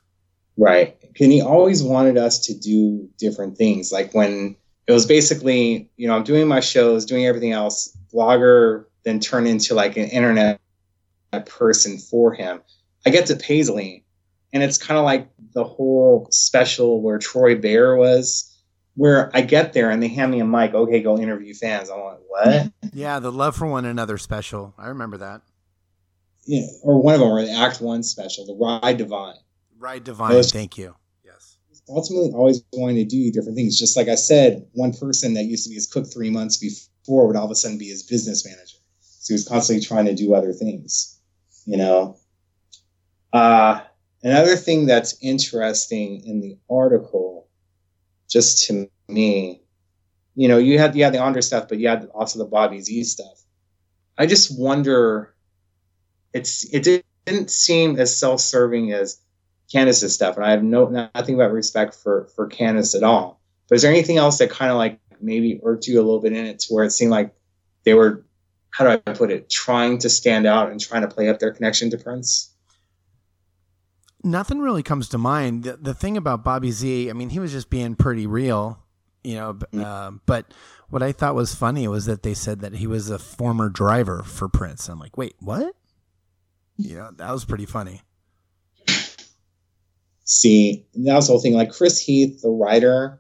Right. 0.58 0.98
And 1.20 1.32
he 1.32 1.42
always 1.42 1.84
wanted 1.84 2.18
us 2.18 2.40
to 2.46 2.54
do 2.54 3.10
different 3.18 3.58
things. 3.58 3.92
Like 3.92 4.14
when 4.14 4.56
it 4.88 4.92
was 4.92 5.06
basically, 5.06 5.90
you 5.98 6.08
know, 6.08 6.16
I'm 6.16 6.24
doing 6.24 6.48
my 6.48 6.60
shows, 6.60 7.06
doing 7.06 7.26
everything 7.26 7.52
else, 7.52 7.96
blogger 8.14 8.86
then 9.04 9.20
turn 9.20 9.48
into 9.48 9.74
like 9.76 9.98
an 9.98 10.06
internet 10.06 10.60
person 11.46 11.98
for 11.98 12.34
him. 12.34 12.62
I 13.06 13.10
get 13.10 13.26
to 13.28 13.36
Paisley, 13.36 14.06
and 14.54 14.64
it's 14.64 14.78
kind 14.78 14.98
of 14.98 15.04
like 15.04 15.30
the 15.54 15.64
whole 15.64 16.28
special 16.32 17.02
where 17.02 17.20
Troy 17.20 17.56
Bear 17.56 17.96
was, 17.96 18.50
where 18.96 19.30
I 19.34 19.42
get 19.42 19.74
there 19.74 19.90
and 19.90 20.02
they 20.02 20.08
hand 20.08 20.32
me 20.32 20.40
a 20.40 20.46
mic. 20.46 20.74
Okay, 20.74 21.02
go 21.02 21.18
interview 21.18 21.54
fans. 21.54 21.90
I'm 21.90 22.00
like, 22.00 22.20
what? 22.28 22.72
Yeah, 22.96 23.18
the 23.18 23.32
love 23.32 23.56
for 23.56 23.66
one 23.66 23.86
another 23.86 24.20
special. 24.20 24.76
I 24.78 24.90
remember 24.90 25.18
that. 25.18 25.42
Yeah, 26.46 26.68
or 26.84 27.02
one 27.02 27.16
of 27.16 27.22
them, 27.22 27.30
or 27.30 27.42
the 27.42 27.52
Act 27.52 27.82
One 27.82 28.04
special, 28.04 28.46
the 28.46 28.54
Ride 28.54 28.98
Divine. 28.98 29.36
Ride 29.84 30.06
Divine. 30.06 30.34
Was, 30.34 30.52
thank 30.52 30.78
you. 30.78 30.96
Yes. 31.26 31.58
Ultimately, 31.90 32.32
always 32.32 32.64
wanting 32.72 32.96
to 32.96 33.04
do 33.04 33.32
different 33.34 33.58
things. 33.58 33.78
Just 33.78 33.98
like 33.98 34.08
I 34.08 34.16
said, 34.16 34.66
one 34.72 34.94
person 34.94 35.34
that 35.34 35.44
used 35.44 35.66
to 35.66 35.70
be 35.70 35.76
his 35.76 35.88
cook 35.88 36.12
three 36.12 36.30
months 36.30 36.56
before 36.56 37.28
would 37.28 37.36
all 37.36 37.44
of 37.44 37.52
a 37.52 37.56
sudden 37.56 37.78
be 37.78 37.90
his 37.90 38.04
business 38.04 38.46
manager. 38.46 38.78
So 39.02 39.34
he 39.34 39.36
was 39.36 39.46
constantly 39.46 39.86
trying 39.86 40.06
to 40.06 40.16
do 40.16 40.34
other 40.34 40.54
things. 40.54 41.20
You 41.66 41.76
know, 41.78 42.18
uh, 43.34 43.82
another 44.24 44.56
thing 44.56 44.86
that's 44.86 45.18
interesting 45.22 46.26
in 46.26 46.40
the 46.40 46.58
article, 46.70 47.50
just 48.30 48.68
to 48.68 48.90
me, 49.10 49.64
you 50.36 50.48
know, 50.48 50.60
you 50.60 50.80
had 50.80 50.96
you 50.96 51.04
had 51.04 51.14
the 51.14 51.22
Andre 51.22 51.42
stuff, 51.42 51.68
but 51.68 51.78
you 51.78 51.90
had 51.90 52.08
also 52.16 52.40
the 52.40 52.46
Bobby 52.46 52.80
Z 52.80 53.04
stuff. 53.04 53.44
I 54.18 54.28
just 54.28 54.58
wonder. 54.58 55.36
It's 56.34 56.64
it 56.74 57.04
didn't 57.26 57.52
seem 57.52 58.00
as 58.00 58.18
self-serving 58.18 58.92
as 58.92 59.23
Kandace's 59.74 60.14
stuff, 60.14 60.36
and 60.36 60.46
I 60.46 60.52
have 60.52 60.64
no 60.64 60.88
nothing 60.88 61.38
but 61.38 61.52
respect 61.52 61.96
for 61.96 62.28
for 62.36 62.48
Kandace 62.48 62.96
at 62.96 63.04
all. 63.04 63.42
But 63.68 63.76
is 63.76 63.82
there 63.82 63.92
anything 63.92 64.18
else 64.18 64.38
that 64.38 64.50
kind 64.50 64.72
of 64.72 64.78
like 64.78 65.00
maybe 65.22 65.60
irked 65.64 65.88
you 65.88 66.00
a 66.00 66.04
little 66.04 66.20
bit 66.20 66.34
in 66.34 66.46
it, 66.46 66.60
to 66.60 66.74
where 66.74 66.84
it 66.84 66.92
seemed 66.92 67.12
like 67.12 67.34
they 67.86 67.94
were, 67.94 68.26
how 68.72 68.84
do 68.84 69.02
I 69.08 69.14
put 69.14 69.32
it, 69.32 69.50
trying 69.50 69.98
to 70.00 70.10
stand 70.10 70.46
out 70.46 70.70
and 70.70 70.80
trying 70.80 71.02
to 71.02 71.08
play 71.08 71.30
up 71.30 71.40
their 71.40 71.52
connection 71.52 71.90
to 71.92 71.98
Prince? 71.98 72.54
Nothing 74.24 74.60
really 74.60 74.84
comes 74.84 75.10
to 75.10 75.18
mind. 75.18 75.64
The, 75.64 75.78
the 75.78 75.94
thing 75.94 76.18
about 76.18 76.44
Bobby 76.44 76.72
Z, 76.72 77.10
I 77.10 77.14
mean, 77.14 77.30
he 77.30 77.40
was 77.40 77.52
just 77.52 77.70
being 77.70 77.96
pretty 77.96 78.28
real, 78.28 78.80
you 79.24 79.36
know. 79.36 79.54
Mm-hmm. 79.54 79.82
Uh, 79.82 80.12
but 80.26 80.54
what 80.90 81.04
I 81.04 81.12
thought 81.12 81.36
was 81.36 81.56
funny 81.56 81.88
was 81.88 82.06
that 82.06 82.24
they 82.24 82.34
said 82.34 82.62
that 82.62 82.76
he 82.76 82.88
was 82.88 83.10
a 83.10 83.20
former 83.20 83.70
driver 83.70 84.24
for 84.24 84.48
Prince. 84.48 84.88
I'm 84.88 85.00
like, 85.00 85.18
wait, 85.18 85.36
what? 85.40 85.76
You 86.78 86.98
know, 86.98 87.12
that 87.18 87.32
was 87.32 87.46
pretty 87.46 87.66
funny. 87.66 88.02
See, 90.26 90.86
that 90.96 91.16
was 91.16 91.28
the 91.28 91.34
whole 91.34 91.42
thing. 91.42 91.54
Like 91.54 91.72
Chris 91.72 92.00
Heath, 92.00 92.42
the 92.42 92.50
writer, 92.50 93.20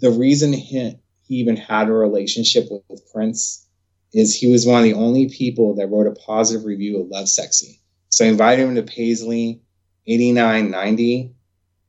the 0.00 0.10
reason 0.10 0.52
he, 0.52 0.96
he 1.26 1.34
even 1.36 1.56
had 1.56 1.88
a 1.88 1.92
relationship 1.92 2.66
with, 2.70 2.82
with 2.88 3.10
Prince 3.12 3.66
is 4.12 4.34
he 4.34 4.50
was 4.50 4.66
one 4.66 4.78
of 4.78 4.84
the 4.84 4.94
only 4.94 5.28
people 5.28 5.74
that 5.76 5.86
wrote 5.88 6.06
a 6.06 6.12
positive 6.12 6.64
review 6.64 7.00
of 7.00 7.08
Lovesexy. 7.08 7.78
So 8.10 8.24
I 8.24 8.28
invited 8.28 8.68
him 8.68 8.74
to 8.74 8.82
Paisley 8.82 9.62
89, 10.06 10.70
90, 10.70 11.34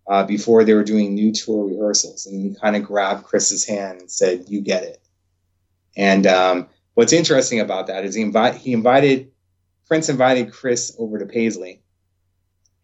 uh, 0.07 0.23
before 0.23 0.63
they 0.63 0.73
were 0.73 0.83
doing 0.83 1.13
new 1.13 1.33
tour 1.33 1.65
rehearsals. 1.65 2.25
And 2.25 2.39
he 2.39 2.55
kind 2.59 2.75
of 2.75 2.83
grabbed 2.83 3.25
Chris's 3.25 3.65
hand 3.65 4.01
and 4.01 4.11
said, 4.11 4.45
You 4.47 4.61
get 4.61 4.83
it. 4.83 5.01
And 5.97 6.25
um, 6.27 6.67
what's 6.93 7.13
interesting 7.13 7.59
about 7.59 7.87
that 7.87 8.05
is 8.05 8.15
he, 8.15 8.31
he 8.57 8.73
invited, 8.73 9.31
Prince 9.87 10.09
invited 10.09 10.53
Chris 10.53 10.95
over 10.97 11.19
to 11.19 11.25
Paisley. 11.25 11.81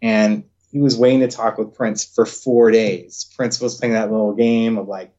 And 0.02 0.44
he 0.72 0.80
was 0.80 0.98
waiting 0.98 1.22
to 1.22 1.28
talk 1.28 1.58
with 1.58 1.74
Prince 1.74 2.04
for 2.04 2.26
four 2.26 2.72
days. 2.72 3.30
Prince 3.36 3.60
was 3.60 3.76
playing 3.76 3.94
that 3.94 4.12
little 4.12 4.34
game 4.34 4.78
of 4.78 4.88
like, 4.88 5.12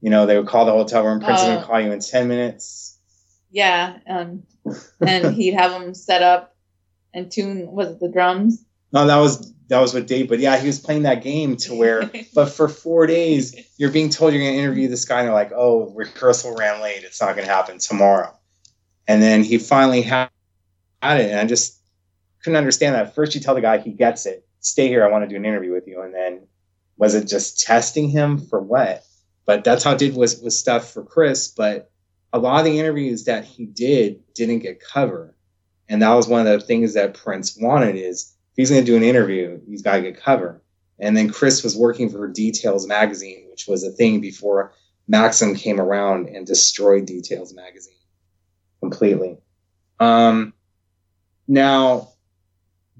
you 0.00 0.10
know, 0.10 0.26
they 0.26 0.36
would 0.36 0.46
call 0.46 0.66
the 0.66 0.72
hotel 0.72 1.04
room. 1.04 1.20
Prince 1.20 1.40
uh, 1.40 1.42
is 1.42 1.48
going 1.48 1.60
to 1.60 1.66
call 1.66 1.80
you 1.80 1.92
in 1.92 2.00
10 2.00 2.28
minutes. 2.28 2.98
Yeah. 3.50 3.98
Um, 4.06 4.42
and 5.00 5.34
he'd 5.34 5.54
have 5.54 5.72
them 5.72 5.94
set 5.94 6.22
up 6.22 6.54
and 7.14 7.30
tune, 7.30 7.70
was 7.70 7.88
it 7.88 8.00
the 8.00 8.08
drums? 8.08 8.64
No, 8.92 9.06
that 9.06 9.16
was 9.16 9.52
that 9.68 9.80
was 9.80 9.94
with 9.94 10.06
Dave. 10.06 10.28
But 10.28 10.40
yeah, 10.40 10.58
he 10.58 10.66
was 10.66 10.78
playing 10.78 11.04
that 11.04 11.22
game 11.22 11.56
to 11.58 11.74
where, 11.74 12.10
but 12.34 12.46
for 12.46 12.68
four 12.68 13.06
days, 13.06 13.54
you're 13.78 13.90
being 13.90 14.10
told 14.10 14.32
you're 14.32 14.42
going 14.42 14.54
to 14.54 14.58
interview 14.58 14.88
this 14.88 15.04
guy, 15.04 15.20
and 15.20 15.28
they're 15.28 15.34
like, 15.34 15.52
"Oh, 15.54 15.90
rehearsal 15.94 16.56
ran 16.56 16.82
late. 16.82 17.04
It's 17.04 17.20
not 17.20 17.36
going 17.36 17.46
to 17.46 17.52
happen 17.52 17.78
tomorrow." 17.78 18.36
And 19.06 19.22
then 19.22 19.44
he 19.44 19.58
finally 19.58 20.02
had 20.02 20.28
it, 21.02 21.30
and 21.30 21.38
I 21.38 21.44
just 21.46 21.78
couldn't 22.42 22.56
understand 22.56 22.96
that. 22.96 23.14
First, 23.14 23.34
you 23.34 23.40
tell 23.40 23.54
the 23.54 23.60
guy 23.60 23.78
he 23.78 23.92
gets 23.92 24.26
it, 24.26 24.44
stay 24.60 24.88
here. 24.88 25.04
I 25.04 25.10
want 25.10 25.24
to 25.24 25.28
do 25.28 25.36
an 25.36 25.44
interview 25.44 25.72
with 25.72 25.86
you, 25.86 26.02
and 26.02 26.14
then 26.14 26.46
was 26.96 27.14
it 27.14 27.26
just 27.26 27.60
testing 27.60 28.08
him 28.08 28.38
for 28.38 28.60
what? 28.60 29.04
But 29.46 29.64
that's 29.64 29.84
how 29.84 29.92
it 29.92 29.98
did 29.98 30.14
was 30.14 30.40
was 30.40 30.58
stuff 30.58 30.92
for 30.92 31.04
Chris. 31.04 31.48
But 31.48 31.90
a 32.32 32.38
lot 32.38 32.60
of 32.60 32.64
the 32.64 32.78
interviews 32.78 33.24
that 33.24 33.44
he 33.44 33.66
did 33.66 34.20
didn't 34.34 34.60
get 34.60 34.80
covered, 34.80 35.34
and 35.88 36.02
that 36.02 36.14
was 36.14 36.28
one 36.28 36.46
of 36.46 36.60
the 36.60 36.64
things 36.64 36.94
that 36.94 37.14
Prince 37.14 37.56
wanted 37.58 37.96
is 37.96 38.34
if 38.52 38.56
he's 38.56 38.70
going 38.70 38.84
to 38.84 38.86
do 38.86 38.96
an 38.96 39.02
interview, 39.02 39.60
he's 39.66 39.82
got 39.82 39.96
to 39.96 40.02
get 40.02 40.20
cover. 40.20 40.62
And 40.98 41.16
then 41.16 41.30
Chris 41.30 41.64
was 41.64 41.76
working 41.76 42.10
for 42.10 42.28
Details 42.28 42.86
magazine, 42.86 43.46
which 43.50 43.66
was 43.66 43.82
a 43.82 43.90
thing 43.90 44.20
before 44.20 44.74
Maxim 45.08 45.54
came 45.54 45.80
around 45.80 46.28
and 46.28 46.46
destroyed 46.46 47.06
Details 47.06 47.54
magazine 47.54 47.94
completely. 48.80 49.38
Um, 49.98 50.52
now, 51.48 52.10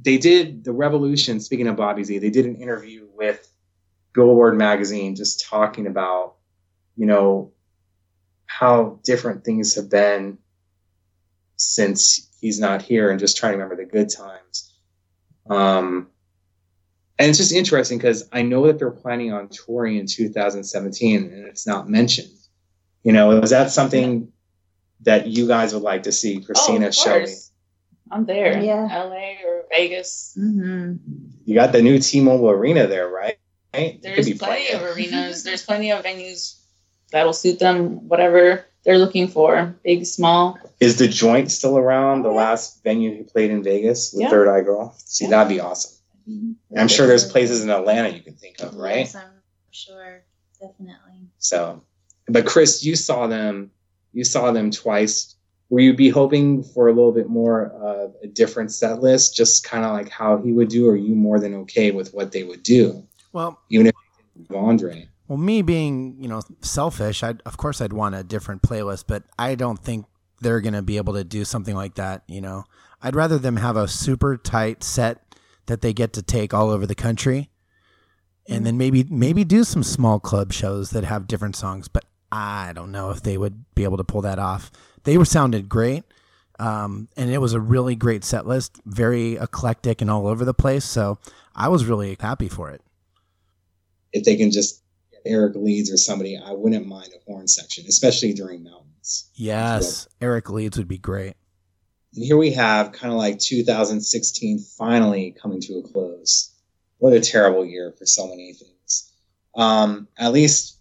they 0.03 0.19
did 0.19 0.65
the 0.65 0.73
Revolution. 0.73 1.41
Speaking 1.41 1.69
of 1.69 1.77
Bobby 1.77 2.05
Z, 2.05 2.19
they 2.19 2.31
did 2.31 2.47
an 2.47 2.57
interview 2.57 3.07
with 3.15 3.47
Billboard 4.15 4.57
magazine, 4.57 5.15
just 5.15 5.47
talking 5.47 5.87
about, 5.87 6.35
you 6.97 7.07
know, 7.07 7.53
how 8.47 8.99
different 9.05 9.45
things 9.45 9.75
have 9.77 9.89
been 9.89 10.39
since 11.57 12.29
he's 12.41 12.59
not 12.59 12.83
here, 12.83 13.11
and 13.11 13.21
just 13.21 13.37
trying 13.37 13.53
to 13.53 13.59
remember 13.59 13.77
the 13.77 13.91
good 13.91 14.09
times. 14.09 14.73
Um, 15.49 16.09
and 17.19 17.29
it's 17.29 17.39
just 17.39 17.53
interesting 17.53 17.99
because 17.99 18.29
I 18.33 18.43
know 18.43 18.67
that 18.67 18.79
they're 18.79 18.91
planning 18.91 19.33
on 19.33 19.49
touring 19.49 19.97
in 19.97 20.07
2017 20.07 21.25
and 21.25 21.47
it's 21.47 21.67
not 21.67 21.89
mentioned. 21.89 22.31
You 23.03 23.13
know, 23.13 23.43
is 23.43 23.51
that 23.51 23.71
something 23.71 24.33
that 25.03 25.27
you 25.27 25.47
guys 25.47 25.75
would 25.75 25.83
like 25.83 26.05
to 26.05 26.13
see, 26.13 26.41
Christina 26.41 26.87
oh, 26.87 26.91
Shelbey? 26.91 27.51
I'm 28.11 28.25
there. 28.25 28.63
Yeah. 28.63 28.87
LA 28.87 29.35
or 29.40 29.40
Vegas. 29.71 30.37
Mm-hmm. 30.39 30.97
You 31.45 31.55
got 31.55 31.73
the 31.73 31.83
new 31.83 31.99
T 31.99 32.21
Mobile 32.21 32.51
Arena 32.51 32.87
there, 32.87 33.09
right? 33.09 33.39
There's 33.73 34.03
plenty, 34.03 34.35
plenty 34.35 34.71
of 34.71 34.83
arenas. 34.83 35.45
There's 35.45 35.65
plenty 35.65 35.93
of 35.93 36.05
venues 36.05 36.61
that'll 37.13 37.33
suit 37.33 37.59
them, 37.59 38.09
whatever 38.09 38.67
they're 38.85 38.99
looking 38.99 39.29
for, 39.29 39.77
big, 39.85 40.07
small. 40.07 40.59
Is 40.81 40.97
the 40.99 41.07
joint 41.07 41.51
still 41.51 41.79
around? 41.79 42.23
The 42.23 42.31
last 42.31 42.83
venue 42.83 43.15
he 43.15 43.23
played 43.23 43.51
in 43.51 43.63
Vegas 43.63 44.13
with 44.13 44.23
yeah. 44.23 44.31
Third 44.31 44.49
Eye 44.49 44.63
Girl. 44.63 44.95
See, 44.99 45.25
yeah. 45.25 45.31
that'd 45.31 45.49
be 45.49 45.61
awesome. 45.61 45.97
Mm-hmm. 46.29 46.79
I'm 46.79 46.89
sure 46.89 47.07
there's 47.07 47.31
places 47.31 47.63
in 47.63 47.71
Atlanta 47.71 48.09
you 48.09 48.23
can 48.23 48.35
think 48.35 48.61
of, 48.61 48.75
right? 48.75 48.99
Yes, 48.99 49.15
I'm 49.15 49.31
sure, 49.71 50.23
definitely. 50.61 51.29
So, 51.39 51.83
but 52.27 52.47
Chris, 52.47 52.85
you 52.85 52.97
saw 52.97 53.27
them. 53.27 53.71
You 54.13 54.25
saw 54.25 54.51
them 54.51 54.71
twice. 54.71 55.37
Were 55.71 55.81
you 55.81 55.95
be 55.95 56.09
hoping 56.09 56.63
for 56.63 56.89
a 56.89 56.93
little 56.93 57.13
bit 57.13 57.29
more 57.29 57.69
of 57.69 58.15
a 58.23 58.27
different 58.27 58.73
set 58.73 59.01
list, 59.01 59.37
just 59.37 59.65
kind 59.65 59.85
of 59.85 59.93
like 59.93 60.09
how 60.09 60.39
he 60.39 60.53
would 60.53 60.69
do, 60.69 60.89
or 60.89 60.93
are 60.93 60.97
you 60.97 61.15
more 61.15 61.39
than 61.39 61.55
okay 61.55 61.93
with 61.93 62.13
what 62.13 62.33
they 62.33 62.43
would 62.43 62.63
do? 62.63 63.07
Well, 63.33 63.61
even 63.71 63.87
if 63.87 63.95
Andre. 64.55 65.09
Well, 65.29 65.39
me 65.39 65.63
being, 65.63 66.17
you 66.19 66.29
know, 66.29 66.43
selfish, 66.61 67.23
I'd, 67.23 67.41
of 67.47 67.57
course 67.57 67.81
I'd 67.81 67.93
want 67.93 68.17
a 68.17 68.25
different 68.25 68.63
playlist, 68.63 69.05
but 69.07 69.23
I 69.39 69.55
don't 69.55 69.79
think 69.79 70.07
they're 70.41 70.61
going 70.61 70.75
to 70.75 70.83
be 70.83 70.97
able 70.97 71.15
to 71.15 71.23
do 71.23 71.45
something 71.45 71.77
like 71.77 71.95
that, 71.95 72.25
you 72.27 72.41
know. 72.41 72.65
I'd 73.01 73.15
rather 73.15 73.39
them 73.39 73.57
have 73.57 73.77
a 73.77 73.87
super 73.87 74.37
tight 74.37 74.83
set 74.83 75.23
that 75.67 75.83
they 75.83 75.93
get 75.93 76.13
to 76.15 76.23
take 76.23 76.53
all 76.53 76.71
over 76.71 76.87
the 76.87 76.97
country 76.97 77.51
and 78.49 78.67
then 78.67 78.77
maybe 78.77 79.05
maybe 79.09 79.45
do 79.45 79.65
some 79.65 79.83
small 79.83 80.19
club 80.19 80.53
shows 80.53 80.91
that 80.91 81.05
have 81.05 81.29
different 81.29 81.57
songs, 81.57 81.89
but 81.89 82.05
I 82.33 82.73
don't 82.75 82.93
know 82.93 83.11
if 83.11 83.23
they 83.23 83.39
would 83.39 83.65
be 83.75 83.85
able 83.85 83.97
to 83.97 84.05
pull 84.05 84.23
that 84.23 84.39
off. 84.39 84.71
They 85.05 85.19
were 85.19 85.25
sounded 85.25 85.69
great. 85.69 86.05
Um, 86.59 87.09
and 87.17 87.31
it 87.31 87.39
was 87.39 87.55
a 87.55 87.61
really 87.61 87.97
great 87.97 88.23
set 88.23 88.47
list, 88.47 88.81
very 88.85 89.37
eclectic 89.37 90.03
and 90.03 90.11
all 90.11 90.27
over 90.27 90.45
the 90.45 90.53
place. 90.53 90.85
So 90.85 91.19
I 91.55 91.69
was 91.69 91.87
really 91.87 92.17
happy 92.21 92.49
for 92.49 92.71
it. 92.71 92.83
If 94.13 94.25
they 94.25 94.37
can 94.37 94.51
just 94.51 94.83
Eric 95.25 95.55
Leeds 95.57 95.91
or 95.91 95.97
somebody, 95.97 96.37
I 96.37 96.53
wouldn't 96.53 96.87
mind 96.87 97.13
a 97.15 97.25
horn 97.25 97.49
section, 97.49 97.87
especially 97.89 98.33
during 98.33 98.63
mountains. 98.63 99.31
Yes, 99.35 100.09
Eric 100.21 100.51
Leeds 100.51 100.77
would 100.77 100.89
be 100.89 100.99
great. 100.99 101.35
And 102.15 102.25
here 102.25 102.37
we 102.37 102.53
have 102.53 102.93
kind 102.93 103.13
of 103.13 103.19
like 103.19 103.39
2016 103.39 104.59
finally 104.77 105.35
coming 105.41 105.61
to 105.63 105.79
a 105.79 105.83
close. 105.83 106.55
What 106.99 107.13
a 107.13 107.21
terrible 107.21 107.65
year 107.65 107.95
for 107.99 108.05
so 108.05 108.27
many 108.27 108.53
things. 108.53 109.13
Um, 109.55 110.09
at 110.19 110.33
least 110.33 110.79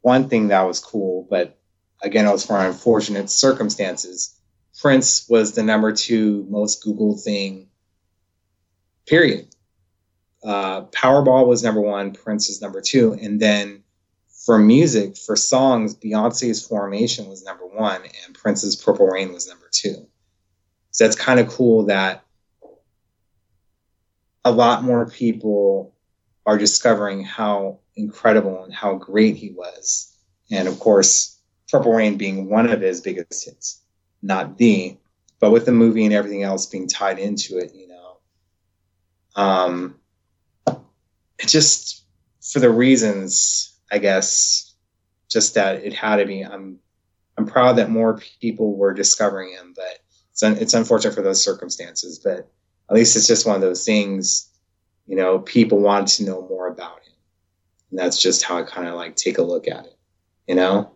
one 0.00 0.28
thing 0.28 0.48
that 0.48 0.62
was 0.62 0.80
cool, 0.80 1.26
but 1.30 1.57
again, 2.02 2.26
it 2.26 2.32
was 2.32 2.46
for 2.46 2.58
unfortunate 2.58 3.30
circumstances. 3.30 4.38
Prince 4.80 5.28
was 5.28 5.52
the 5.52 5.62
number 5.62 5.92
two 5.92 6.46
most 6.48 6.84
Googled 6.84 7.22
thing, 7.22 7.68
period. 9.06 9.48
Uh, 10.44 10.82
Powerball 10.82 11.46
was 11.46 11.64
number 11.64 11.80
one, 11.80 12.12
Prince 12.12 12.48
was 12.48 12.62
number 12.62 12.80
two. 12.80 13.12
And 13.14 13.40
then 13.40 13.82
for 14.28 14.58
music, 14.58 15.16
for 15.16 15.34
songs, 15.34 15.96
Beyonce's 15.96 16.64
Formation 16.66 17.28
was 17.28 17.44
number 17.44 17.66
one, 17.66 18.02
and 18.02 18.34
Prince's 18.34 18.76
Purple 18.76 19.08
Rain 19.08 19.32
was 19.32 19.48
number 19.48 19.68
two. 19.70 20.06
So 20.92 21.04
that's 21.04 21.16
kind 21.16 21.40
of 21.40 21.48
cool 21.48 21.86
that 21.86 22.24
a 24.44 24.52
lot 24.52 24.84
more 24.84 25.10
people 25.10 25.94
are 26.46 26.56
discovering 26.56 27.24
how 27.24 27.80
incredible 27.96 28.64
and 28.64 28.72
how 28.72 28.94
great 28.94 29.36
he 29.36 29.50
was. 29.50 30.16
And 30.50 30.66
of 30.66 30.78
course, 30.78 31.37
Purple 31.70 31.92
Rain 31.92 32.16
being 32.16 32.48
one 32.48 32.68
of 32.68 32.80
his 32.80 33.00
biggest 33.00 33.44
hits, 33.44 33.82
not 34.22 34.58
the, 34.58 34.96
but 35.40 35.50
with 35.50 35.66
the 35.66 35.72
movie 35.72 36.04
and 36.04 36.14
everything 36.14 36.42
else 36.42 36.66
being 36.66 36.88
tied 36.88 37.18
into 37.18 37.58
it, 37.58 37.74
you 37.74 37.88
know. 37.88 38.16
Um, 39.36 39.96
it 41.38 41.46
just 41.46 42.04
for 42.40 42.60
the 42.60 42.70
reasons, 42.70 43.78
I 43.90 43.98
guess, 43.98 44.74
just 45.28 45.54
that 45.54 45.84
it 45.84 45.92
had 45.92 46.16
to 46.16 46.26
be. 46.26 46.42
I'm 46.42 46.78
I'm 47.36 47.46
proud 47.46 47.74
that 47.74 47.90
more 47.90 48.20
people 48.40 48.76
were 48.76 48.94
discovering 48.94 49.52
him, 49.52 49.72
but 49.76 50.00
it's 50.32 50.42
un, 50.42 50.56
it's 50.58 50.74
unfortunate 50.74 51.14
for 51.14 51.22
those 51.22 51.42
circumstances. 51.42 52.18
But 52.18 52.50
at 52.90 52.96
least 52.96 53.16
it's 53.16 53.26
just 53.26 53.46
one 53.46 53.54
of 53.54 53.62
those 53.62 53.84
things, 53.84 54.50
you 55.06 55.16
know. 55.16 55.38
People 55.40 55.80
want 55.80 56.08
to 56.08 56.24
know 56.24 56.46
more 56.48 56.66
about 56.66 57.02
him, 57.04 57.12
and 57.90 57.98
that's 57.98 58.20
just 58.20 58.42
how 58.42 58.58
I 58.58 58.62
kind 58.62 58.88
of 58.88 58.94
like 58.94 59.14
take 59.16 59.38
a 59.38 59.42
look 59.42 59.68
at 59.68 59.86
it, 59.86 59.96
you 60.46 60.54
know. 60.54 60.90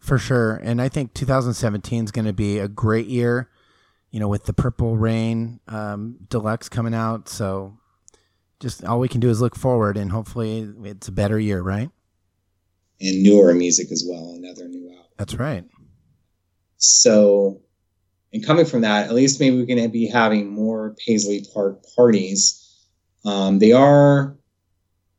For 0.00 0.18
sure. 0.18 0.56
And 0.56 0.80
I 0.80 0.88
think 0.88 1.14
2017 1.14 2.04
is 2.04 2.10
going 2.10 2.24
to 2.24 2.32
be 2.32 2.58
a 2.58 2.68
great 2.68 3.06
year, 3.06 3.50
you 4.10 4.18
know, 4.18 4.28
with 4.28 4.44
the 4.44 4.52
Purple 4.52 4.96
Rain 4.96 5.60
um, 5.68 6.16
Deluxe 6.28 6.68
coming 6.68 6.94
out. 6.94 7.28
So 7.28 7.78
just 8.60 8.82
all 8.84 8.98
we 8.98 9.08
can 9.08 9.20
do 9.20 9.28
is 9.28 9.40
look 9.40 9.54
forward 9.54 9.96
and 9.96 10.10
hopefully 10.10 10.72
it's 10.84 11.08
a 11.08 11.12
better 11.12 11.38
year, 11.38 11.60
right? 11.60 11.90
And 13.00 13.22
newer 13.22 13.54
music 13.54 13.92
as 13.92 14.04
well, 14.06 14.34
another 14.36 14.68
new 14.68 14.88
album. 14.90 15.04
That's 15.18 15.34
right. 15.34 15.64
So, 16.76 17.60
and 18.32 18.44
coming 18.44 18.64
from 18.64 18.80
that, 18.82 19.06
at 19.06 19.14
least 19.14 19.38
maybe 19.38 19.56
we're 19.56 19.66
going 19.66 19.82
to 19.82 19.88
be 19.88 20.06
having 20.06 20.48
more 20.48 20.96
Paisley 21.06 21.46
Park 21.52 21.84
parties. 21.94 22.56
Um, 23.24 23.58
they 23.58 23.72
are 23.72 24.36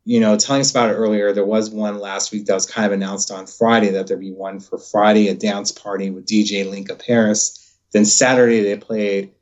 you 0.03 0.19
know, 0.19 0.37
telling 0.37 0.61
us 0.61 0.71
about 0.71 0.89
it 0.89 0.93
earlier, 0.93 1.31
there 1.31 1.45
was 1.45 1.69
one 1.69 1.99
last 1.99 2.31
week 2.31 2.45
that 2.45 2.55
was 2.55 2.65
kind 2.65 2.85
of 2.85 2.91
announced 2.91 3.31
on 3.31 3.45
Friday 3.45 3.89
that 3.91 4.07
there'd 4.07 4.19
be 4.19 4.31
one 4.31 4.59
for 4.59 4.77
Friday, 4.77 5.27
a 5.27 5.35
dance 5.35 5.71
party 5.71 6.09
with 6.09 6.25
DJ 6.25 6.69
Linka 6.69 6.95
Paris. 6.95 7.75
Then 7.91 8.05
Saturday 8.05 8.61
they 8.61 8.77
played 8.77 9.33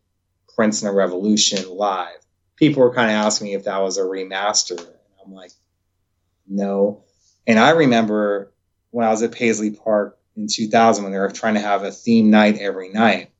Prince 0.56 0.82
and 0.82 0.90
the 0.90 0.96
Revolution 0.96 1.70
live. 1.70 2.18
People 2.58 2.84
were 2.84 2.94
kind 2.94 3.10
of 3.10 3.16
asking 3.16 3.48
me 3.48 3.54
if 3.54 3.64
that 3.64 3.82
was 3.82 3.98
a 3.98 4.02
remaster. 4.02 4.78
And 4.78 4.90
I'm 5.26 5.34
like, 5.34 5.52
no. 6.46 7.04
And 7.48 7.58
I 7.58 7.70
remember 7.70 8.52
when 8.92 9.08
I 9.08 9.12
was 9.12 9.24
at 9.24 9.32
Paisley 9.32 9.72
Park 9.72 10.18
in 10.36 10.48
2000 10.48 11.04
when 11.04 11.14
they 11.14 11.20
were 11.20 11.32
trying 11.32 11.54
to 11.54 11.62
have 11.62 11.84
a 11.84 11.92
theme 11.92 12.32
night 12.32 12.58
every 12.58 12.90
night. 12.90 13.32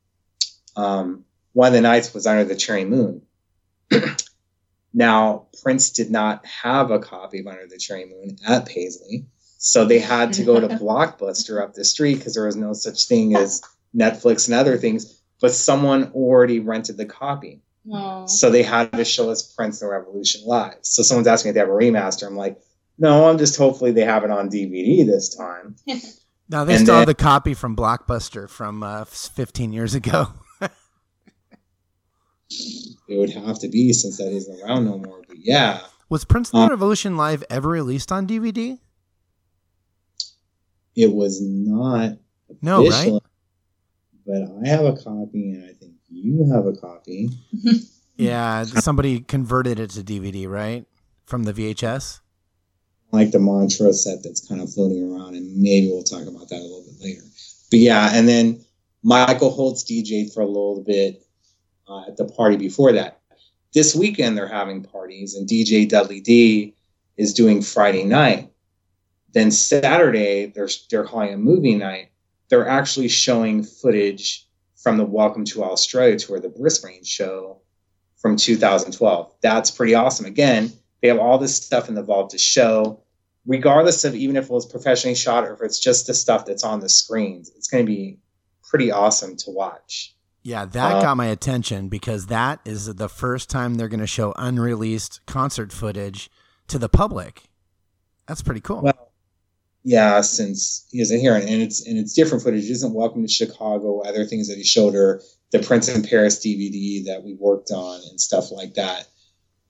Um, 0.74 1.26
one 1.52 1.68
of 1.68 1.72
the 1.74 1.80
nights 1.82 2.14
was 2.14 2.26
under 2.26 2.44
the 2.44 2.56
cherry 2.56 2.86
moon. 2.86 3.22
Now, 4.92 5.46
Prince 5.62 5.90
did 5.90 6.10
not 6.10 6.44
have 6.46 6.90
a 6.90 6.98
copy 6.98 7.40
of 7.40 7.46
Under 7.46 7.66
the 7.66 7.78
Cherry 7.78 8.06
Moon 8.06 8.36
at 8.46 8.66
Paisley, 8.66 9.26
so 9.58 9.84
they 9.84 9.98
had 10.00 10.32
to 10.34 10.44
go 10.44 10.58
to 10.60 10.68
Blockbuster 10.82 11.62
up 11.62 11.74
the 11.74 11.84
street 11.84 12.16
because 12.16 12.34
there 12.34 12.46
was 12.46 12.56
no 12.56 12.72
such 12.72 13.06
thing 13.06 13.36
as 13.36 13.62
Netflix 13.96 14.48
and 14.48 14.54
other 14.56 14.76
things, 14.78 15.20
but 15.40 15.52
someone 15.52 16.10
already 16.12 16.58
rented 16.60 16.96
the 16.96 17.06
copy. 17.06 17.60
Oh. 17.92 18.26
So 18.26 18.50
they 18.50 18.62
had 18.62 18.92
to 18.92 19.04
show 19.04 19.30
us 19.30 19.42
Prince 19.54 19.80
and 19.80 19.90
Revolution 19.90 20.42
live. 20.44 20.78
So 20.82 21.02
someone's 21.02 21.26
asking 21.28 21.50
if 21.50 21.54
they 21.54 21.60
have 21.60 21.68
a 21.68 21.72
remaster. 21.72 22.26
I'm 22.26 22.36
like, 22.36 22.60
no, 22.98 23.28
I'm 23.28 23.38
just 23.38 23.56
hopefully 23.56 23.92
they 23.92 24.04
have 24.04 24.24
it 24.24 24.30
on 24.30 24.50
DVD 24.50 25.06
this 25.06 25.34
time. 25.34 25.76
Now 26.52 26.64
they 26.64 26.74
And 26.74 26.82
still 26.82 26.94
then- 26.94 27.02
have 27.02 27.06
the 27.06 27.14
copy 27.14 27.54
from 27.54 27.76
Blockbuster 27.76 28.50
from 28.50 28.82
uh, 28.82 29.04
15 29.04 29.72
years 29.72 29.94
ago. 29.94 30.32
It 32.50 33.16
would 33.18 33.30
have 33.30 33.58
to 33.60 33.68
be 33.68 33.92
since 33.92 34.18
that 34.18 34.32
isn't 34.32 34.60
around 34.62 34.84
no 34.84 34.98
more. 34.98 35.22
But 35.26 35.38
yeah, 35.38 35.80
Was 36.08 36.24
Prince 36.24 36.50
the 36.50 36.58
Uh, 36.58 36.68
Revolution 36.68 37.16
live 37.16 37.44
ever 37.50 37.68
released 37.68 38.10
on 38.12 38.26
DVD? 38.26 38.78
it 40.96 41.12
was 41.14 41.40
not 41.40 42.18
No, 42.62 42.86
official, 42.86 43.12
right? 43.14 43.22
but 44.26 44.42
I 44.64 44.68
have 44.68 44.84
a 44.84 44.96
copy 44.96 45.50
and 45.52 45.64
I 45.64 45.72
think 45.74 45.92
you 46.10 46.50
have 46.52 46.66
a 46.66 46.72
copy. 46.72 47.30
Yeah, 48.16 48.64
somebody 48.64 49.20
converted 49.20 49.80
it 49.80 49.90
to 49.92 50.02
DVD, 50.02 50.46
right? 50.46 50.84
From 51.24 51.44
the 51.44 51.54
VHS. 51.54 52.20
like 53.12 53.30
the 53.30 53.38
mantra 53.38 53.94
set 53.94 54.22
that's 54.22 54.46
kind 54.46 54.60
of 54.60 54.70
floating 54.70 55.02
around, 55.10 55.36
and 55.36 55.56
maybe 55.56 55.86
we'll 55.88 56.02
talk 56.02 56.26
about 56.26 56.46
that 56.50 56.58
a 56.58 56.62
little 56.62 56.84
bit 56.84 57.00
later. 57.02 57.22
But 57.70 57.78
yeah, 57.78 58.10
and 58.12 58.28
then 58.28 58.62
Michael 59.02 59.48
Holtz 59.50 59.84
DJ 59.84 60.30
for 60.34 60.42
a 60.42 60.46
little 60.46 60.84
bit 60.86 61.24
uh, 61.90 62.04
at 62.06 62.16
the 62.16 62.24
party 62.24 62.56
before 62.56 62.92
that. 62.92 63.20
This 63.74 63.94
weekend 63.94 64.36
they're 64.36 64.48
having 64.48 64.82
parties, 64.82 65.34
and 65.34 65.48
DJ 65.48 65.88
Dudley 65.88 66.20
D 66.20 66.74
is 67.16 67.34
doing 67.34 67.62
Friday 67.62 68.04
night. 68.04 68.50
Then 69.32 69.50
Saturday 69.50 70.46
they're 70.46 70.68
they're 70.90 71.04
calling 71.04 71.34
a 71.34 71.38
movie 71.38 71.76
night. 71.76 72.10
They're 72.48 72.68
actually 72.68 73.08
showing 73.08 73.62
footage 73.62 74.46
from 74.76 74.96
the 74.96 75.04
Welcome 75.04 75.44
to 75.46 75.62
Australia 75.62 76.18
tour, 76.18 76.40
the 76.40 76.48
Brisbane 76.48 77.04
show 77.04 77.60
from 78.16 78.36
2012. 78.36 79.34
That's 79.40 79.70
pretty 79.70 79.94
awesome. 79.94 80.26
Again, 80.26 80.72
they 81.00 81.08
have 81.08 81.18
all 81.18 81.38
this 81.38 81.54
stuff 81.54 81.88
in 81.88 81.94
the 81.94 82.02
vault 82.02 82.30
to 82.30 82.38
show, 82.38 83.02
regardless 83.46 84.04
of 84.04 84.14
even 84.14 84.36
if 84.36 84.44
it 84.44 84.50
was 84.50 84.66
professionally 84.66 85.14
shot 85.14 85.44
or 85.44 85.54
if 85.54 85.60
it's 85.62 85.78
just 85.78 86.06
the 86.06 86.14
stuff 86.14 86.44
that's 86.44 86.64
on 86.64 86.80
the 86.80 86.88
screens. 86.88 87.50
It's 87.56 87.68
going 87.68 87.84
to 87.84 87.90
be 87.90 88.18
pretty 88.62 88.90
awesome 88.90 89.36
to 89.36 89.50
watch. 89.50 90.14
Yeah, 90.42 90.64
that 90.64 90.96
Uh, 90.96 91.02
got 91.02 91.16
my 91.16 91.26
attention 91.26 91.88
because 91.88 92.26
that 92.26 92.60
is 92.64 92.86
the 92.86 93.08
first 93.08 93.50
time 93.50 93.74
they're 93.74 93.88
going 93.88 94.00
to 94.00 94.06
show 94.06 94.32
unreleased 94.36 95.20
concert 95.26 95.72
footage 95.72 96.30
to 96.68 96.78
the 96.78 96.88
public. 96.88 97.44
That's 98.26 98.42
pretty 98.42 98.60
cool. 98.60 98.80
Well, 98.80 99.12
yeah, 99.82 100.20
since 100.20 100.86
he 100.90 101.00
isn't 101.00 101.20
here, 101.20 101.34
and 101.34 101.48
it's 101.48 101.86
and 101.86 101.98
it's 101.98 102.14
different 102.14 102.42
footage. 102.42 102.64
It 102.64 102.70
isn't 102.70 102.92
Welcome 102.94 103.22
to 103.22 103.32
Chicago, 103.32 104.00
other 104.00 104.24
things 104.24 104.48
that 104.48 104.56
he 104.56 104.64
showed 104.64 104.94
her, 104.94 105.22
the 105.52 105.58
Prince 105.58 105.88
in 105.88 106.02
Paris 106.02 106.38
DVD 106.38 107.04
that 107.06 107.22
we 107.22 107.34
worked 107.34 107.70
on, 107.70 108.00
and 108.10 108.20
stuff 108.20 108.50
like 108.50 108.74
that. 108.74 109.08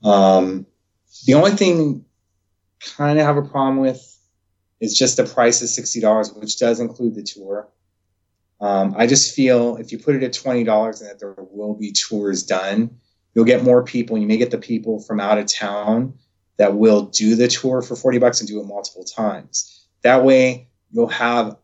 Um, 0.03 0.67
the 1.27 1.35
only 1.35 1.53
thing 1.53 2.05
kind 2.97 3.19
of 3.19 3.27
have 3.27 3.37
a 3.37 3.43
problem 3.43 3.79
with 3.79 4.19
is 4.81 4.97
just 4.97 5.17
the 5.17 5.25
price 5.25 5.63
is 5.63 5.75
sixty 5.75 6.01
dollars, 6.01 6.33
which 6.33 6.59
does 6.59 6.81
include 6.81 7.15
the 7.15 7.23
tour. 7.23 7.69
Um, 8.61 8.95
I 8.97 9.07
just 9.07 9.35
feel 9.35 9.77
if 9.77 9.91
you 9.91 9.99
put 9.99 10.15
it 10.15 10.23
at 10.23 10.33
twenty 10.33 10.65
dollars 10.65 11.01
and 11.01 11.11
that 11.11 11.19
there 11.19 11.35
will 11.39 11.75
be 11.75 11.93
tours 11.93 12.43
done, 12.43 12.99
you'll 13.35 13.45
get 13.45 13.65
more 13.65 13.83
people. 13.83 14.19
You 14.19 14.27
may 14.27 14.37
get 14.37 14.51
the 14.51 14.59
people 14.59 15.01
from 15.01 15.21
out 15.21 15.39
of 15.39 15.47
town 15.47 16.15
that 16.57 16.75
will 16.75 17.07
do 17.07 17.37
the 17.37 17.49
tour 17.49 17.81
for 17.81 17.97
40 17.97 18.19
bucks 18.19 18.41
and 18.41 18.49
do 18.49 18.61
it 18.61 18.67
multiple 18.67 19.05
times. 19.05 19.87
That 20.03 20.25
way 20.25 20.69
you'll 20.93 21.09
have 21.09 21.57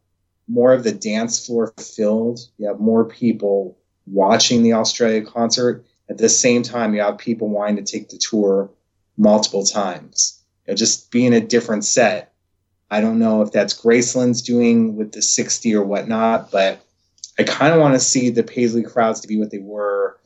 more 0.48 0.72
of 0.72 0.84
the 0.84 0.92
dance 0.92 1.44
floor 1.44 1.74
filled. 1.78 2.40
You 2.56 2.68
have 2.68 2.80
more 2.80 3.04
people 3.04 3.76
watching 4.06 4.62
the 4.62 4.72
Australia 4.72 5.22
concert. 5.22 5.84
At 6.08 6.18
the 6.18 6.28
same 6.28 6.62
time, 6.62 6.94
you 6.94 7.02
have 7.02 7.18
people 7.18 7.48
wanting 7.48 7.76
to 7.76 7.82
take 7.82 8.08
the 8.08 8.18
tour 8.18 8.70
multiple 9.18 9.64
times. 9.64 10.40
You 10.66 10.72
know, 10.72 10.76
just 10.76 11.10
being 11.10 11.34
a 11.34 11.40
different 11.40 11.84
set. 11.84 12.32
I 12.90 13.00
don't 13.00 13.18
know 13.18 13.42
if 13.42 13.50
that's 13.50 13.74
Graceland's 13.74 14.42
doing 14.42 14.96
with 14.96 15.12
the 15.12 15.20
60 15.20 15.74
or 15.74 15.82
whatnot, 15.82 16.52
but 16.52 16.85
I 17.38 17.42
kind 17.44 17.74
of 17.74 17.80
want 17.80 17.94
to 17.94 18.00
see 18.00 18.30
the 18.30 18.42
Paisley 18.42 18.82
crowds 18.82 19.20
to 19.20 19.28
be 19.28 19.38
what 19.38 19.50
they 19.50 19.58
were 19.58 20.18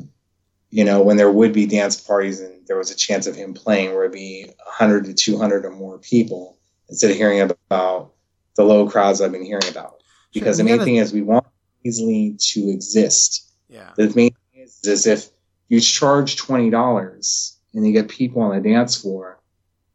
you 0.73 0.85
know, 0.85 1.03
when 1.03 1.17
there 1.17 1.31
would 1.31 1.53
be 1.53 1.67
dance 1.67 2.01
parties 2.01 2.39
and 2.41 2.65
there 2.69 2.79
was 2.79 2.93
a 2.93 2.97
chance 2.97 3.27
of 3.27 3.35
him 3.35 3.53
playing 3.55 3.93
where 3.93 4.05
it'd 4.05 4.13
be 4.13 4.45
100 4.67 5.07
to 5.07 5.15
200 5.15 5.65
or 5.65 5.73
more 5.73 5.99
people 5.99 6.57
instead 6.89 7.11
of 7.11 7.17
hearing 7.17 7.41
about 7.41 8.13
the 8.55 8.63
low 8.63 8.89
crowds 8.89 9.21
I've 9.21 9.33
been 9.33 9.45
hearing 9.45 9.69
about. 9.69 9.97
Because 10.33 10.59
Sure, 10.59 10.65
the 10.65 10.71
main 10.71 10.77
gotta- 10.77 10.85
thing 10.85 10.97
is 10.97 11.13
we 11.13 11.23
want 11.23 11.45
Paisley 11.83 12.37
to 12.39 12.69
exist. 12.71 13.51
yeah. 13.69 13.91
The 13.97 14.13
main 14.15 14.31
thing 14.53 14.63
is, 14.63 14.79
is 14.85 15.07
if 15.09 15.29
you 15.69 15.81
charge 15.81 16.37
$20 16.37 17.57
and 17.75 17.85
you 17.85 17.93
get 17.93 18.09
people 18.09 18.43
on 18.43 18.55
the 18.55 18.69
dance 18.69 18.95
floor 18.97 19.41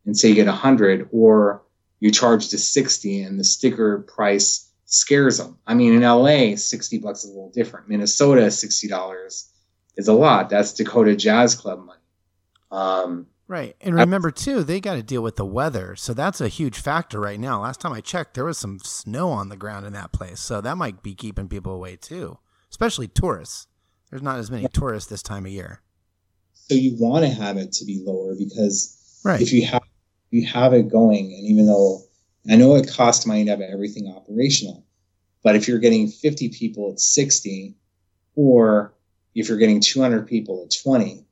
and 0.06 0.18
say 0.18 0.28
you 0.28 0.36
get 0.36 0.48
100 0.48 1.08
or 1.14 1.62
you 2.02 2.12
charge 2.12 2.50
to 2.50 2.58
60 2.58 3.22
and 3.22 3.40
the 3.40 3.46
sticker 3.46 4.00
price 4.00 4.70
scares 4.86 5.38
them. 5.38 5.58
I 5.68 5.74
mean, 5.74 5.94
in 5.94 6.02
LA, 6.02 6.56
60 6.56 7.00
bucks 7.00 7.24
is 7.24 7.30
a 7.32 7.34
little 7.34 7.52
different. 7.52 7.90
Minnesota, 7.90 8.42
$60 8.42 9.46
is 9.98 10.08
a 10.08 10.14
lot. 10.14 10.50
That's 10.50 10.74
Dakota 10.74 11.16
Jazz 11.16 11.56
Club 11.56 11.86
money. 11.86 12.00
Um, 12.72 13.28
Right. 13.48 13.76
And 13.80 13.94
remember 13.94 14.32
too, 14.32 14.64
they 14.64 14.80
got 14.82 14.96
to 14.96 15.04
deal 15.04 15.22
with 15.22 15.36
the 15.36 15.46
weather. 15.46 15.96
So 15.96 16.16
that's 16.16 16.42
a 16.42 16.48
huge 16.48 16.80
factor 16.80 17.20
right 17.20 17.40
now. 17.40 17.62
Last 17.62 17.80
time 17.80 17.94
I 17.94 18.02
checked, 18.02 18.34
there 18.34 18.44
was 18.46 18.58
some 18.58 18.80
snow 18.80 19.30
on 19.30 19.50
the 19.50 19.56
ground 19.56 19.86
in 19.86 19.94
that 19.94 20.12
place. 20.12 20.40
So 20.40 20.62
that 20.62 20.78
might 20.78 21.04
be 21.04 21.14
keeping 21.14 21.48
people 21.48 21.72
away 21.72 21.96
too, 21.96 22.40
especially 22.72 23.08
tourists. 23.08 23.68
There's 24.10 24.24
not 24.24 24.40
as 24.40 24.50
many 24.50 24.68
tourists 24.74 25.12
this 25.12 25.22
time 25.22 25.46
of 25.46 25.52
year. 25.52 25.82
so 26.54 26.74
you 26.74 26.96
want 27.00 27.24
to 27.24 27.30
have 27.30 27.58
it 27.58 27.72
to 27.74 27.86
be 27.86 28.02
lower 28.04 28.34
because 28.36 29.22
Right. 29.24 29.40
if 29.42 29.54
you 29.54 29.64
have 29.68 29.84
you 30.32 30.48
have 30.48 30.74
it 30.74 30.88
going 30.90 31.26
and 31.26 31.46
even 31.46 31.68
though 31.68 32.02
i 32.50 32.56
know 32.56 32.76
it 32.76 32.92
costs 32.92 33.26
money 33.26 33.44
to 33.46 33.52
have 33.52 33.62
everything 33.62 34.08
operational 34.16 34.86
but 35.44 35.56
if 35.56 35.68
you're 35.68 35.80
getting 35.80 36.08
50 36.08 36.50
people 36.50 36.92
at 36.92 37.00
60 37.00 37.76
or 38.36 38.94
if 39.36 39.48
you're 39.50 39.58
getting 39.58 39.80
200 39.80 40.28
people 40.28 40.64
at 40.66 40.74
20 40.84 41.24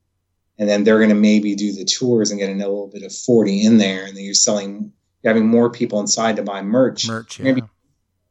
and 0.58 0.68
then 0.68 0.84
they're 0.84 0.98
going 0.98 1.08
to 1.08 1.14
maybe 1.16 1.54
do 1.56 1.72
the 1.72 1.84
tours 1.84 2.30
and 2.30 2.38
get 2.38 2.50
a 2.50 2.54
little 2.54 2.86
bit 2.92 3.02
of 3.02 3.12
40 3.12 3.64
in 3.64 3.78
there 3.78 4.04
and 4.06 4.16
then 4.16 4.24
you're 4.24 4.34
selling 4.34 4.92
you're 5.22 5.32
having 5.32 5.48
more 5.48 5.70
people 5.70 6.00
inside 6.00 6.36
to 6.36 6.42
buy 6.42 6.62
merch 6.62 7.08
Merch. 7.08 7.40
Maybe- 7.40 7.60
Yeah. 7.62 7.66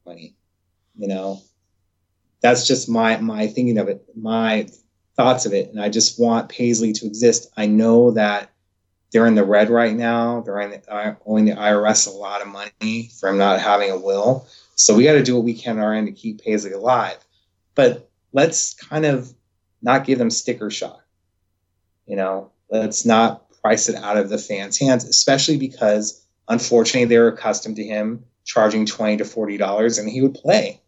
money 0.06 0.34
you 0.96 1.08
know 1.08 1.42
that's 2.40 2.66
just 2.66 2.88
my 2.88 3.16
my 3.18 3.46
thinking 3.46 3.78
of 3.78 3.88
it 3.88 4.04
my 4.14 4.68
thoughts 5.16 5.46
of 5.46 5.52
it 5.52 5.70
and 5.70 5.80
i 5.80 5.88
just 5.88 6.18
want 6.20 6.48
paisley 6.48 6.92
to 6.92 7.06
exist 7.06 7.50
i 7.56 7.66
know 7.66 8.10
that 8.12 8.50
they're 9.14 9.26
in 9.28 9.36
the 9.36 9.44
red 9.44 9.70
right 9.70 9.94
now. 9.94 10.40
They're 10.40 10.60
in 10.60 10.72
the, 10.72 10.92
uh, 10.92 11.14
owing 11.24 11.44
the 11.44 11.52
irs 11.52 12.08
a 12.08 12.10
lot 12.10 12.42
of 12.42 12.48
money 12.48 13.10
from 13.20 13.38
not 13.38 13.60
having 13.60 13.92
a 13.92 13.96
will. 13.96 14.48
So 14.74 14.96
we 14.96 15.04
got 15.04 15.12
to 15.12 15.22
do 15.22 15.36
what 15.36 15.44
we 15.44 15.54
can 15.54 15.78
on 15.78 15.84
our 15.84 15.94
end 15.94 16.08
to 16.08 16.12
keep 16.12 16.42
paisley 16.42 16.72
alive. 16.72 17.16
But 17.76 18.10
let's 18.32 18.74
kind 18.74 19.06
of 19.06 19.32
not 19.80 20.04
give 20.04 20.18
them 20.18 20.30
sticker 20.30 20.68
shock. 20.68 21.00
You 22.06 22.16
know 22.16 22.50
let's 22.70 23.04
not 23.04 23.48
price 23.62 23.88
it 23.88 23.94
out 23.94 24.16
of 24.16 24.30
the 24.30 24.36
fans 24.36 24.78
hands 24.78 25.04
especially 25.04 25.56
because 25.56 26.22
unfortunately 26.48 27.06
they're 27.06 27.28
accustomed 27.28 27.76
to 27.76 27.84
him 27.84 28.24
charging 28.44 28.84
20 28.84 29.18
to 29.18 29.24
40 29.24 29.56
dollars 29.56 29.96
and 29.96 30.08
he 30.08 30.22
would 30.22 30.34
play. 30.34 30.80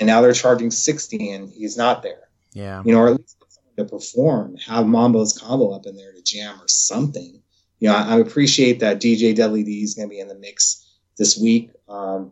And 0.00 0.08
now 0.08 0.20
they're 0.20 0.32
charging 0.32 0.72
60 0.72 1.30
and 1.30 1.48
he's 1.48 1.76
not 1.76 2.02
there. 2.02 2.28
Yeah. 2.54 2.82
you 2.84 2.92
know 2.92 2.98
or 2.98 3.08
at 3.08 3.18
least 3.18 3.36
to 3.78 3.84
perform 3.84 4.56
have 4.56 4.86
mambo's 4.86 5.38
combo 5.38 5.70
up 5.70 5.86
in 5.86 5.96
there 5.96 6.12
to 6.12 6.22
jam 6.22 6.60
or 6.60 6.68
something 6.68 7.41
you 7.82 7.88
know 7.88 7.96
i, 7.96 8.14
I 8.14 8.18
appreciate 8.20 8.78
that 8.80 9.00
dj 9.00 9.34
wd 9.34 9.82
is 9.82 9.94
going 9.94 10.08
to 10.08 10.14
be 10.14 10.20
in 10.20 10.28
the 10.28 10.36
mix 10.36 10.88
this 11.18 11.36
week 11.36 11.70
um, 11.88 12.30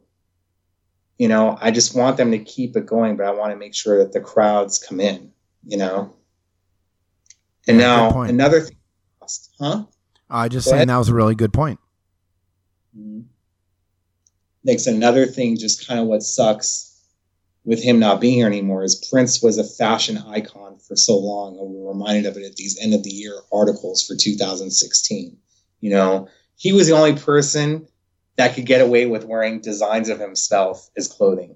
you 1.18 1.26
know 1.28 1.58
i 1.60 1.70
just 1.72 1.94
want 1.96 2.16
them 2.16 2.30
to 2.30 2.38
keep 2.38 2.76
it 2.76 2.86
going 2.86 3.16
but 3.16 3.26
i 3.26 3.32
want 3.32 3.50
to 3.52 3.56
make 3.56 3.74
sure 3.74 3.98
that 3.98 4.12
the 4.12 4.20
crowds 4.20 4.78
come 4.78 5.00
in 5.00 5.32
you 5.64 5.76
know 5.76 6.14
and 7.66 7.78
Yeah, 7.78 7.86
now 8.10 8.20
another 8.22 8.60
thing 8.60 8.76
huh 9.60 9.84
I 10.32 10.46
just 10.48 10.64
Go 10.66 10.70
saying 10.70 10.76
ahead. 10.76 10.88
that 10.90 10.96
was 10.98 11.08
a 11.08 11.14
really 11.14 11.34
good 11.34 11.52
point. 11.52 11.80
Mhm. 12.96 13.24
Next, 14.62 14.86
another 14.86 15.26
thing, 15.26 15.56
just 15.58 15.86
kind 15.88 15.98
of 15.98 16.06
what 16.06 16.22
sucks 16.22 17.02
with 17.64 17.82
him 17.82 17.98
not 17.98 18.20
being 18.20 18.34
here 18.34 18.46
anymore 18.46 18.84
is 18.84 18.94
Prince 19.10 19.42
was 19.42 19.58
a 19.58 19.64
fashion 19.64 20.18
icon 20.18 20.78
for 20.90 20.96
so 20.96 21.16
long, 21.16 21.56
and 21.56 21.70
we 21.70 21.78
were 21.78 21.92
reminded 21.92 22.26
of 22.26 22.36
it 22.36 22.44
at 22.44 22.56
these 22.56 22.76
end 22.82 22.94
of 22.94 23.04
the 23.04 23.10
year 23.10 23.38
articles 23.52 24.04
for 24.04 24.16
2016. 24.16 25.36
You 25.78 25.90
know, 25.90 26.28
he 26.56 26.72
was 26.72 26.88
the 26.88 26.96
only 26.96 27.14
person 27.14 27.86
that 28.34 28.56
could 28.56 28.66
get 28.66 28.80
away 28.80 29.06
with 29.06 29.24
wearing 29.24 29.60
designs 29.60 30.08
of 30.08 30.18
himself 30.18 30.90
as 30.96 31.06
clothing. 31.06 31.54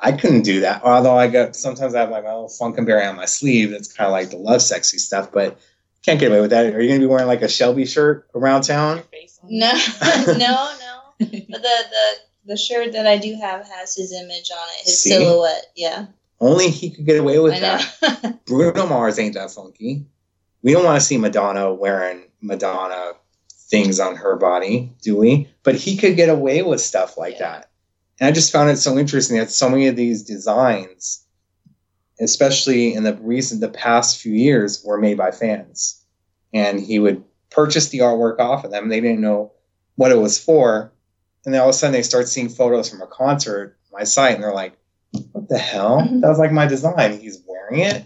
I 0.00 0.10
couldn't 0.10 0.42
do 0.42 0.62
that. 0.62 0.82
Although 0.82 1.16
I 1.16 1.28
got 1.28 1.54
sometimes 1.54 1.94
I 1.94 2.00
have 2.00 2.10
like 2.10 2.24
my 2.24 2.30
little 2.34 2.48
Funkenberry 2.48 3.08
on 3.08 3.14
my 3.14 3.26
sleeve. 3.26 3.70
That's 3.70 3.92
kind 3.92 4.08
of 4.08 4.12
like 4.12 4.30
the 4.30 4.36
Lovesexy 4.36 4.98
stuff, 4.98 5.30
but 5.30 5.60
can't 6.04 6.18
get 6.18 6.32
away 6.32 6.40
with 6.40 6.50
that. 6.50 6.74
Are 6.74 6.82
you 6.82 6.88
gonna 6.88 6.98
be 6.98 7.06
wearing 7.06 7.28
like 7.28 7.42
a 7.42 7.46
Shelbey 7.46 7.88
shirt 7.88 8.28
around 8.34 8.62
town? 8.62 8.96
Your 8.96 9.04
face 9.04 9.38
on 9.44 9.48
No, 9.48 9.72
no, 10.26 10.36
no. 10.36 11.00
But 11.20 11.28
the, 11.30 11.48
the 11.52 12.12
the 12.46 12.56
shirt 12.56 12.94
that 12.94 13.06
I 13.06 13.18
do 13.18 13.36
have 13.40 13.64
has 13.68 13.94
his 13.94 14.12
image 14.12 14.50
on 14.50 14.68
it, 14.80 14.86
his 14.86 14.98
See? 14.98 15.10
silhouette. 15.10 15.66
Yeah, 15.76 16.06
Only 16.42 16.70
he 16.70 16.90
could 16.90 17.06
get 17.06 17.20
away 17.20 17.38
with 17.38 17.60
that. 17.60 18.40
Bruno 18.46 18.86
Mars 18.86 19.16
ain't 19.20 19.34
that 19.34 19.52
funky. 19.52 20.06
We 20.62 20.72
don't 20.72 20.84
want 20.84 21.00
to 21.00 21.06
see 21.06 21.16
Madonna 21.16 21.72
wearing 21.72 22.24
Madonna 22.40 23.12
things 23.70 24.00
on 24.00 24.16
her 24.16 24.34
body, 24.36 24.92
do 25.02 25.16
we? 25.16 25.48
But 25.62 25.76
he 25.76 25.96
could 25.96 26.16
get 26.16 26.28
away 26.28 26.62
with 26.62 26.80
stuff 26.80 27.16
like 27.16 27.34
Yeah. 27.34 27.52
that. 27.52 27.70
And 28.20 28.28
I 28.28 28.32
just 28.32 28.52
found 28.52 28.70
it 28.70 28.76
so 28.76 28.98
interesting 28.98 29.38
that 29.38 29.50
so 29.50 29.68
many 29.68 29.86
of 29.86 29.94
these 29.94 30.24
designs, 30.24 31.24
especially 32.20 32.92
in 32.92 33.04
the 33.04 33.14
recent, 33.14 33.60
the 33.60 33.68
past 33.68 34.18
few 34.20 34.32
years, 34.32 34.82
were 34.84 34.98
made 34.98 35.16
by 35.16 35.30
fans. 35.30 36.02
And 36.52 36.80
he 36.80 36.98
would 36.98 37.22
purchase 37.50 37.88
the 37.88 38.00
artwork 38.00 38.40
off 38.40 38.64
of 38.64 38.72
them. 38.72 38.88
They 38.88 39.00
didn't 39.00 39.20
know 39.20 39.52
what 39.94 40.10
it 40.12 40.18
was 40.18 40.38
for. 40.42 40.92
And 41.44 41.54
then 41.54 41.60
all 41.62 41.68
of 41.68 41.74
a 41.74 41.78
sudden 41.78 41.92
they 41.92 42.02
start 42.02 42.28
seeing 42.28 42.48
photos 42.48 42.88
from 42.90 43.00
a 43.00 43.06
concert, 43.06 43.78
on 43.92 44.00
my 44.00 44.04
site, 44.04 44.34
and 44.34 44.42
they're 44.42 44.52
like, 44.54 44.76
what 45.32 45.48
the 45.48 45.58
hell? 45.58 46.00
Mhm. 46.00 46.20
That 46.20 46.28
was 46.28 46.38
like 46.38 46.52
my 46.52 46.66
design. 46.66 47.18
He's 47.18 47.42
wearing 47.46 47.80
it. 47.80 48.04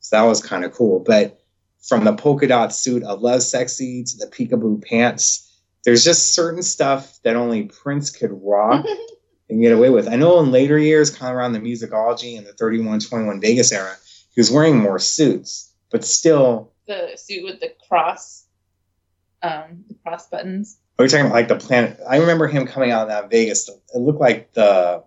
So 0.00 0.16
that 0.16 0.22
was 0.22 0.42
kind 0.42 0.64
of 0.64 0.72
cool. 0.72 1.00
But 1.00 1.40
from 1.82 2.04
the 2.04 2.14
polka 2.14 2.46
dot 2.46 2.74
suit 2.74 3.02
of 3.04 3.20
Lovesexy 3.20 4.10
to 4.10 4.16
the 4.18 4.26
peekaboo 4.26 4.84
pants, 4.84 5.42
there's 5.84 6.04
just 6.04 6.34
certain 6.34 6.62
stuff 6.62 7.18
that 7.22 7.36
only 7.36 7.64
Prince 7.64 8.10
could 8.10 8.30
rock 8.32 8.84
and 9.50 9.60
get 9.62 9.72
away 9.72 9.90
with. 9.90 10.08
I 10.08 10.16
know 10.16 10.40
in 10.40 10.50
later 10.50 10.78
years, 10.78 11.10
kind 11.10 11.30
of 11.30 11.36
around 11.36 11.52
the 11.52 11.60
musicology 11.60 12.36
and 12.36 12.46
the 12.46 12.52
3121 12.54 13.40
Vegas 13.40 13.70
era, 13.72 13.96
he 14.34 14.40
was 14.40 14.50
wearing 14.50 14.76
more 14.78 14.98
suits, 14.98 15.72
but 15.90 16.04
still, 16.04 16.72
the 16.88 17.12
suit 17.16 17.44
with 17.44 17.60
the 17.60 17.72
cross, 17.88 18.46
um, 19.42 19.84
the 19.88 19.94
cross 20.04 20.28
buttons. 20.28 20.78
are 20.98 21.04
we 21.04 21.08
talking 21.08 21.26
about 21.26 21.34
like 21.34 21.48
the 21.48 21.56
planet? 21.56 21.98
I 22.08 22.18
remember 22.18 22.46
him 22.48 22.66
coming 22.66 22.90
out 22.90 23.02
in 23.02 23.08
that 23.08 23.30
Vegas. 23.30 23.68
It 23.68 23.98
looked 23.98 24.20
like 24.20 24.52
the 24.54 25.04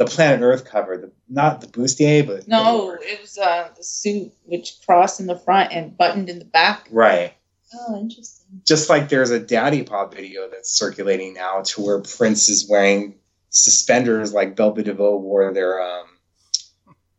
the 0.00 0.06
Planet 0.06 0.40
Earth 0.40 0.64
cover, 0.64 0.96
the 0.96 1.12
not 1.28 1.60
the 1.60 1.66
bustier, 1.66 2.26
but 2.26 2.48
No, 2.48 2.96
it 3.00 3.20
was 3.20 3.36
uh, 3.36 3.68
the 3.76 3.84
suit 3.84 4.32
which 4.44 4.78
crossed 4.86 5.20
in 5.20 5.26
the 5.26 5.36
front 5.38 5.72
and 5.72 5.96
buttoned 5.96 6.30
in 6.30 6.38
the 6.38 6.44
back. 6.46 6.88
right. 6.90 7.34
oh, 7.74 8.00
interesting. 8.00 8.62
just 8.66 8.88
like 8.88 9.10
there's 9.10 9.30
a 9.30 9.38
daddy 9.38 9.82
pop 9.84 10.14
video 10.14 10.48
that's 10.50 10.70
circulating 10.72 11.34
now 11.34 11.60
to 11.62 11.82
where 11.82 12.00
Prince 12.00 12.48
is 12.48 12.66
wearing 12.68 13.16
suspenders 13.50 14.32
like 14.32 14.56
Bell 14.56 14.74
Biv 14.74 14.84
DeVoe 14.84 15.18
wore 15.18 15.52
their 15.52 15.82
um 15.82 16.06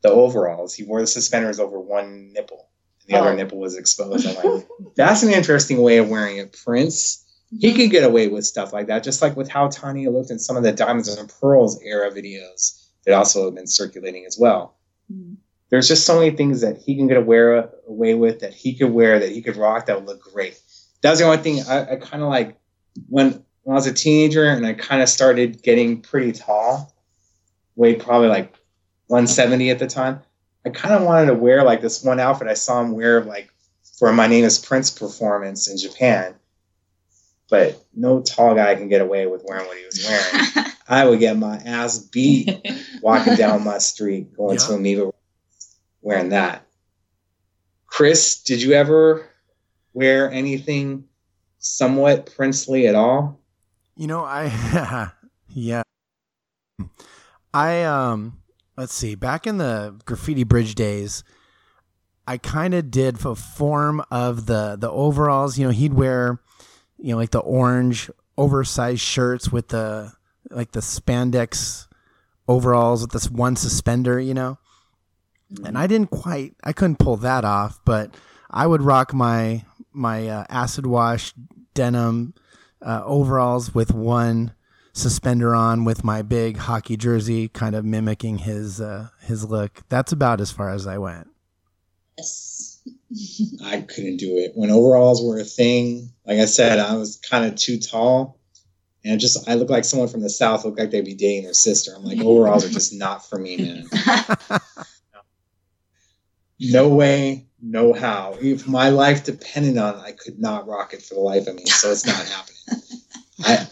the 0.02 0.10
overalls. 0.10 0.74
He 0.74 0.84
wore 0.84 1.02
the 1.02 1.08
suspenders 1.08 1.60
over 1.60 1.80
one 1.80 2.34
nipple. 2.34 2.68
And 3.08 3.14
the 3.16 3.20
Oh. 3.20 3.26
other 3.26 3.36
nipple 3.36 3.60
was 3.60 3.78
exposed. 3.78 4.26
I'm 4.28 4.36
like, 4.54 4.68
that's 4.96 5.22
an 5.22 5.30
interesting 5.30 5.80
way 5.84 5.98
of 5.98 6.10
wearing 6.10 6.38
it. 6.38 6.58
Prince, 6.66 7.20
he 7.60 7.74
could 7.74 7.91
get 7.91 8.04
away 8.04 8.28
with 8.28 8.45
stuff 8.45 8.72
like 8.74 8.88
that, 8.88 9.04
just 9.04 9.22
like 9.22 9.36
with 9.36 9.49
how 9.49 9.68
Tanya 9.68 10.10
looked 10.10 10.32
in 10.32 10.39
some 10.39 10.56
of 10.58 10.64
the 10.64 10.72
Diamonds 10.72 11.10
and 11.10 11.32
Pearls 11.41 11.80
era 11.84 12.10
videos 12.12 12.88
that 13.06 13.14
also 13.14 13.45
have 13.45 13.56
been 13.56 13.68
circulating 13.68 14.26
as 14.26 14.38
well 14.39 14.76
Mhm. 15.12 15.36
there's 15.70 15.88
just 15.88 16.06
so 16.06 16.20
many 16.20 16.32
things 16.36 16.62
that 16.62 16.78
he 16.78 16.95
can 16.95 17.08
get 17.08 17.18
aware 17.18 17.70
away 17.88 18.14
with 18.14 18.39
that 18.39 18.54
he 18.54 18.74
could 18.76 18.91
wear 18.91 19.20
that 19.20 19.30
he 19.30 19.41
could 19.41 19.58
rock 19.58 19.86
that 19.88 19.97
would 19.97 20.06
look 20.08 20.22
great. 20.34 20.58
That 21.02 21.10
was 21.10 21.20
the 21.20 21.26
only 21.26 21.38
thing 21.39 21.62
I, 21.68 21.93
I 21.93 21.95
kind 21.97 22.22
of 22.24 22.30
like 22.30 22.58
when 23.10 23.43
when 23.64 23.74
I 23.74 23.78
was 23.78 23.88
a 23.88 23.93
teenager 23.93 24.45
and 24.45 24.66
I 24.66 24.74
kind 24.74 25.02
of 25.02 25.10
started 25.10 25.62
getting 25.64 26.02
pretty 26.02 26.32
tall, 26.32 26.93
weighed 27.76 27.99
probably 28.02 28.28
like 28.28 28.54
170 29.08 29.70
at 29.72 29.80
the 29.80 29.88
time. 29.88 30.22
I 30.66 30.70
kind 30.70 30.93
of 30.95 31.04
wanted 31.04 31.26
to 31.28 31.34
wear 31.36 31.64
like 31.64 31.82
this 31.82 32.04
one 32.04 32.20
outfit 32.20 32.47
I 32.47 32.54
saw 32.54 32.82
him 32.82 32.91
wear 32.93 33.24
like 33.24 33.49
for 33.97 34.12
my 34.14 34.28
name 34.28 34.45
is 34.45 34.60
Prince 34.60 34.89
performance 34.91 35.68
in 35.68 35.78
Japan. 35.78 36.36
But 37.52 37.86
no 37.93 38.22
tall 38.22 38.56
guy 38.56 38.74
can 38.76 38.88
get 38.88 39.02
away 39.02 39.28
with 39.28 39.43
wearing 39.45 39.68
what 39.68 39.78
he 39.78 39.86
was 39.86 40.08
wearing. 40.08 40.72
I 40.88 41.06
would 41.06 41.20
get 41.20 41.38
my 41.38 41.58
ass 41.58 41.99
beat 41.99 42.66
walking 43.02 43.36
down 43.36 43.64
my 43.64 43.78
street 43.78 44.34
going 44.36 44.58
to 44.58 44.72
Yeah. 44.72 44.78
Amoeba 44.78 45.12
wearing 46.02 46.30
that. 46.30 46.66
Chris, 47.88 48.41
did 48.41 48.62
you 48.62 48.72
ever 48.72 49.28
wear 49.93 50.32
anything 50.32 51.04
somewhat 51.60 52.34
princely 52.36 52.88
at 52.88 52.95
all? 52.95 53.41
You 53.97 54.08
know, 54.08 54.24
I 54.24 55.12
yeah. 55.49 55.84
I 57.54 57.84
um 57.84 58.39
let's 58.78 58.93
see, 58.93 59.16
back 59.16 59.45
in 59.45 59.58
the 59.58 59.99
graffiti 60.06 60.45
bridge 60.45 60.74
days, 60.74 61.26
I 62.26 62.38
kind 62.38 62.74
of 62.74 62.89
did 62.91 63.26
a 63.26 63.36
form 63.36 64.02
of 64.10 64.45
the 64.45 64.78
the 64.80 64.89
overalls, 64.89 65.60
you 65.60 65.66
know, 65.66 65.72
he'd 65.72 65.93
wear 65.93 66.39
you 67.02 67.12
know 67.12 67.18
like 67.18 67.32
the 67.32 67.39
orange 67.39 68.10
oversized 68.38 69.02
shirts 69.02 69.52
with 69.52 69.70
the 69.70 70.14
like 70.49 70.72
the 70.72 70.80
spandex 70.80 71.88
overalls 72.47 73.02
with 73.02 73.12
this 73.12 73.30
one 73.30 73.56
suspender, 73.56 74.20
you 74.20 74.34
know. 74.34 74.58
And 75.66 75.78
I 75.78 75.88
didn't 75.88 76.12
quite 76.12 76.56
I 76.64 76.74
couldn't 76.74 76.99
pull 76.99 77.18
that 77.18 77.43
off, 77.43 77.80
but 77.86 78.16
I 78.49 78.68
would 78.68 78.82
rock 78.82 79.14
my 79.14 79.66
my 79.91 80.28
uh, 80.28 80.45
acid 80.49 80.86
wash 80.86 81.34
denim 81.74 82.34
uh, 82.82 83.02
overalls 83.06 83.74
with 83.76 83.93
one 83.93 84.54
suspender 84.93 85.56
on 85.56 85.86
with 85.86 86.04
my 86.04 86.22
big 86.22 86.58
hockey 86.58 86.97
jersey, 86.97 87.47
kind 87.47 87.76
of 87.76 87.86
mimicking 87.86 88.39
his 88.39 88.80
uh, 88.80 89.10
his 89.22 89.45
look. 89.45 89.82
That's 89.89 90.12
about 90.12 90.41
as 90.41 90.52
far 90.52 90.70
as 90.70 90.88
I 90.88 90.97
went. 90.97 91.30
Yes. 92.18 92.70
I 93.64 93.82
couldn't 93.82 94.18
do 94.18 94.38
it 94.38 94.51
when 94.55 94.72
overalls 94.72 95.24
were 95.24 95.39
a 95.39 95.43
thing. 95.43 96.12
Like 96.26 96.39
I 96.39 96.45
said, 96.45 96.80
I 96.80 96.95
was 96.95 97.18
kind 97.18 97.45
of 97.45 97.55
too 97.55 97.78
tall, 97.80 98.39
and 99.03 99.20
just 99.20 99.49
I 99.49 99.55
look 99.55 99.70
like 99.70 99.86
someone 99.86 100.09
from 100.09 100.22
the 100.22 100.30
south. 100.30 100.66
Look 100.66 100.80
like 100.80 100.91
they'd 100.91 101.05
be 101.05 101.16
dating 101.16 101.43
their 101.43 101.53
sister. 101.53 101.93
I'm 101.95 102.03
like 102.03 102.20
overalls 102.20 102.66
are 102.66 102.70
just 102.70 102.93
not 102.93 103.28
for 103.28 103.38
me, 103.38 103.57
man. 103.57 104.59
No 106.64 106.89
way, 106.89 107.47
no 107.59 107.91
how. 107.91 108.38
If 108.39 108.68
my 108.68 108.89
life 108.89 109.24
depended 109.24 109.78
on 109.80 109.95
it, 109.95 110.01
I 110.01 110.12
could 110.12 110.39
not 110.39 110.68
rock 110.68 110.93
it 110.93 111.01
for 111.01 111.16
the 111.16 111.20
life 111.20 111.47
of 111.47 111.55
me. 111.55 111.66
So 111.66 111.91
it's 111.91 112.05
not 112.05 112.16
happening. 112.16 112.84
I 113.43 113.68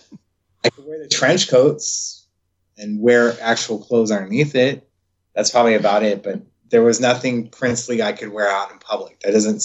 I 0.65 0.69
could 0.71 0.87
wear 0.87 0.97
the 0.97 1.07
trench 1.07 1.49
coats 1.49 2.25
and 2.79 2.99
wear 2.99 3.37
actual 3.41 3.77
clothes 3.77 4.09
underneath 4.09 4.55
it. 4.55 4.89
That's 5.35 5.51
probably 5.51 5.75
about 5.75 6.01
it. 6.01 6.23
But 6.23 6.41
there 6.69 6.83
was 6.83 6.99
nothing 6.99 7.49
princely 7.49 8.01
I 8.01 8.13
could 8.13 8.29
wear 8.29 8.49
out 8.49 8.71
in 8.71 8.79
public. 8.79 9.19
That 9.21 9.31
doesn't 9.31 9.63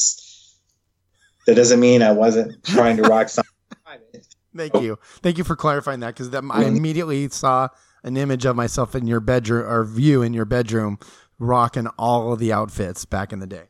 that 1.46 1.54
doesn't 1.54 1.80
mean 1.80 2.02
I 2.02 2.12
wasn't 2.12 2.64
trying 2.64 2.96
to 2.98 3.02
rock 3.02 3.28
something 3.28 3.52
private. 3.84 4.26
Thank 4.56 4.74
you, 4.82 4.98
thank 5.22 5.38
you 5.38 5.44
for 5.44 5.56
clarifying 5.56 6.00
that 6.00 6.14
because 6.14 6.28
I 6.28 6.40
mm-hmm. 6.40 6.76
immediately 6.76 7.28
saw 7.28 7.68
an 8.02 8.16
image 8.16 8.44
of 8.44 8.54
myself 8.56 8.94
in 8.94 9.06
your 9.06 9.20
bedroom 9.20 9.68
or 9.68 9.84
view 9.84 10.22
in 10.22 10.34
your 10.34 10.44
bedroom 10.44 10.98
rocking 11.38 11.86
all 11.98 12.32
of 12.32 12.38
the 12.38 12.52
outfits 12.52 13.04
back 13.04 13.32
in 13.32 13.40
the 13.40 13.46
day. 13.46 13.64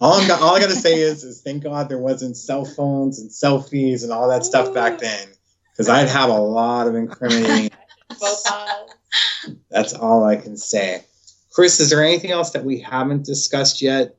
All, 0.00 0.14
I'm, 0.14 0.30
all 0.42 0.56
I 0.56 0.60
got 0.60 0.70
to 0.70 0.76
say 0.76 0.98
is, 0.98 1.22
is 1.22 1.42
thank 1.42 1.62
God 1.62 1.88
there 1.88 1.98
wasn't 1.98 2.36
cell 2.36 2.64
phones 2.64 3.20
and 3.20 3.30
selfies 3.30 4.02
and 4.02 4.12
all 4.12 4.28
that 4.28 4.44
stuff 4.44 4.74
back 4.74 4.98
then, 4.98 5.28
because 5.70 5.88
I'd 5.88 6.08
have 6.08 6.28
a 6.28 6.38
lot 6.38 6.88
of 6.88 6.96
incriminating. 6.96 7.70
That's 9.70 9.94
all 9.94 10.24
I 10.24 10.36
can 10.36 10.56
say. 10.56 11.04
Chris, 11.52 11.80
is 11.80 11.90
there 11.90 12.02
anything 12.02 12.30
else 12.30 12.50
that 12.50 12.64
we 12.64 12.80
haven't 12.80 13.24
discussed 13.24 13.82
yet 13.82 14.16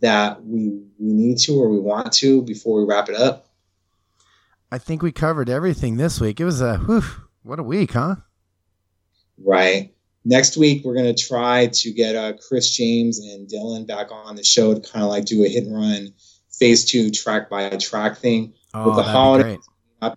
that 0.00 0.42
we 0.44 0.70
we 0.98 1.12
need 1.12 1.38
to 1.38 1.52
or 1.60 1.68
we 1.68 1.78
want 1.78 2.12
to 2.14 2.42
before 2.42 2.78
we 2.80 2.84
wrap 2.88 3.08
it 3.08 3.16
up? 3.16 3.46
I 4.70 4.78
think 4.78 5.02
we 5.02 5.12
covered 5.12 5.50
everything 5.50 5.96
this 5.96 6.20
week. 6.20 6.40
It 6.40 6.44
was 6.46 6.60
a 6.60 6.78
whew, 6.78 7.02
what 7.42 7.58
a 7.58 7.62
week, 7.62 7.92
huh? 7.92 8.16
Right. 9.44 9.94
Next 10.24 10.56
week 10.56 10.84
we're 10.84 10.94
gonna 10.94 11.14
try 11.14 11.66
to 11.66 11.92
get 11.92 12.14
uh, 12.16 12.32
Chris 12.48 12.74
James 12.74 13.18
and 13.18 13.48
Dylan 13.48 13.86
back 13.86 14.10
on 14.10 14.36
the 14.36 14.44
show 14.44 14.72
to 14.72 14.80
kind 14.80 15.02
of 15.04 15.10
like 15.10 15.24
do 15.24 15.44
a 15.44 15.48
hit 15.48 15.64
and 15.64 15.74
run 15.74 16.14
phase 16.52 16.84
two 16.84 17.10
track 17.10 17.50
by 17.50 17.68
track 17.70 18.18
thing 18.18 18.54
Oh, 18.74 18.86
with 18.86 18.96
the 18.96 19.02
holidays 19.02 19.58
great. 20.00 20.12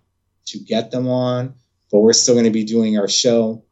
to 0.46 0.58
get 0.60 0.90
them 0.90 1.08
on, 1.08 1.54
but 1.92 1.98
we're 2.00 2.12
still 2.14 2.34
going 2.34 2.44
to 2.46 2.50
be 2.50 2.64
doing 2.64 2.98
our 2.98 3.08
show. 3.08 3.62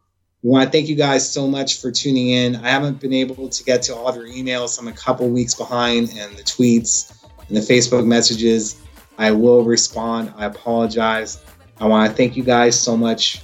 We 0.45 0.51
want 0.51 0.71
to 0.71 0.71
thank 0.71 0.91
you 0.91 0.95
guys 0.95 1.27
so 1.29 1.49
much 1.49 1.81
for 1.81 1.91
tuning 1.91 2.29
in. 2.29 2.57
I 2.57 2.69
haven't 2.69 3.01
been 3.01 3.15
able 3.15 3.49
to 3.49 3.65
get 3.65 3.81
to 3.85 3.97
all 3.97 4.09
of 4.09 4.15
your 4.15 4.27
emails. 4.27 4.79
I'm 4.79 4.89
a 4.89 4.93
couple 4.93 5.27
weeks 5.31 5.55
behind, 5.55 6.11
and 6.19 6.37
the 6.37 6.43
tweets 6.43 7.25
and 7.49 7.57
the 7.57 7.63
Facebook 7.63 8.05
messages. 8.05 8.77
I 9.17 9.31
will 9.31 9.65
respond. 9.65 10.35
I 10.37 10.45
apologize. 10.45 11.43
I 11.81 11.87
want 11.87 12.11
to 12.11 12.15
thank 12.15 12.37
you 12.37 12.43
guys 12.43 12.79
so 12.79 12.95
much 12.95 13.41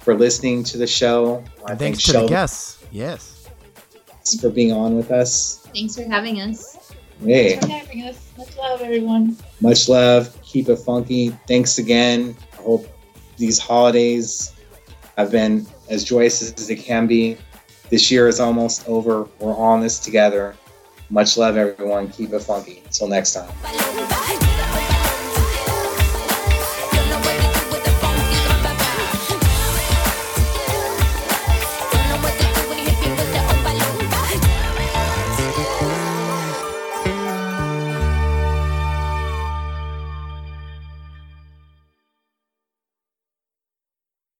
for 0.00 0.14
listening 0.14 0.64
to 0.64 0.78
the 0.78 0.86
show. 0.86 1.24
I 1.24 1.28
wanna 1.28 1.42
And 1.42 1.78
thank 1.78 1.78
thanks 1.78 2.04
to 2.04 2.12
the 2.12 2.26
guests. 2.26 2.82
Yes. 2.92 3.46
for 4.40 4.48
being 4.48 4.72
on 4.72 4.96
with 4.96 5.10
us. 5.10 5.58
Thanks 5.74 5.96
for 5.96 6.04
having 6.04 6.40
us. 6.40 6.94
Hey. 7.22 7.56
Thanks 7.56 7.66
for 7.66 7.72
having 7.72 8.02
us. 8.04 8.28
Much 8.38 8.56
love, 8.56 8.80
everyone. 8.80 9.36
much 9.60 9.88
love 9.88 10.34
keep 10.42 10.68
it 10.68 10.76
funky 10.76 11.30
thanks 11.48 11.78
again 11.78 12.36
i 12.52 12.62
hope 12.62 12.86
these 13.36 13.58
holidays 13.58 14.52
have 15.16 15.32
been 15.32 15.66
as 15.88 16.04
joyous 16.04 16.42
as 16.42 16.66
they 16.66 16.76
can 16.76 17.06
be. 17.06 17.36
This 17.90 18.10
year 18.10 18.28
is 18.28 18.40
almost 18.40 18.86
over. 18.88 19.28
We're 19.38 19.54
all 19.54 19.76
in 19.76 19.80
this 19.80 19.98
together. 19.98 20.54
Much 21.10 21.36
love 21.36 21.56
everyone. 21.56 22.08
Keep 22.08 22.32
it 22.32 22.40
funky. 22.40 22.82
Until 22.84 23.08
next 23.08 23.34
time. 23.34 24.47